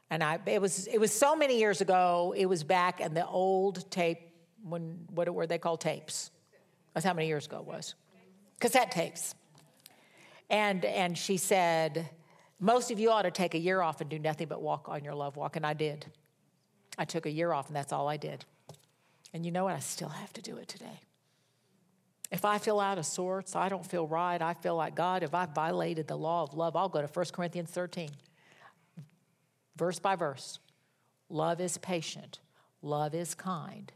And 0.09 0.23
I, 0.23 0.39
it, 0.45 0.61
was, 0.61 0.87
it 0.87 0.99
was 0.99 1.11
so 1.11 1.35
many 1.35 1.57
years 1.57 1.81
ago, 1.81 2.33
it 2.37 2.45
was 2.45 2.63
back 2.63 2.99
in 3.01 3.13
the 3.13 3.25
old 3.25 3.89
tape, 3.89 4.19
when, 4.63 5.07
what 5.09 5.33
were 5.33 5.47
they 5.47 5.57
called 5.57 5.81
tapes? 5.81 6.29
That's 6.93 7.05
how 7.05 7.13
many 7.13 7.27
years 7.27 7.45
ago 7.45 7.59
it 7.59 7.65
was 7.65 7.95
cassette 8.59 8.91
tapes. 8.91 9.35
And, 10.49 10.85
and 10.85 11.17
she 11.17 11.37
said, 11.37 12.09
Most 12.59 12.91
of 12.91 12.99
you 12.99 13.09
ought 13.09 13.23
to 13.23 13.31
take 13.31 13.55
a 13.55 13.57
year 13.57 13.81
off 13.81 13.99
and 13.99 14.09
do 14.09 14.19
nothing 14.19 14.47
but 14.47 14.61
walk 14.61 14.87
on 14.87 15.03
your 15.03 15.15
love 15.15 15.35
walk. 15.35 15.55
And 15.55 15.65
I 15.65 15.73
did. 15.73 16.05
I 16.97 17.05
took 17.05 17.25
a 17.25 17.31
year 17.31 17.51
off, 17.51 17.67
and 17.67 17.75
that's 17.75 17.91
all 17.91 18.07
I 18.07 18.17
did. 18.17 18.45
And 19.33 19.45
you 19.45 19.51
know 19.51 19.63
what? 19.63 19.75
I 19.75 19.79
still 19.79 20.09
have 20.09 20.31
to 20.33 20.41
do 20.41 20.57
it 20.57 20.67
today. 20.67 20.99
If 22.31 22.45
I 22.45 22.57
feel 22.57 22.79
out 22.79 22.97
of 22.97 23.05
sorts, 23.05 23.55
I 23.55 23.67
don't 23.67 23.85
feel 23.85 24.07
right, 24.07 24.41
I 24.41 24.53
feel 24.53 24.75
like 24.75 24.95
God, 24.95 25.21
if 25.23 25.33
I 25.33 25.45
violated 25.45 26.07
the 26.07 26.15
law 26.15 26.43
of 26.43 26.53
love, 26.53 26.75
I'll 26.75 26.89
go 26.89 27.01
to 27.01 27.07
1 27.07 27.25
Corinthians 27.33 27.69
13, 27.71 28.09
verse 29.75 29.99
by 29.99 30.15
verse. 30.15 30.59
Love 31.29 31.59
is 31.59 31.77
patient, 31.77 32.39
love 32.81 33.13
is 33.13 33.35
kind. 33.35 33.91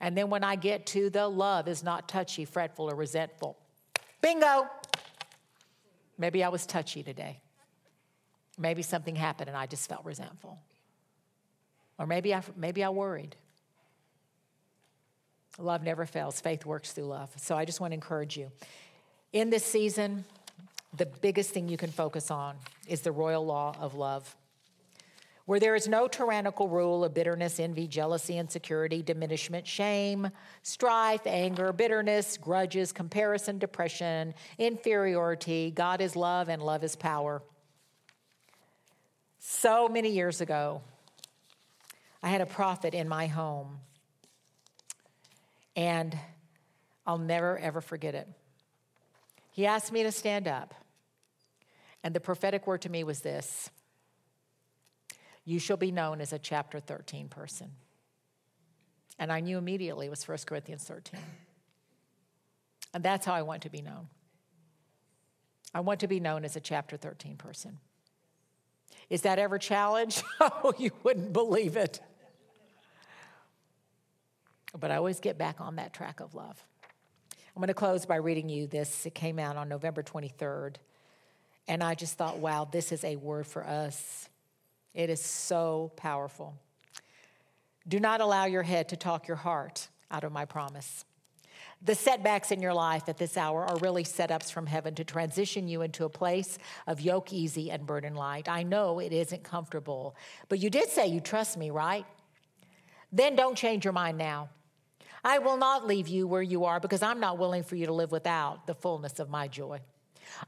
And 0.00 0.16
then 0.16 0.30
when 0.30 0.42
I 0.42 0.56
get 0.56 0.86
to 0.86 1.10
the 1.10 1.28
love 1.28 1.68
is 1.68 1.84
not 1.84 2.08
touchy, 2.08 2.46
fretful, 2.46 2.90
or 2.90 2.94
resentful, 2.94 3.58
Bingo. 4.20 4.68
Maybe 6.18 6.44
I 6.44 6.48
was 6.48 6.66
touchy 6.66 7.02
today. 7.02 7.40
Maybe 8.58 8.82
something 8.82 9.16
happened 9.16 9.48
and 9.48 9.56
I 9.56 9.66
just 9.66 9.88
felt 9.88 10.04
resentful. 10.04 10.58
Or 11.98 12.06
maybe 12.06 12.34
I, 12.34 12.42
maybe 12.56 12.84
I 12.84 12.90
worried. 12.90 13.36
Love 15.58 15.82
never 15.82 16.06
fails. 16.06 16.40
Faith 16.40 16.64
works 16.64 16.92
through 16.92 17.04
love. 17.04 17.30
So 17.36 17.56
I 17.56 17.64
just 17.64 17.80
want 17.80 17.92
to 17.92 17.94
encourage 17.94 18.36
you. 18.36 18.50
In 19.32 19.50
this 19.50 19.64
season, 19.64 20.24
the 20.96 21.06
biggest 21.06 21.50
thing 21.50 21.68
you 21.68 21.76
can 21.76 21.90
focus 21.90 22.30
on 22.30 22.56
is 22.88 23.02
the 23.02 23.12
royal 23.12 23.44
law 23.44 23.74
of 23.80 23.94
love 23.94 24.36
where 25.50 25.58
there 25.58 25.74
is 25.74 25.88
no 25.88 26.06
tyrannical 26.06 26.68
rule 26.68 27.04
of 27.04 27.12
bitterness, 27.12 27.58
envy, 27.58 27.88
jealousy, 27.88 28.38
insecurity, 28.38 29.02
diminishment, 29.02 29.66
shame, 29.66 30.30
strife, 30.62 31.26
anger, 31.26 31.72
bitterness, 31.72 32.36
grudges, 32.36 32.92
comparison, 32.92 33.58
depression, 33.58 34.32
inferiority. 34.58 35.72
God 35.72 36.00
is 36.00 36.14
love 36.14 36.48
and 36.48 36.62
love 36.62 36.84
is 36.84 36.94
power. 36.94 37.42
So 39.40 39.88
many 39.88 40.10
years 40.10 40.40
ago, 40.40 40.82
I 42.22 42.28
had 42.28 42.42
a 42.42 42.46
prophet 42.46 42.94
in 42.94 43.08
my 43.08 43.26
home, 43.26 43.80
and 45.80 46.14
I'll 47.06 47.16
never 47.16 47.58
ever 47.58 47.80
forget 47.80 48.14
it. 48.14 48.28
He 49.50 49.64
asked 49.64 49.90
me 49.92 50.02
to 50.02 50.12
stand 50.12 50.46
up, 50.46 50.74
and 52.04 52.14
the 52.14 52.20
prophetic 52.20 52.66
word 52.66 52.82
to 52.82 52.90
me 52.90 53.02
was 53.02 53.20
this 53.20 53.70
you 55.46 55.58
shall 55.58 55.78
be 55.78 55.90
known 55.90 56.20
as 56.20 56.34
a 56.34 56.38
chapter 56.38 56.80
13 56.80 57.28
person. 57.28 57.70
And 59.18 59.32
I 59.32 59.40
knew 59.40 59.56
immediately 59.56 60.06
it 60.06 60.10
was 60.10 60.26
1 60.26 60.38
Corinthians 60.46 60.84
13. 60.84 61.18
And 62.92 63.02
that's 63.02 63.24
how 63.24 63.32
I 63.32 63.42
want 63.42 63.62
to 63.62 63.70
be 63.70 63.80
known. 63.80 64.08
I 65.74 65.80
want 65.80 66.00
to 66.00 66.08
be 66.08 66.20
known 66.20 66.44
as 66.44 66.56
a 66.56 66.60
chapter 66.60 66.96
13 66.96 67.36
person. 67.36 67.78
Is 69.08 69.22
that 69.22 69.38
ever 69.38 69.58
challenged? 69.58 70.22
oh, 70.40 70.74
you 70.78 70.90
wouldn't 71.02 71.32
believe 71.32 71.76
it. 71.76 72.00
But 74.78 74.90
I 74.90 74.96
always 74.96 75.20
get 75.20 75.36
back 75.36 75.60
on 75.60 75.76
that 75.76 75.92
track 75.92 76.20
of 76.20 76.34
love. 76.34 76.62
I'm 77.54 77.60
going 77.60 77.68
to 77.68 77.74
close 77.74 78.06
by 78.06 78.16
reading 78.16 78.48
you 78.48 78.66
this. 78.66 79.04
It 79.06 79.14
came 79.14 79.38
out 79.38 79.56
on 79.56 79.68
November 79.68 80.02
23rd. 80.02 80.76
And 81.66 81.82
I 81.82 81.94
just 81.94 82.16
thought, 82.16 82.38
wow, 82.38 82.68
this 82.70 82.92
is 82.92 83.04
a 83.04 83.16
word 83.16 83.46
for 83.46 83.64
us 83.64 84.28
it 84.94 85.10
is 85.10 85.24
so 85.24 85.92
powerful. 85.96 86.54
Do 87.86 88.00
not 88.00 88.20
allow 88.20 88.44
your 88.44 88.62
head 88.62 88.88
to 88.90 88.96
talk 88.96 89.28
your 89.28 89.36
heart 89.36 89.88
out 90.10 90.24
of 90.24 90.32
my 90.32 90.44
promise. 90.44 91.04
The 91.82 91.94
setbacks 91.94 92.50
in 92.50 92.60
your 92.60 92.74
life 92.74 93.08
at 93.08 93.16
this 93.16 93.36
hour 93.36 93.64
are 93.64 93.76
really 93.78 94.04
setups 94.04 94.52
from 94.52 94.66
heaven 94.66 94.94
to 94.96 95.04
transition 95.04 95.66
you 95.66 95.80
into 95.82 96.04
a 96.04 96.10
place 96.10 96.58
of 96.86 97.00
yoke 97.00 97.32
easy 97.32 97.70
and 97.70 97.86
burden 97.86 98.14
light. 98.14 98.48
I 98.48 98.64
know 98.64 98.98
it 98.98 99.12
isn't 99.12 99.44
comfortable, 99.44 100.14
but 100.48 100.58
you 100.58 100.68
did 100.68 100.90
say 100.90 101.06
you 101.06 101.20
trust 101.20 101.56
me, 101.56 101.70
right? 101.70 102.04
Then 103.12 103.34
don't 103.34 103.56
change 103.56 103.84
your 103.84 103.94
mind 103.94 104.18
now. 104.18 104.50
I 105.24 105.38
will 105.38 105.56
not 105.56 105.86
leave 105.86 106.08
you 106.08 106.26
where 106.26 106.42
you 106.42 106.64
are 106.64 106.80
because 106.80 107.02
I'm 107.02 107.20
not 107.20 107.38
willing 107.38 107.62
for 107.62 107.76
you 107.76 107.86
to 107.86 107.92
live 107.92 108.10
without 108.10 108.66
the 108.66 108.74
fullness 108.74 109.18
of 109.18 109.30
my 109.30 109.48
joy. 109.48 109.80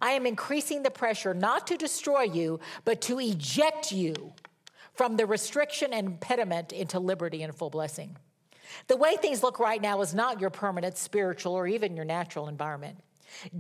I 0.01 0.13
am 0.13 0.27
increasing 0.27 0.83
the 0.83 0.91
pressure 0.91 1.35
not 1.35 1.67
to 1.69 1.77
destroy 1.77 2.23
you, 2.23 2.61
but 2.85 3.01
to 3.03 3.19
eject 3.21 3.93
you 3.93 4.33
from 4.95 5.17
the 5.17 5.27
restriction 5.27 5.93
and 5.93 6.07
impediment 6.07 6.73
into 6.73 6.99
liberty 6.99 7.43
and 7.43 7.55
full 7.55 7.71
blessing. 7.71 8.17
The 8.87 8.97
way 8.97 9.17
things 9.17 9.43
look 9.43 9.59
right 9.59 9.81
now 9.81 10.01
is 10.01 10.15
not 10.15 10.41
your 10.41 10.51
permanent 10.51 10.97
spiritual 10.97 11.55
or 11.55 11.67
even 11.67 11.97
your 11.97 12.05
natural 12.05 12.49
environment. 12.49 12.99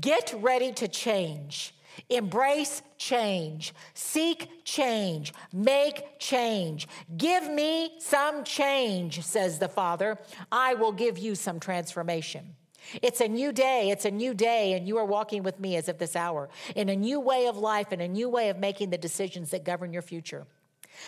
Get 0.00 0.34
ready 0.38 0.72
to 0.72 0.88
change. 0.88 1.74
Embrace 2.08 2.82
change. 2.98 3.74
Seek 3.94 4.64
change. 4.64 5.32
Make 5.52 6.18
change. 6.18 6.88
Give 7.16 7.50
me 7.50 7.92
some 7.98 8.44
change, 8.44 9.22
says 9.22 9.58
the 9.58 9.68
Father. 9.68 10.18
I 10.50 10.74
will 10.74 10.92
give 10.92 11.18
you 11.18 11.34
some 11.34 11.60
transformation. 11.60 12.54
It's 13.00 13.20
a 13.20 13.28
new 13.28 13.52
day. 13.52 13.90
It's 13.90 14.04
a 14.04 14.10
new 14.10 14.34
day, 14.34 14.72
and 14.72 14.86
you 14.88 14.98
are 14.98 15.04
walking 15.04 15.42
with 15.42 15.60
me 15.60 15.76
as 15.76 15.88
of 15.88 15.98
this 15.98 16.16
hour 16.16 16.48
in 16.74 16.88
a 16.88 16.96
new 16.96 17.20
way 17.20 17.46
of 17.46 17.56
life 17.56 17.92
and 17.92 18.02
a 18.02 18.08
new 18.08 18.28
way 18.28 18.48
of 18.48 18.58
making 18.58 18.90
the 18.90 18.98
decisions 18.98 19.50
that 19.50 19.64
govern 19.64 19.92
your 19.92 20.02
future. 20.02 20.46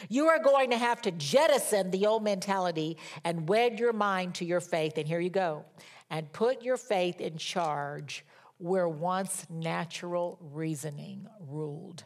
You 0.09 0.28
are 0.28 0.43
going 0.43 0.70
to 0.70 0.78
have 0.78 1.03
to 1.03 1.11
jettison 1.11 1.91
the 1.91 2.07
old 2.07 2.24
mentality 2.24 2.97
and 3.24 3.49
wed 3.49 3.78
your 3.78 3.93
mind 3.93 4.35
to 4.37 4.45
your 4.45 4.61
faith. 4.61 4.97
And 4.97 5.07
here 5.07 5.20
you 5.20 5.30
go. 5.30 5.64
And 6.11 6.32
put 6.32 6.62
your 6.62 6.76
faith 6.76 7.20
in 7.20 7.37
charge 7.37 8.24
where 8.65 8.89
once 8.89 9.45
natural 9.51 10.39
reasoning 10.41 11.27
ruled. 11.39 12.03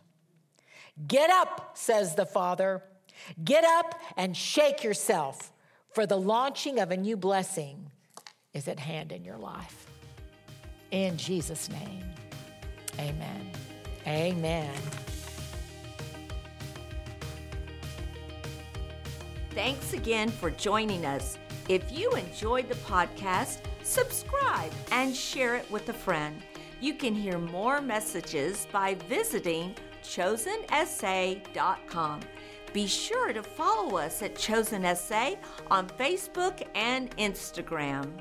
Get 1.06 1.30
up, 1.30 1.70
says 1.74 2.16
the 2.16 2.26
Father. 2.26 2.82
Get 3.44 3.62
up 3.62 3.94
and 4.16 4.36
shake 4.36 4.82
yourself, 4.82 5.52
for 5.94 6.04
the 6.04 6.18
launching 6.18 6.80
of 6.80 6.90
a 6.90 6.96
new 6.96 7.16
blessing 7.16 7.92
is 8.54 8.66
at 8.66 8.80
hand 8.80 9.12
in 9.12 9.24
your 9.24 9.38
life. 9.38 9.86
In 10.90 11.16
Jesus' 11.16 11.68
name, 11.70 12.02
amen. 12.98 13.52
Amen. 14.04 14.74
Thanks 19.50 19.92
again 19.92 20.28
for 20.28 20.50
joining 20.50 21.06
us. 21.06 21.38
If 21.68 21.96
you 21.96 22.10
enjoyed 22.12 22.68
the 22.68 22.74
podcast, 22.74 23.58
subscribe 23.84 24.72
and 24.90 25.14
share 25.14 25.54
it 25.54 25.70
with 25.70 25.88
a 25.88 25.92
friend. 25.92 26.42
You 26.80 26.94
can 26.94 27.14
hear 27.14 27.38
more 27.38 27.80
messages 27.80 28.66
by 28.70 28.94
visiting 29.08 29.74
chosenessay.com. 30.02 32.20
Be 32.72 32.86
sure 32.86 33.32
to 33.32 33.42
follow 33.42 33.96
us 33.96 34.22
at 34.22 34.36
Chosen 34.36 34.84
Essay 34.84 35.38
on 35.70 35.88
Facebook 35.88 36.62
and 36.74 37.16
Instagram. 37.16 38.12